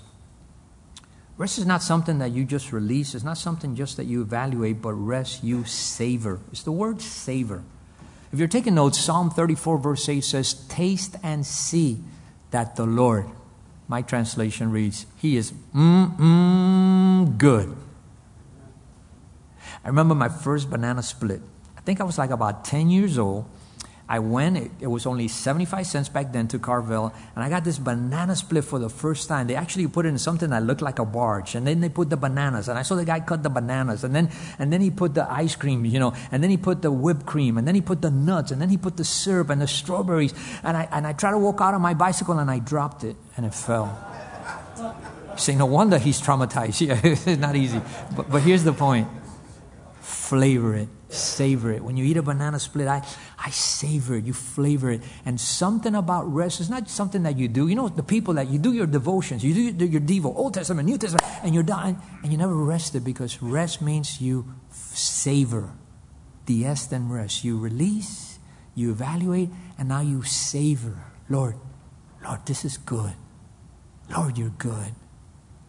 Rest 1.36 1.58
is 1.58 1.66
not 1.66 1.82
something 1.82 2.20
that 2.20 2.30
you 2.30 2.44
just 2.44 2.72
release, 2.72 3.16
it's 3.16 3.24
not 3.24 3.36
something 3.36 3.74
just 3.74 3.96
that 3.96 4.04
you 4.04 4.22
evaluate, 4.22 4.80
but 4.80 4.92
rest 4.92 5.42
you 5.42 5.64
savor. 5.64 6.38
It's 6.52 6.62
the 6.62 6.70
word 6.70 7.02
savor. 7.02 7.64
If 8.32 8.38
you're 8.38 8.46
taking 8.46 8.76
notes, 8.76 9.00
Psalm 9.00 9.30
34, 9.30 9.78
verse 9.78 10.08
8 10.08 10.20
says, 10.20 10.54
Taste 10.68 11.16
and 11.20 11.44
see 11.44 11.98
that 12.52 12.76
the 12.76 12.86
Lord, 12.86 13.26
my 13.88 14.00
translation 14.00 14.70
reads, 14.70 15.06
He 15.16 15.36
is 15.36 15.50
mm, 15.74 17.38
good. 17.38 17.76
I 19.84 19.88
remember 19.88 20.14
my 20.14 20.28
first 20.28 20.70
banana 20.70 21.02
split. 21.02 21.40
I 21.76 21.80
think 21.80 22.00
I 22.00 22.04
was 22.04 22.18
like 22.18 22.30
about 22.30 22.64
10 22.64 22.88
years 22.88 23.18
old 23.18 23.46
I 24.10 24.18
went, 24.18 24.56
it, 24.56 24.70
it, 24.80 24.86
was 24.88 25.06
only 25.06 25.28
75 25.28 25.86
cents 25.86 26.08
back 26.08 26.32
then 26.32 26.48
to 26.48 26.58
Carvel, 26.58 27.14
and 27.36 27.44
I 27.44 27.48
got 27.48 27.62
this 27.62 27.78
banana 27.78 28.34
split 28.34 28.64
for 28.64 28.80
the 28.80 28.88
first 28.88 29.28
time. 29.28 29.46
They 29.46 29.54
actually 29.54 29.86
put 29.86 30.04
it 30.04 30.08
in 30.08 30.18
something 30.18 30.50
that 30.50 30.64
looked 30.64 30.82
like 30.82 30.98
a 30.98 31.04
barge, 31.04 31.54
and 31.54 31.64
then 31.64 31.78
they 31.78 31.88
put 31.88 32.10
the 32.10 32.16
bananas, 32.16 32.68
and 32.68 32.76
I 32.76 32.82
saw 32.82 32.96
the 32.96 33.04
guy 33.04 33.20
cut 33.20 33.44
the 33.44 33.50
bananas, 33.50 34.02
and 34.02 34.12
then, 34.12 34.28
and 34.58 34.72
then 34.72 34.80
he 34.80 34.90
put 34.90 35.14
the 35.14 35.30
ice 35.30 35.54
cream, 35.54 35.84
you 35.84 36.00
know, 36.00 36.12
and 36.32 36.42
then 36.42 36.50
he 36.50 36.56
put 36.56 36.82
the 36.82 36.90
whipped 36.90 37.24
cream, 37.24 37.56
and 37.56 37.68
then 37.68 37.76
he 37.76 37.80
put 37.80 38.02
the 38.02 38.10
nuts, 38.10 38.50
and 38.50 38.60
then 38.60 38.68
he 38.68 38.76
put 38.76 38.96
the 38.96 39.04
syrup 39.04 39.48
and 39.48 39.62
the 39.62 39.68
strawberries, 39.68 40.34
and 40.64 40.76
I, 40.76 40.88
and 40.90 41.06
I 41.06 41.12
tried 41.12 41.30
to 41.30 41.38
walk 41.38 41.60
out 41.60 41.74
on 41.74 41.80
my 41.80 41.94
bicycle, 41.94 42.36
and 42.40 42.50
I 42.50 42.58
dropped 42.58 43.04
it, 43.04 43.14
and 43.36 43.46
it 43.46 43.54
fell. 43.54 43.96
See, 45.36 45.54
no 45.54 45.66
wonder 45.66 45.98
he's 45.98 46.20
traumatized. 46.20 46.80
Yeah, 46.88 47.00
it's 47.04 47.26
not 47.26 47.54
easy. 47.54 47.80
But, 48.16 48.28
but 48.28 48.42
here's 48.42 48.64
the 48.64 48.72
point 48.72 49.06
flavor 50.00 50.74
it 50.74 50.88
savor 51.12 51.72
it. 51.72 51.82
When 51.82 51.96
you 51.96 52.04
eat 52.04 52.16
a 52.16 52.22
banana 52.22 52.58
split, 52.58 52.88
I, 52.88 53.02
I 53.38 53.50
savor 53.50 54.16
it, 54.16 54.24
you 54.24 54.32
flavor 54.32 54.90
it. 54.90 55.02
And 55.24 55.40
something 55.40 55.94
about 55.94 56.32
rest 56.32 56.60
is 56.60 56.70
not 56.70 56.88
something 56.88 57.22
that 57.24 57.36
you 57.36 57.48
do. 57.48 57.68
You 57.68 57.74
know, 57.74 57.88
the 57.88 58.02
people 58.02 58.34
that 58.34 58.48
you 58.48 58.58
do 58.58 58.72
your 58.72 58.86
devotions, 58.86 59.44
you 59.44 59.72
do 59.72 59.86
your 59.86 60.00
Devo, 60.00 60.34
Old 60.34 60.54
Testament, 60.54 60.88
New 60.88 60.98
Testament, 60.98 61.24
and 61.42 61.54
you're 61.54 61.62
done, 61.62 61.98
and 62.22 62.32
you 62.32 62.38
never 62.38 62.54
rested 62.54 63.04
because 63.04 63.42
rest 63.42 63.82
means 63.82 64.20
you 64.20 64.46
savor. 64.70 65.72
The 66.46 66.64
S 66.64 66.86
then 66.86 67.08
rest. 67.08 67.44
You 67.44 67.58
release, 67.58 68.38
you 68.74 68.90
evaluate, 68.90 69.50
and 69.78 69.88
now 69.88 70.00
you 70.00 70.22
savor. 70.22 71.04
Lord, 71.28 71.56
Lord, 72.24 72.46
this 72.46 72.64
is 72.64 72.76
good. 72.76 73.12
Lord, 74.16 74.36
you're 74.36 74.50
good. 74.50 74.94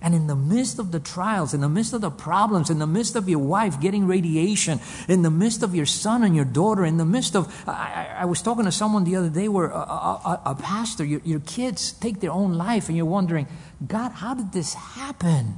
And 0.03 0.15
in 0.15 0.25
the 0.25 0.35
midst 0.35 0.79
of 0.79 0.91
the 0.91 0.99
trials, 0.99 1.53
in 1.53 1.61
the 1.61 1.69
midst 1.69 1.93
of 1.93 2.01
the 2.01 2.09
problems, 2.09 2.71
in 2.71 2.79
the 2.79 2.87
midst 2.87 3.15
of 3.15 3.29
your 3.29 3.39
wife 3.39 3.79
getting 3.79 4.07
radiation, 4.07 4.79
in 5.07 5.21
the 5.21 5.29
midst 5.29 5.61
of 5.61 5.75
your 5.75 5.85
son 5.85 6.23
and 6.23 6.35
your 6.35 6.45
daughter, 6.45 6.83
in 6.85 6.97
the 6.97 7.05
midst 7.05 7.35
of, 7.35 7.53
I, 7.67 8.07
I 8.19 8.25
was 8.25 8.41
talking 8.41 8.65
to 8.65 8.71
someone 8.71 9.03
the 9.03 9.15
other 9.15 9.29
day 9.29 9.47
where 9.47 9.67
a, 9.67 9.77
a, 9.77 10.41
a 10.47 10.55
pastor, 10.55 11.05
your, 11.05 11.21
your 11.23 11.39
kids 11.41 11.91
take 11.93 12.19
their 12.19 12.31
own 12.31 12.55
life, 12.55 12.87
and 12.87 12.97
you're 12.97 13.05
wondering, 13.05 13.47
God, 13.85 14.11
how 14.11 14.33
did 14.33 14.51
this 14.51 14.73
happen? 14.73 15.57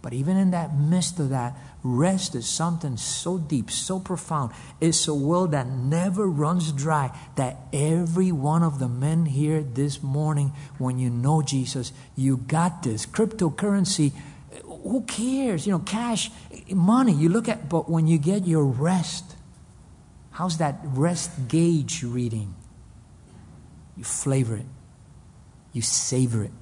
But 0.00 0.14
even 0.14 0.36
in 0.38 0.52
that 0.52 0.78
midst 0.78 1.20
of 1.20 1.30
that, 1.30 1.54
Rest 1.88 2.34
is 2.34 2.48
something 2.48 2.96
so 2.96 3.38
deep, 3.38 3.70
so 3.70 4.00
profound. 4.00 4.52
It's 4.80 5.06
a 5.06 5.14
well 5.14 5.46
that 5.48 5.68
never 5.68 6.26
runs 6.26 6.72
dry. 6.72 7.16
That 7.36 7.58
every 7.72 8.32
one 8.32 8.64
of 8.64 8.80
the 8.80 8.88
men 8.88 9.26
here 9.26 9.62
this 9.62 10.02
morning, 10.02 10.52
when 10.78 10.98
you 10.98 11.10
know 11.10 11.42
Jesus, 11.42 11.92
you 12.16 12.38
got 12.38 12.82
this. 12.82 13.06
Cryptocurrency, 13.06 14.12
who 14.64 15.02
cares? 15.02 15.64
You 15.64 15.74
know, 15.74 15.78
cash, 15.78 16.30
money, 16.70 17.12
you 17.12 17.28
look 17.28 17.48
at, 17.48 17.68
but 17.68 17.88
when 17.88 18.08
you 18.08 18.18
get 18.18 18.48
your 18.48 18.64
rest, 18.64 19.36
how's 20.32 20.58
that 20.58 20.80
rest 20.82 21.46
gauge 21.46 22.02
reading? 22.02 22.54
You 23.96 24.02
flavor 24.02 24.56
it, 24.56 24.66
you 25.72 25.82
savor 25.82 26.42
it. 26.42 26.52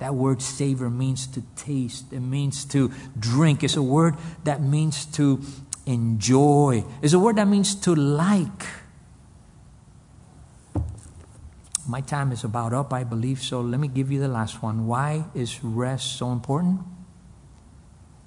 That 0.00 0.14
word 0.14 0.40
savor 0.40 0.90
means 0.90 1.26
to 1.28 1.42
taste, 1.56 2.12
it 2.12 2.20
means 2.20 2.64
to 2.66 2.90
drink. 3.18 3.62
It's 3.62 3.76
a 3.76 3.82
word 3.82 4.16
that 4.44 4.62
means 4.62 5.04
to 5.16 5.40
enjoy, 5.86 6.84
it's 7.02 7.12
a 7.12 7.18
word 7.18 7.36
that 7.36 7.46
means 7.46 7.74
to 7.76 7.94
like. 7.94 8.66
My 11.86 12.00
time 12.00 12.32
is 12.32 12.44
about 12.44 12.72
up, 12.72 12.92
I 12.92 13.04
believe, 13.04 13.42
so 13.42 13.60
let 13.60 13.80
me 13.80 13.88
give 13.88 14.10
you 14.10 14.20
the 14.20 14.28
last 14.28 14.62
one. 14.62 14.86
Why 14.86 15.24
is 15.34 15.62
rest 15.62 16.16
so 16.16 16.32
important? 16.32 16.80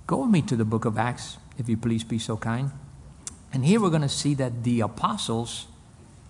Go 0.05 0.24
with 0.24 0.32
me 0.32 0.41
to 0.43 0.55
the 0.55 0.65
book 0.65 0.86
of 0.86 0.97
Acts, 0.97 1.38
if 1.57 1.69
you 1.69 1.78
please 1.78 2.03
be 2.03 2.19
so 2.19 2.38
kind. 2.38 2.71
And 3.51 3.65
here 3.65 3.80
we're 3.80 3.89
going 3.89 4.01
to 4.01 4.09
see 4.09 4.34
that 4.36 4.63
the 4.63 4.82
apostles, 4.82 5.67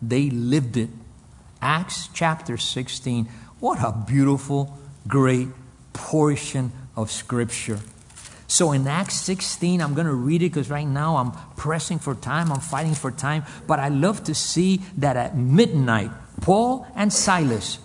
they 0.01 0.29
lived 0.29 0.77
it. 0.77 0.89
Acts 1.61 2.07
chapter 2.13 2.55
16. 2.55 3.25
What 3.59 3.79
a 3.81 3.91
beautiful 4.05 4.77
great 5.07 5.49
portion 5.93 6.71
of 6.95 7.11
Scripture. 7.11 7.79
So 8.47 8.71
in 8.71 8.87
Acts 8.87 9.15
16, 9.21 9.81
I'm 9.81 9.95
going 9.95 10.05
to 10.05 10.13
read 10.13 10.43
it 10.43 10.49
because 10.49 10.69
right 10.69 10.87
now 10.87 11.17
I'm 11.17 11.31
pressing 11.55 11.97
for 11.97 12.13
time, 12.13 12.51
I'm 12.51 12.59
fighting 12.59 12.93
for 12.93 13.09
time. 13.09 13.45
But 13.65 13.79
I 13.79 13.89
love 13.89 14.25
to 14.25 14.35
see 14.35 14.81
that 14.97 15.17
at 15.17 15.35
midnight, 15.35 16.11
Paul 16.41 16.85
and 16.95 17.11
Silas, 17.11 17.79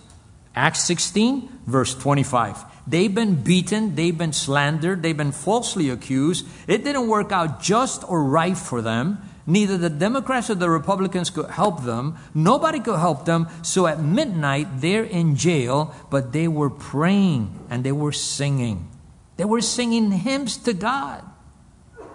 Acts 0.55 0.83
16, 0.83 1.49
verse 1.65 1.95
25, 1.95 2.63
they've 2.85 3.13
been 3.13 3.41
beaten, 3.41 3.95
they've 3.95 4.17
been 4.17 4.33
slandered, 4.33 5.01
they've 5.01 5.17
been 5.17 5.31
falsely 5.31 5.89
accused. 5.89 6.45
It 6.67 6.83
didn't 6.83 7.07
work 7.07 7.31
out 7.31 7.63
just 7.63 8.03
or 8.07 8.23
right 8.23 8.57
for 8.57 8.81
them. 8.81 9.19
Neither 9.49 9.79
the 9.79 9.89
Democrats 9.89 10.51
or 10.51 10.55
the 10.55 10.69
Republicans 10.69 11.31
could 11.31 11.49
help 11.49 11.83
them. 11.83 12.17
Nobody 12.35 12.79
could 12.79 12.99
help 12.99 13.25
them. 13.25 13.47
So 13.63 13.87
at 13.87 13.99
midnight, 13.99 14.79
they're 14.79 15.03
in 15.03 15.35
jail, 15.35 15.95
but 16.11 16.33
they 16.33 16.47
were 16.47 16.69
praying 16.69 17.49
and 17.67 17.83
they 17.83 17.91
were 17.91 18.11
singing. 18.11 18.87
They 19.37 19.45
were 19.45 19.61
singing 19.61 20.11
hymns 20.11 20.55
to 20.57 20.73
God. 20.73 21.23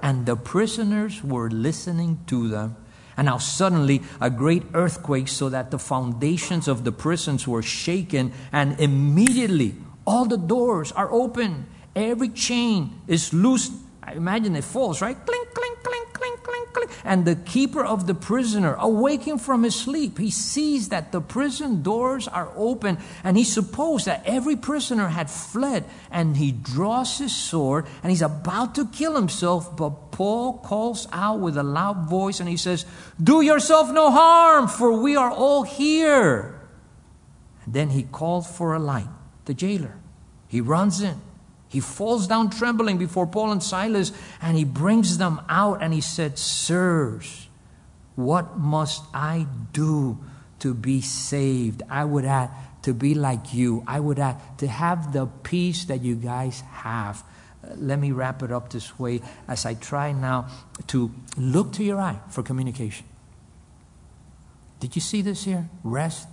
And 0.01 0.26
the 0.26 0.37
prisoners 0.37 1.24
were 1.24 1.51
listening 1.51 2.20
to 2.28 2.47
them. 2.47 2.76
And 3.16 3.26
now 3.26 3.39
suddenly 3.39 4.03
a 4.20 4.30
great 4.30 4.62
earthquake, 4.72 5.26
so 5.26 5.49
that 5.49 5.70
the 5.70 5.78
foundations 5.78 6.68
of 6.68 6.85
the 6.85 6.93
prisons 6.93 7.49
were 7.49 7.62
shaken, 7.62 8.32
and 8.53 8.78
immediately 8.78 9.74
all 10.07 10.24
the 10.24 10.37
doors 10.37 10.93
are 10.93 11.11
open. 11.11 11.66
Every 11.97 12.28
chain 12.28 13.01
is 13.07 13.32
loose. 13.32 13.70
I 14.03 14.12
imagine 14.12 14.55
it 14.57 14.64
falls, 14.64 15.01
right? 15.01 15.16
Clink, 15.16 15.55
clink, 15.55 15.74
clink. 16.75 16.91
And 17.05 17.25
the 17.25 17.37
keeper 17.37 17.85
of 17.85 18.07
the 18.07 18.14
prisoner, 18.14 18.77
awaking 18.79 19.39
from 19.39 19.62
his 19.62 19.75
sleep, 19.75 20.18
he 20.18 20.31
sees 20.31 20.91
that 20.91 21.12
the 21.12 21.20
prison 21.20 21.83
doors 21.83 22.29
are 22.29 22.53
open, 22.57 22.99
and 23.22 23.37
he 23.37 23.45
supposed 23.45 24.07
that 24.07 24.22
every 24.27 24.57
prisoner 24.57 25.09
had 25.09 25.31
fled, 25.31 25.85
and 26.11 26.37
he 26.37 26.53
draws 26.53 27.18
his 27.18 27.35
sword, 27.35 27.87
and 28.03 28.11
he's 28.11 28.22
about 28.22 28.75
to 28.75 28.87
kill 28.87 29.14
himself, 29.14 29.77
but 29.77 30.11
Paul 30.11 30.59
calls 30.59 31.09
out 31.12 31.41
with 31.41 31.57
a 31.57 31.62
loud 31.62 32.09
voice, 32.09 32.41
and 32.41 32.49
he 32.49 32.57
says, 32.57 32.85
Do 33.22 33.41
yourself 33.41 33.91
no 33.91 34.11
harm, 34.11 34.68
for 34.68 34.93
we 35.01 35.16
are 35.16 35.31
all 35.31 35.62
here. 35.62 36.61
And 37.64 37.75
then 37.75 37.91
he 37.91 38.03
called 38.03 38.47
for 38.47 38.75
a 38.75 38.79
light, 38.79 39.09
the 39.47 39.55
jailer. 39.55 39.97
He 40.49 40.61
runs 40.61 41.01
in. 41.01 41.20
He 41.75 41.81
falls 41.81 42.29
down 42.29 42.51
trembling 42.51 42.99
before 42.99 43.27
Paul 43.27 43.51
and 43.51 43.61
Silas 43.61 44.12
and 44.41 44.57
he 44.57 44.62
brings 44.62 45.18
them 45.18 45.41
out 45.49 45.83
and 45.83 45.93
he 45.93 46.01
said, 46.01 46.39
Sirs, 46.39 47.49
what 48.14 48.57
must 48.57 49.03
I 49.12 49.49
do 49.72 50.16
to 50.61 50.72
be 50.72 51.01
saved? 51.01 51.83
I 51.91 52.05
would 52.05 52.25
add, 52.27 52.51
to 52.83 52.95
be 52.95 53.16
like 53.16 53.53
you. 53.53 53.83
I 53.89 53.99
would 53.99 54.20
add, 54.20 54.37
to 54.59 54.68
have 54.68 55.12
the 55.12 55.27
peace 55.27 55.87
that 55.87 56.01
you 56.01 56.14
guys 56.14 56.61
have. 56.61 57.25
Uh, 57.64 57.75
let 57.77 57.99
me 57.99 58.12
wrap 58.12 58.45
it 58.45 58.53
up 58.53 58.70
this 58.70 58.97
way 58.97 59.20
as 59.49 59.66
I 59.66 59.75
try 59.75 60.12
now 60.12 60.47
to 60.87 61.11
look 61.37 61.72
to 61.72 61.83
your 61.83 62.01
eye 62.01 62.20
for 62.31 62.45
communication. 62.45 63.05
Did 64.79 64.95
you 64.95 65.03
see 65.03 65.22
this 65.22 65.43
here? 65.43 65.68
Rest. 65.83 66.29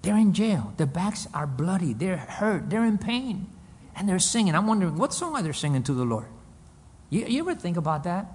They're 0.00 0.16
in 0.16 0.32
jail. 0.32 0.72
Their 0.78 0.86
backs 0.86 1.28
are 1.34 1.46
bloody. 1.46 1.92
They're 1.92 2.16
hurt. 2.16 2.70
They're 2.70 2.86
in 2.86 2.96
pain 2.96 3.48
and 4.00 4.08
they're 4.08 4.18
singing. 4.18 4.54
I'm 4.54 4.66
wondering, 4.66 4.96
what 4.96 5.12
song 5.12 5.36
are 5.36 5.42
they 5.42 5.52
singing 5.52 5.82
to 5.82 5.92
the 5.92 6.04
Lord? 6.04 6.24
You, 7.10 7.26
you 7.26 7.40
ever 7.40 7.54
think 7.54 7.76
about 7.76 8.04
that? 8.04 8.32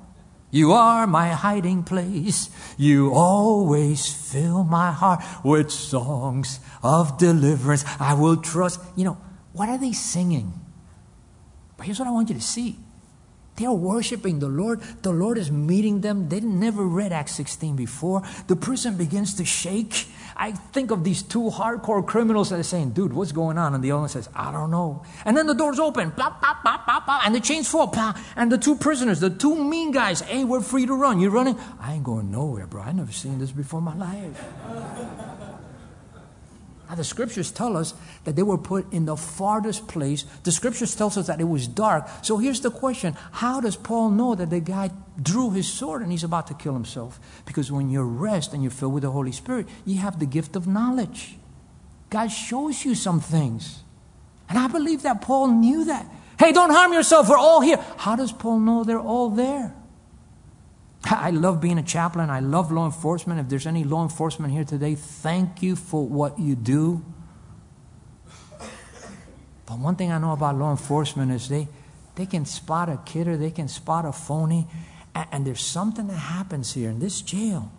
You 0.51 0.73
are 0.73 1.07
my 1.07 1.29
hiding 1.29 1.81
place. 1.81 2.51
You 2.77 3.11
always 3.11 4.13
fill 4.13 4.63
my 4.63 4.91
heart 4.91 5.23
with 5.43 5.71
songs 5.71 6.59
of 6.83 7.17
deliverance. 7.17 7.83
I 7.99 8.13
will 8.13 8.37
trust. 8.37 8.79
You 8.95 9.05
know, 9.05 9.17
what 9.53 9.67
are 9.67 9.79
they 9.79 9.91
singing? 9.91 10.53
But 11.77 11.87
here's 11.87 11.97
what 11.97 12.07
I 12.07 12.11
want 12.11 12.29
you 12.29 12.35
to 12.35 12.41
see. 12.41 12.77
They 13.55 13.65
are 13.65 13.73
worshiping 13.73 14.37
the 14.37 14.47
Lord. 14.47 14.81
The 15.01 15.11
Lord 15.11 15.39
is 15.39 15.51
meeting 15.51 16.01
them. 16.01 16.29
They 16.29 16.41
never 16.41 16.83
read 16.83 17.11
Acts 17.11 17.31
16 17.33 17.75
before. 17.75 18.21
The 18.45 18.55
prison 18.55 18.97
begins 18.97 19.33
to 19.35 19.45
shake. 19.45 20.07
I 20.37 20.51
think 20.51 20.91
of 20.91 21.03
these 21.03 21.23
two 21.23 21.49
hardcore 21.49 22.05
criminals 22.05 22.49
that 22.49 22.59
are 22.59 22.63
saying, 22.63 22.91
dude, 22.91 23.13
what's 23.13 23.31
going 23.31 23.57
on? 23.57 23.73
And 23.73 23.83
the 23.83 23.91
other 23.91 24.01
one 24.01 24.09
says, 24.09 24.27
I 24.35 24.51
don't 24.51 24.69
know. 24.69 25.03
And 25.23 25.37
then 25.37 25.47
the 25.47 25.53
doors 25.53 25.79
open, 25.79 26.09
blah, 26.09 26.29
blah, 26.41 26.57
blah, 26.61 26.81
blah, 26.85 26.99
blah, 26.99 27.21
and 27.23 27.33
the 27.33 27.39
chains 27.39 27.69
fall, 27.69 27.87
blah, 27.87 28.13
and 28.35 28.51
the 28.51 28.57
two 28.57 28.75
prisoners, 28.75 29.19
the 29.21 29.29
two 29.29 29.55
mean 29.63 29.91
guys, 29.91 30.21
hey, 30.21 30.43
we're 30.43 30.61
free 30.61 30.85
to 30.85 30.93
run. 30.93 31.19
You 31.19 31.29
running? 31.29 31.57
I 31.79 31.93
ain't 31.93 32.03
going 32.03 32.31
nowhere, 32.31 32.67
bro. 32.67 32.81
I 32.81 32.91
never 32.91 33.11
seen 33.11 33.39
this 33.39 33.51
before 33.51 33.79
in 33.79 33.85
my 33.85 33.95
life. 33.95 35.41
Now, 36.87 36.95
the 36.95 37.03
scriptures 37.03 37.51
tell 37.51 37.75
us 37.75 37.93
that 38.25 38.35
they 38.35 38.43
were 38.43 38.57
put 38.57 38.91
in 38.93 39.05
the 39.05 39.17
farthest 39.17 39.87
place. 39.87 40.23
The 40.43 40.51
scriptures 40.51 40.95
tells 40.95 41.17
us 41.17 41.27
that 41.27 41.41
it 41.41 41.45
was 41.45 41.67
dark. 41.67 42.07
So 42.21 42.37
here's 42.37 42.61
the 42.61 42.71
question 42.71 43.15
How 43.31 43.59
does 43.61 43.75
Paul 43.75 44.11
know 44.11 44.35
that 44.35 44.49
the 44.49 44.59
guy 44.59 44.91
drew 45.21 45.51
his 45.51 45.67
sword 45.67 46.01
and 46.01 46.11
he's 46.11 46.23
about 46.23 46.47
to 46.47 46.53
kill 46.53 46.73
himself? 46.73 47.19
Because 47.45 47.71
when 47.71 47.89
you're 47.89 48.05
rest 48.05 48.53
and 48.53 48.61
you're 48.61 48.71
filled 48.71 48.93
with 48.93 49.03
the 49.03 49.11
Holy 49.11 49.31
Spirit, 49.31 49.67
you 49.85 49.97
have 49.97 50.19
the 50.19 50.25
gift 50.25 50.55
of 50.55 50.67
knowledge. 50.67 51.37
God 52.09 52.27
shows 52.27 52.85
you 52.85 52.95
some 52.95 53.19
things. 53.19 53.83
And 54.47 54.59
I 54.59 54.67
believe 54.67 55.01
that 55.01 55.21
Paul 55.21 55.47
knew 55.47 55.85
that. 55.85 56.05
Hey, 56.37 56.51
don't 56.51 56.69
harm 56.69 56.93
yourself. 56.93 57.29
We're 57.29 57.37
all 57.37 57.61
here. 57.61 57.77
How 57.97 58.15
does 58.15 58.31
Paul 58.31 58.59
know 58.59 58.83
they're 58.83 58.99
all 58.99 59.29
there? 59.29 59.73
I 61.11 61.29
love 61.29 61.61
being 61.61 61.77
a 61.77 61.83
chaplain. 61.83 62.29
I 62.29 62.39
love 62.39 62.71
law 62.71 62.85
enforcement. 62.85 63.39
If 63.39 63.49
there's 63.49 63.67
any 63.67 63.83
law 63.83 64.03
enforcement 64.03 64.51
here 64.53 64.63
today, 64.63 64.95
thank 64.95 65.61
you 65.61 65.75
for 65.75 66.07
what 66.07 66.39
you 66.39 66.55
do. 66.55 67.05
But 69.67 69.79
one 69.79 69.95
thing 69.95 70.11
I 70.11 70.17
know 70.17 70.31
about 70.31 70.57
law 70.57 70.71
enforcement 70.71 71.31
is 71.31 71.49
they, 71.49 71.67
they 72.15 72.25
can 72.25 72.45
spot 72.45 72.89
a 72.89 72.99
kidder, 73.05 73.37
they 73.37 73.51
can 73.51 73.67
spot 73.67 74.05
a 74.05 74.11
phony, 74.11 74.67
and, 75.13 75.27
and 75.31 75.47
there's 75.47 75.61
something 75.61 76.07
that 76.07 76.13
happens 76.13 76.73
here 76.73 76.89
in 76.89 76.99
this 76.99 77.21
jail. 77.21 77.71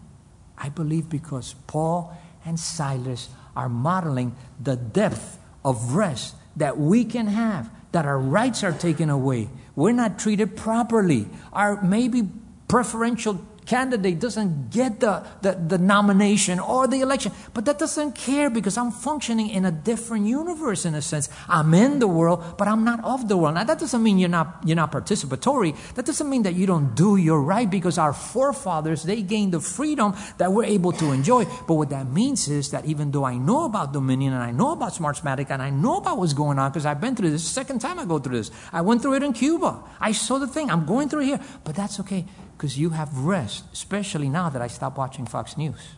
I 0.59 0.69
believe 0.69 1.09
because 1.09 1.55
Paul 1.67 2.17
and 2.45 2.59
Silas 2.59 3.29
are 3.57 3.69
modeling 3.69 4.35
the 4.61 4.77
depth 4.77 5.39
of 5.65 5.95
rest 5.95 6.35
that 6.57 6.79
we 6.79 7.05
can 7.05 7.27
have, 7.27 7.71
that 7.93 8.05
our 8.07 8.19
rights 8.19 8.63
are 8.63 8.73
taken 8.73 9.11
away. 9.11 9.49
We're 9.75 9.93
not 9.93 10.19
treated 10.19 10.57
properly. 10.57 11.29
Our 11.53 11.83
maybe 11.83 12.29
preferential 12.69 13.41
candidate 13.67 14.21
doesn't 14.21 14.71
get 14.71 15.01
the, 15.01 15.27
the, 15.43 15.53
the, 15.53 15.79
nomination 15.79 16.59
or 16.59 16.87
the 16.87 17.01
election. 17.01 17.33
But 17.53 17.65
that 17.67 17.79
doesn't 17.79 18.15
care 18.15 18.49
because 18.49 18.79
I'm 18.79 18.93
functioning 18.93 19.51
in 19.51 19.65
a 19.65 19.73
different 19.73 20.27
universe 20.27 20.87
in 20.87 20.95
a 20.95 21.03
sense. 21.03 21.29
I'm 21.49 21.75
in 21.75 21.99
the 21.99 22.07
world, 22.07 22.43
but 22.57 22.69
I'm 22.69 22.85
not 22.85 23.05
of 23.05 23.29
the 23.29 23.37
world. 23.37 23.57
Now 23.57 23.65
that 23.65 23.79
doesn't 23.79 24.03
mean 24.03 24.19
you're 24.19 24.31
not 24.31 24.63
you're 24.65 24.77
not 24.77 24.93
participatory. 24.93 25.77
That 25.95 26.07
doesn't 26.07 26.31
mean 26.31 26.45
that 26.45 26.55
you 26.55 26.67
don't 26.67 26.95
do 26.95 27.17
your 27.17 27.43
right 27.43 27.69
because 27.69 27.99
our 27.99 28.13
forefathers 28.13 29.03
they 29.03 29.23
gained 29.23 29.53
the 29.53 29.61
freedom 29.61 30.15
that 30.39 30.53
we're 30.53 30.65
able 30.65 30.93
to 30.93 31.11
enjoy. 31.11 31.45
But 31.67 31.75
what 31.75 31.91
that 31.91 32.09
means 32.09 32.49
is 32.49 32.71
that 32.71 32.87
even 32.87 33.11
though 33.11 33.25
I 33.25 33.37
know 33.37 33.65
about 33.65 33.93
Dominion 33.93 34.33
and 34.33 34.43
I 34.43 34.53
know 34.53 34.73
about 34.73 34.95
Smartmatic 34.95 35.51
and 35.51 35.61
I 35.61 35.71
know 35.71 35.97
about 35.97 36.19
what's 36.19 36.33
going 36.33 36.59
on 36.59 36.71
because 36.71 36.87
I've 36.87 37.01
been 37.01 37.17
through 37.17 37.31
this, 37.31 37.45
second 37.45 37.81
time 37.81 37.99
I 37.99 38.05
go 38.05 38.19
through 38.19 38.39
this. 38.39 38.51
I 38.73 38.81
went 38.83 39.03
through 39.03 39.15
it 39.15 39.23
in 39.23 39.33
Cuba. 39.33 39.83
I 40.01 40.13
saw 40.13 40.39
the 40.39 40.47
thing. 40.47 40.71
I'm 40.71 40.87
going 40.87 41.09
through 41.09 41.25
here, 41.25 41.41
but 41.65 41.75
that's 41.75 41.99
okay 42.01 42.25
because 42.57 42.79
you 42.79 42.91
have 42.91 43.19
rest, 43.19 43.65
especially 43.73 44.29
now 44.29 44.49
that 44.49 44.63
I 44.63 44.67
stopped 44.67 44.97
watching 44.97 45.27
Fox 45.27 45.59
News. 45.59 45.95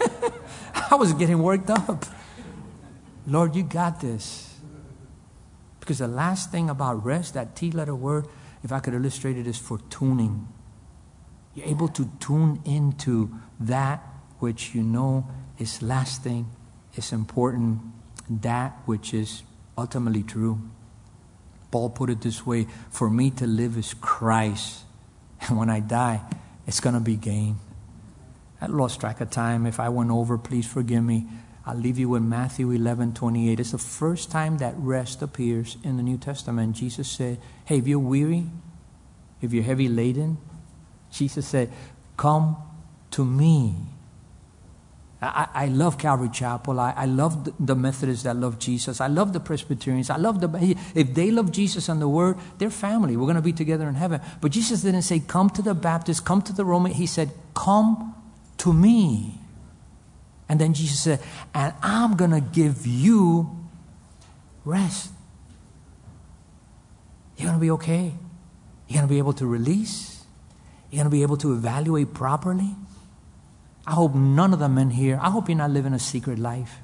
I 0.90 0.94
was 0.94 1.12
getting 1.14 1.42
worked 1.42 1.70
up. 1.70 2.04
Lord, 3.26 3.56
you 3.56 3.62
got 3.62 4.00
this. 4.00 4.58
Because 5.78 5.98
the 5.98 6.08
last 6.08 6.50
thing 6.52 6.68
about 6.68 7.04
rest, 7.04 7.34
that 7.34 7.56
T 7.56 7.70
letter 7.70 7.94
word, 7.94 8.26
if 8.62 8.72
I 8.72 8.80
could 8.80 8.92
illustrate 8.92 9.38
it, 9.38 9.46
is 9.46 9.56
for 9.56 9.78
tuning. 9.88 10.48
You're 11.54 11.66
able 11.66 11.88
to 11.88 12.10
tune 12.20 12.60
into 12.64 13.30
that 13.58 14.06
which 14.38 14.74
you 14.74 14.82
know 14.82 15.26
is 15.58 15.80
lasting, 15.80 16.50
is 16.94 17.12
important, 17.12 17.80
that 18.28 18.76
which 18.84 19.14
is 19.14 19.42
ultimately 19.78 20.22
true. 20.22 20.60
Paul 21.70 21.90
put 21.90 22.10
it 22.10 22.20
this 22.20 22.44
way 22.46 22.66
For 22.90 23.08
me 23.08 23.30
to 23.32 23.46
live 23.46 23.76
is 23.76 23.94
Christ, 23.94 24.84
and 25.42 25.58
when 25.58 25.70
I 25.70 25.80
die, 25.80 26.20
it's 26.66 26.80
going 26.80 26.94
to 26.94 27.00
be 27.00 27.16
gain. 27.16 27.58
I 28.60 28.66
lost 28.66 29.00
track 29.00 29.20
of 29.20 29.30
time. 29.30 29.66
If 29.66 29.80
I 29.80 29.88
went 29.88 30.10
over, 30.10 30.36
please 30.36 30.66
forgive 30.66 31.02
me. 31.02 31.26
I'll 31.64 31.76
leave 31.76 31.98
you 31.98 32.08
with 32.08 32.22
Matthew 32.22 32.70
11 32.70 33.14
28. 33.14 33.60
It's 33.60 33.72
the 33.72 33.78
first 33.78 34.30
time 34.30 34.58
that 34.58 34.74
rest 34.76 35.22
appears 35.22 35.76
in 35.82 35.96
the 35.96 36.02
New 36.02 36.18
Testament. 36.18 36.76
Jesus 36.76 37.08
said, 37.08 37.38
Hey, 37.64 37.78
if 37.78 37.86
you're 37.86 37.98
weary, 37.98 38.46
if 39.40 39.52
you're 39.52 39.64
heavy 39.64 39.88
laden, 39.88 40.38
Jesus 41.10 41.46
said, 41.46 41.70
Come 42.16 42.56
to 43.12 43.24
me. 43.24 43.76
I, 45.22 45.48
I 45.52 45.66
love 45.66 45.98
Calvary 45.98 46.30
Chapel. 46.32 46.80
I, 46.80 46.94
I 46.96 47.04
love 47.04 47.52
the, 47.64 47.74
Methodists 47.74 48.24
that 48.24 48.36
love 48.36 48.58
Jesus. 48.58 49.02
I 49.02 49.06
love 49.06 49.34
the 49.34 49.40
Presbyterians. 49.40 50.08
I 50.08 50.16
love 50.16 50.40
the. 50.40 50.76
If 50.94 51.14
they 51.14 51.30
love 51.30 51.52
Jesus 51.52 51.90
and 51.90 52.00
the 52.00 52.08
Word, 52.08 52.38
they're 52.58 52.70
family. 52.70 53.16
We're 53.16 53.26
going 53.26 53.36
to 53.36 53.42
be 53.42 53.52
together 53.52 53.86
in 53.86 53.96
heaven. 53.96 54.22
But 54.40 54.52
Jesus 54.52 54.80
didn't 54.80 55.02
say, 55.02 55.20
"Come 55.20 55.50
to 55.50 55.62
the 55.62 55.74
Baptist, 55.74 56.24
come 56.24 56.40
to 56.42 56.54
the 56.54 56.64
Roman." 56.64 56.92
He 56.92 57.06
said, 57.06 57.32
"Come 57.54 58.14
to 58.58 58.72
me." 58.72 59.38
And 60.48 60.58
then 60.58 60.72
Jesus 60.72 61.00
said, 61.00 61.20
"And 61.54 61.74
I'm 61.82 62.16
going 62.16 62.30
to 62.30 62.40
give 62.40 62.86
you 62.86 63.50
rest. 64.64 65.12
You're 67.36 67.48
going 67.48 67.58
to 67.58 67.60
be 67.60 67.70
okay. 67.72 68.14
You're 68.88 68.96
going 68.96 69.08
to 69.08 69.12
be 69.12 69.18
able 69.18 69.34
to 69.34 69.46
release. 69.46 70.24
You're 70.90 71.04
going 71.04 71.10
to 71.10 71.14
be 71.14 71.22
able 71.22 71.36
to 71.38 71.52
evaluate 71.52 72.14
properly." 72.14 72.74
I 73.86 73.92
hope 73.92 74.14
none 74.14 74.52
of 74.52 74.58
the 74.58 74.68
men 74.68 74.90
here, 74.90 75.18
I 75.20 75.30
hope 75.30 75.48
you're 75.48 75.58
not 75.58 75.70
living 75.70 75.92
a 75.92 75.98
secret 75.98 76.38
life. 76.38 76.78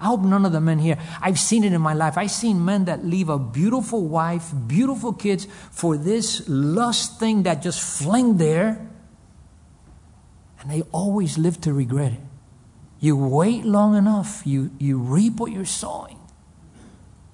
I 0.00 0.06
hope 0.06 0.20
none 0.20 0.44
of 0.44 0.52
the 0.52 0.60
men 0.60 0.80
here. 0.80 0.98
I've 1.22 1.38
seen 1.38 1.64
it 1.64 1.72
in 1.72 1.80
my 1.80 1.94
life. 1.94 2.18
I've 2.18 2.30
seen 2.30 2.64
men 2.64 2.84
that 2.86 3.04
leave 3.06 3.28
a 3.28 3.38
beautiful 3.38 4.06
wife, 4.06 4.52
beautiful 4.66 5.12
kids 5.12 5.46
for 5.70 5.96
this 5.96 6.46
lust 6.46 7.18
thing 7.18 7.44
that 7.44 7.62
just 7.62 7.80
fling 7.80 8.36
there. 8.36 8.86
And 10.60 10.70
they 10.70 10.82
always 10.92 11.38
live 11.38 11.60
to 11.62 11.72
regret 11.72 12.12
it. 12.12 12.20
You 13.00 13.16
wait 13.16 13.64
long 13.64 13.94
enough, 13.94 14.42
you, 14.46 14.72
you 14.78 14.98
reap 14.98 15.34
what 15.36 15.52
you're 15.52 15.64
sowing. 15.64 16.18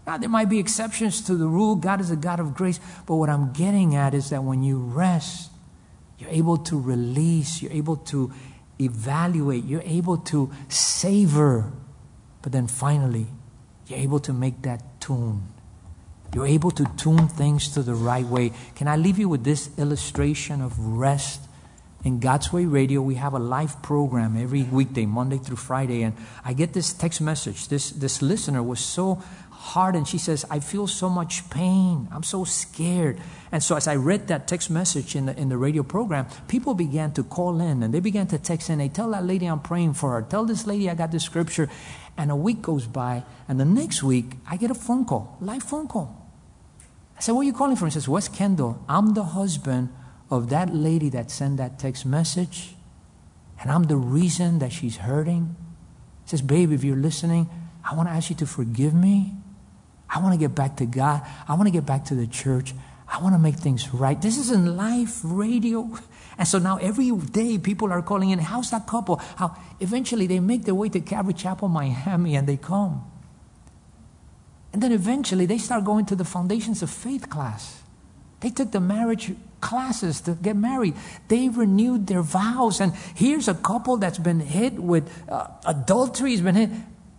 Now, 0.07 0.19
there 0.19 0.29
might 0.29 0.49
be 0.49 0.59
exceptions 0.59 1.21
to 1.23 1.35
the 1.35 1.47
rule. 1.47 1.77
God 1.77 2.01
is 2.01 2.11
a 2.11 2.17
God 2.17 2.41
of 2.41 2.55
grace. 2.55 2.81
But 3.07 3.17
what 3.17 3.29
I'm 3.29 3.53
getting 3.53 3.95
at 3.95 4.15
is 4.15 4.31
that 4.31 4.43
when 4.43 4.63
you 4.63 4.79
rest, 4.79 5.51
you're 6.19 6.31
able 6.31 6.57
to 6.59 6.79
release, 6.79 7.63
you're 7.63 7.73
able 7.73 7.97
to 7.97 8.33
evaluate, 8.81 9.65
you're 9.65 9.83
able 9.85 10.17
to 10.17 10.51
savor. 10.69 11.73
But 12.43 12.53
then 12.53 12.67
finally, 12.67 13.27
you're 13.87 13.99
able 13.99 14.21
to 14.21 14.33
make 14.33 14.63
that 14.63 15.01
tune. 15.01 15.49
You're 16.35 16.47
able 16.47 16.71
to 16.73 16.85
tune 16.97 17.29
things 17.29 17.69
to 17.75 17.83
the 17.83 17.95
right 17.95 18.25
way. 18.25 18.53
Can 18.77 18.87
I 18.87 18.97
leave 18.97 19.19
you 19.19 19.29
with 19.29 19.45
this 19.45 19.71
illustration 19.79 20.61
of 20.63 20.79
rest? 20.79 21.41
In 22.03 22.19
God's 22.19 22.51
Way 22.51 22.65
Radio, 22.65 23.03
we 23.03 23.17
have 23.17 23.35
a 23.35 23.39
live 23.39 23.83
program 23.83 24.35
every 24.35 24.63
weekday, 24.63 25.05
Monday 25.05 25.37
through 25.37 25.57
Friday, 25.57 26.03
and 26.03 26.17
I 26.43 26.55
get 26.55 26.73
this 26.73 26.95
text 26.95 27.21
message. 27.21 27.69
This, 27.69 27.91
this 27.91 28.23
listener 28.23 28.63
was 28.63 28.81
so 28.81 29.23
hardened. 29.61 30.09
She 30.09 30.17
says, 30.17 30.47
I 30.51 30.59
feel 30.59 30.87
so 30.87 31.11
much 31.11 31.49
pain. 31.51 32.09
I'm 32.11 32.23
so 32.23 32.45
scared. 32.45 33.21
And 33.53 33.63
so 33.63 33.77
as 33.77 33.87
I 33.87 33.95
read 33.95 34.29
that 34.29 34.49
text 34.49 34.71
message 34.71 35.15
in 35.15 35.27
the, 35.27 35.39
in 35.39 35.51
the 35.51 35.59
radio 35.59 35.83
program, 35.83 36.27
people 36.49 36.73
began 36.73 37.13
to 37.13 37.23
call 37.23 37.61
in 37.61 37.83
and 37.83 37.93
they 37.93 38.01
began 38.01 38.27
to 38.29 38.39
text 38.39 38.71
in. 38.71 38.79
They 38.79 38.89
tell 38.89 39.11
that 39.11 39.25
lady 39.25 39.45
I'm 39.45 39.61
praying 39.61 39.95
for 39.95 40.13
her. 40.13 40.23
Tell 40.23 40.47
this 40.47 40.67
lady 40.67 40.89
I 40.89 40.95
got 40.95 41.13
this 41.13 41.25
scripture. 41.25 41.69
And 42.17 42.31
a 42.31 42.37
week 42.37 42.63
goes 42.63 42.87
by, 42.87 43.23
and 43.49 43.59
the 43.61 43.65
next 43.65 44.03
week, 44.03 44.33
I 44.47 44.57
get 44.57 44.71
a 44.71 44.75
phone 44.75 45.07
call, 45.07 45.39
live 45.41 45.63
phone 45.63 45.89
call. 45.89 46.29
I 47.17 47.21
said, 47.21 47.33
What 47.33 47.43
are 47.43 47.45
you 47.45 47.55
calling 47.55 47.77
from? 47.77 47.89
He 47.89 47.93
says, 47.93 48.09
West 48.09 48.35
Kendall. 48.35 48.85
I'm 48.89 49.15
the 49.15 49.25
husband 49.25 49.89
of 50.31 50.51
that 50.51 50.75
lady 50.75 51.09
that 51.11 51.31
sent 51.31 51.57
that 51.59 51.79
text 51.79 52.05
message, 52.05 52.75
and 53.61 53.71
I'm 53.71 53.85
the 53.85 53.97
reason 53.97 54.59
that 54.59 54.73
she's 54.73 54.99
hurting. 54.99 55.57
He 56.25 56.31
says, 56.31 56.43
Babe, 56.43 56.73
if 56.73 56.85
you're 56.85 56.97
listening, 56.97 57.49
I 57.89 57.95
want 57.95 58.09
to 58.09 58.13
ask 58.13 58.29
you 58.29 58.37
to 58.37 58.47
forgive 58.47 58.93
me. 58.93 59.33
I 60.13 60.19
want 60.19 60.35
to 60.35 60.39
get 60.39 60.55
back 60.55 60.77
to 60.77 60.87
God. 60.87 61.23
I 61.49 61.55
want 61.55 61.67
to 61.67 61.71
get 61.71 61.87
back 61.87 62.07
to 62.07 62.15
the 62.15 62.27
church. 62.27 62.75
I 63.09 63.23
want 63.23 63.35
to 63.35 63.39
make 63.39 63.57
things 63.57 63.93
right. 63.95 64.21
This 64.21 64.39
is 64.39 64.51
in 64.51 64.77
live 64.77 65.25
radio. 65.25 65.89
And 66.39 66.47
so 66.47 66.59
now 66.59 66.77
every 66.77 67.11
day 67.11 67.59
people 67.59 67.93
are 67.93 68.03
calling 68.03 68.31
in, 68.31 68.39
how's 68.39 68.71
that 68.71 68.87
couple? 68.87 69.17
How 69.37 69.57
eventually 69.79 70.27
they 70.27 70.41
make 70.41 70.65
their 70.65 70.75
way 70.75 70.89
to 70.89 71.01
Calvary 71.01 71.35
Chapel, 71.35 71.69
Miami, 71.69 72.37
and 72.37 72.47
they 72.47 72.57
come. 72.57 73.05
And 74.73 74.83
then 74.83 74.93
eventually 74.93 75.47
they 75.47 75.59
start 75.59 75.85
going 75.85 76.07
to 76.07 76.17
the 76.17 76.25
Foundations 76.25 76.83
of 76.83 76.91
Faith 76.91 77.29
class. 77.29 77.83
They 78.41 78.51
took 78.51 78.71
the 78.71 78.81
marriage 78.81 79.35
classes 79.61 80.21
to 80.23 80.33
get 80.33 80.57
married. 80.57 80.95
They 81.29 81.49
renewed 81.49 82.07
their 82.07 82.23
vows. 82.23 82.81
And 82.81 82.95
here's 83.15 83.49
a 83.49 83.55
couple 83.55 83.99
that's 83.99 84.19
been 84.19 84.41
hit 84.41 84.75
with 84.75 85.11
uh, 85.29 85.49
adultery, 85.67 86.33
has 86.33 86.41
been 86.41 86.55
hit. 86.55 86.71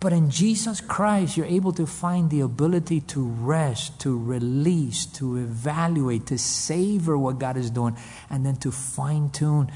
But 0.02 0.12
in 0.12 0.30
Jesus 0.30 0.80
Christ, 0.80 1.36
you're 1.36 1.46
able 1.46 1.70
to 1.74 1.86
find 1.86 2.28
the 2.28 2.40
ability 2.40 3.02
to 3.02 3.22
rest, 3.22 4.00
to 4.00 4.18
release, 4.18 5.06
to 5.06 5.36
evaluate, 5.36 6.26
to 6.26 6.38
savor 6.38 7.16
what 7.16 7.38
God 7.38 7.56
is 7.56 7.70
doing, 7.70 7.96
and 8.28 8.44
then 8.44 8.56
to 8.56 8.72
fine 8.72 9.30
tune. 9.30 9.70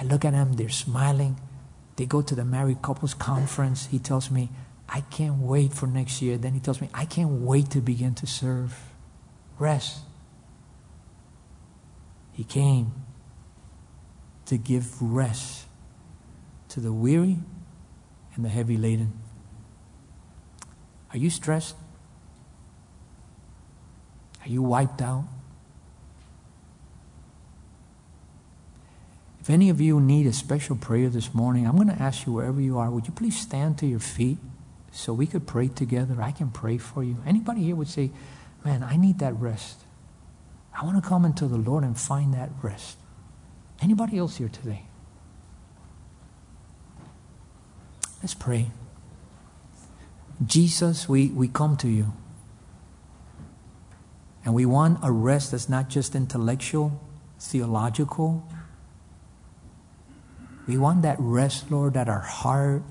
I 0.00 0.02
look 0.02 0.24
at 0.24 0.32
them, 0.32 0.54
they're 0.54 0.68
smiling. 0.68 1.36
They 1.94 2.04
go 2.04 2.20
to 2.20 2.34
the 2.34 2.44
married 2.44 2.82
couples 2.82 3.14
conference. 3.14 3.86
He 3.86 4.00
tells 4.00 4.28
me, 4.28 4.50
I 4.88 5.02
can't 5.02 5.38
wait 5.38 5.72
for 5.72 5.86
next 5.86 6.20
year. 6.20 6.36
Then 6.36 6.54
he 6.54 6.58
tells 6.58 6.80
me, 6.80 6.88
I 6.92 7.04
can't 7.04 7.42
wait 7.42 7.70
to 7.70 7.80
begin 7.80 8.16
to 8.16 8.26
serve. 8.26 8.76
Rest. 9.60 10.00
He 12.32 12.42
came 12.42 12.90
to 14.46 14.58
give 14.58 15.00
rest 15.00 15.66
to 16.70 16.80
the 16.80 16.92
weary 16.92 17.36
and 18.34 18.44
the 18.44 18.48
heavy 18.48 18.76
laden. 18.76 19.12
Are 21.12 21.18
you 21.18 21.30
stressed? 21.30 21.76
Are 24.44 24.48
you 24.48 24.62
wiped 24.62 25.00
out? 25.02 25.24
If 29.40 29.50
any 29.50 29.70
of 29.70 29.80
you 29.80 29.98
need 29.98 30.26
a 30.26 30.32
special 30.32 30.76
prayer 30.76 31.08
this 31.08 31.32
morning, 31.32 31.66
I'm 31.66 31.76
going 31.76 31.88
to 31.88 32.02
ask 32.02 32.26
you 32.26 32.34
wherever 32.34 32.60
you 32.60 32.78
are, 32.78 32.90
would 32.90 33.06
you 33.06 33.12
please 33.14 33.38
stand 33.38 33.78
to 33.78 33.86
your 33.86 33.98
feet 33.98 34.36
so 34.92 35.14
we 35.14 35.26
could 35.26 35.46
pray 35.46 35.68
together? 35.68 36.20
I 36.20 36.32
can 36.32 36.50
pray 36.50 36.76
for 36.76 37.02
you. 37.02 37.16
Anybody 37.26 37.62
here 37.62 37.76
would 37.76 37.88
say, 37.88 38.10
Man, 38.64 38.82
I 38.82 38.96
need 38.96 39.20
that 39.20 39.34
rest. 39.34 39.84
I 40.78 40.84
want 40.84 41.02
to 41.02 41.08
come 41.08 41.24
into 41.24 41.46
the 41.46 41.56
Lord 41.56 41.84
and 41.84 41.98
find 41.98 42.34
that 42.34 42.50
rest. 42.62 42.98
Anybody 43.80 44.18
else 44.18 44.36
here 44.36 44.48
today? 44.48 44.82
Let's 48.22 48.34
pray. 48.34 48.70
Jesus, 50.44 51.08
we, 51.08 51.28
we 51.28 51.48
come 51.48 51.76
to 51.78 51.88
you. 51.88 52.12
And 54.44 54.54
we 54.54 54.64
want 54.64 55.00
a 55.02 55.10
rest 55.10 55.50
that's 55.50 55.68
not 55.68 55.88
just 55.88 56.14
intellectual, 56.14 57.00
theological. 57.38 58.46
We 60.66 60.78
want 60.78 61.02
that 61.02 61.16
rest, 61.18 61.70
Lord, 61.70 61.94
that 61.94 62.08
our 62.08 62.20
heart 62.20 62.82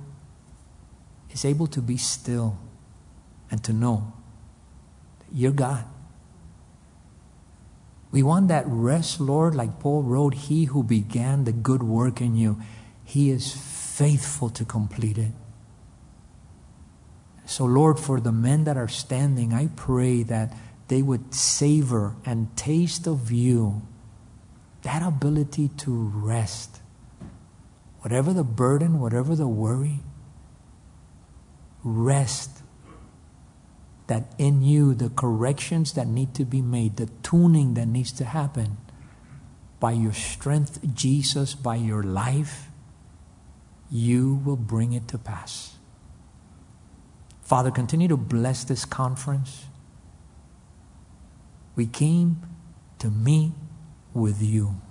is 1.31 1.45
able 1.45 1.67
to 1.67 1.81
be 1.81 1.97
still 1.97 2.57
and 3.49 3.63
to 3.63 3.73
know 3.73 4.13
that 5.19 5.35
you're 5.35 5.51
God. 5.51 5.85
We 8.11 8.23
want 8.23 8.47
that 8.49 8.63
rest, 8.67 9.19
Lord, 9.19 9.55
like 9.55 9.79
Paul 9.79 10.03
wrote, 10.03 10.33
He 10.33 10.65
who 10.65 10.83
began 10.83 11.43
the 11.43 11.51
good 11.51 11.83
work 11.83 12.21
in 12.21 12.35
you, 12.35 12.59
He 13.03 13.29
is 13.29 13.53
faithful 13.53 14.49
to 14.51 14.65
complete 14.65 15.17
it. 15.17 15.31
So, 17.47 17.63
Lord, 17.63 17.97
for 17.97 18.19
the 18.19 18.33
men 18.33 18.65
that 18.65 18.75
are 18.75 18.89
standing, 18.89 19.53
I 19.53 19.69
pray 19.77 20.21
that 20.23 20.53
they 20.89 21.01
would 21.01 21.33
savor 21.33 22.17
and 22.25 22.55
taste 22.57 23.07
of 23.07 23.31
you 23.31 23.83
that 24.81 25.01
ability 25.01 25.69
to 25.77 26.11
rest. 26.13 26.81
Whatever 28.01 28.33
the 28.33 28.43
burden, 28.43 28.99
whatever 28.99 29.33
the 29.33 29.47
worry, 29.47 29.99
rest. 31.85 32.63
That 34.07 34.33
in 34.37 34.61
you, 34.61 34.93
the 34.93 35.09
corrections 35.09 35.93
that 35.93 36.07
need 36.07 36.35
to 36.35 36.43
be 36.43 36.61
made, 36.61 36.97
the 36.97 37.09
tuning 37.23 37.75
that 37.75 37.87
needs 37.87 38.11
to 38.13 38.25
happen, 38.25 38.75
by 39.79 39.93
your 39.93 40.13
strength, 40.13 40.79
Jesus, 40.93 41.55
by 41.55 41.77
your 41.77 42.03
life, 42.03 42.67
you 43.89 44.41
will 44.43 44.57
bring 44.57 44.91
it 44.91 45.07
to 45.07 45.17
pass. 45.17 45.76
Father, 47.47 47.71
continue 47.71 48.09
to 48.09 48.17
bless 48.17 48.65
this 48.65 48.83
conference. 48.83 49.67
We 51.77 51.85
came 51.85 52.41
to 52.99 53.09
meet 53.09 53.53
with 54.13 54.41
you. 54.41 54.81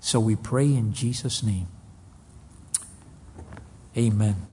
So 0.00 0.18
we 0.18 0.34
pray 0.34 0.64
in 0.64 0.92
Jesus' 0.92 1.44
name. 1.44 1.68
Amen. 3.96 4.48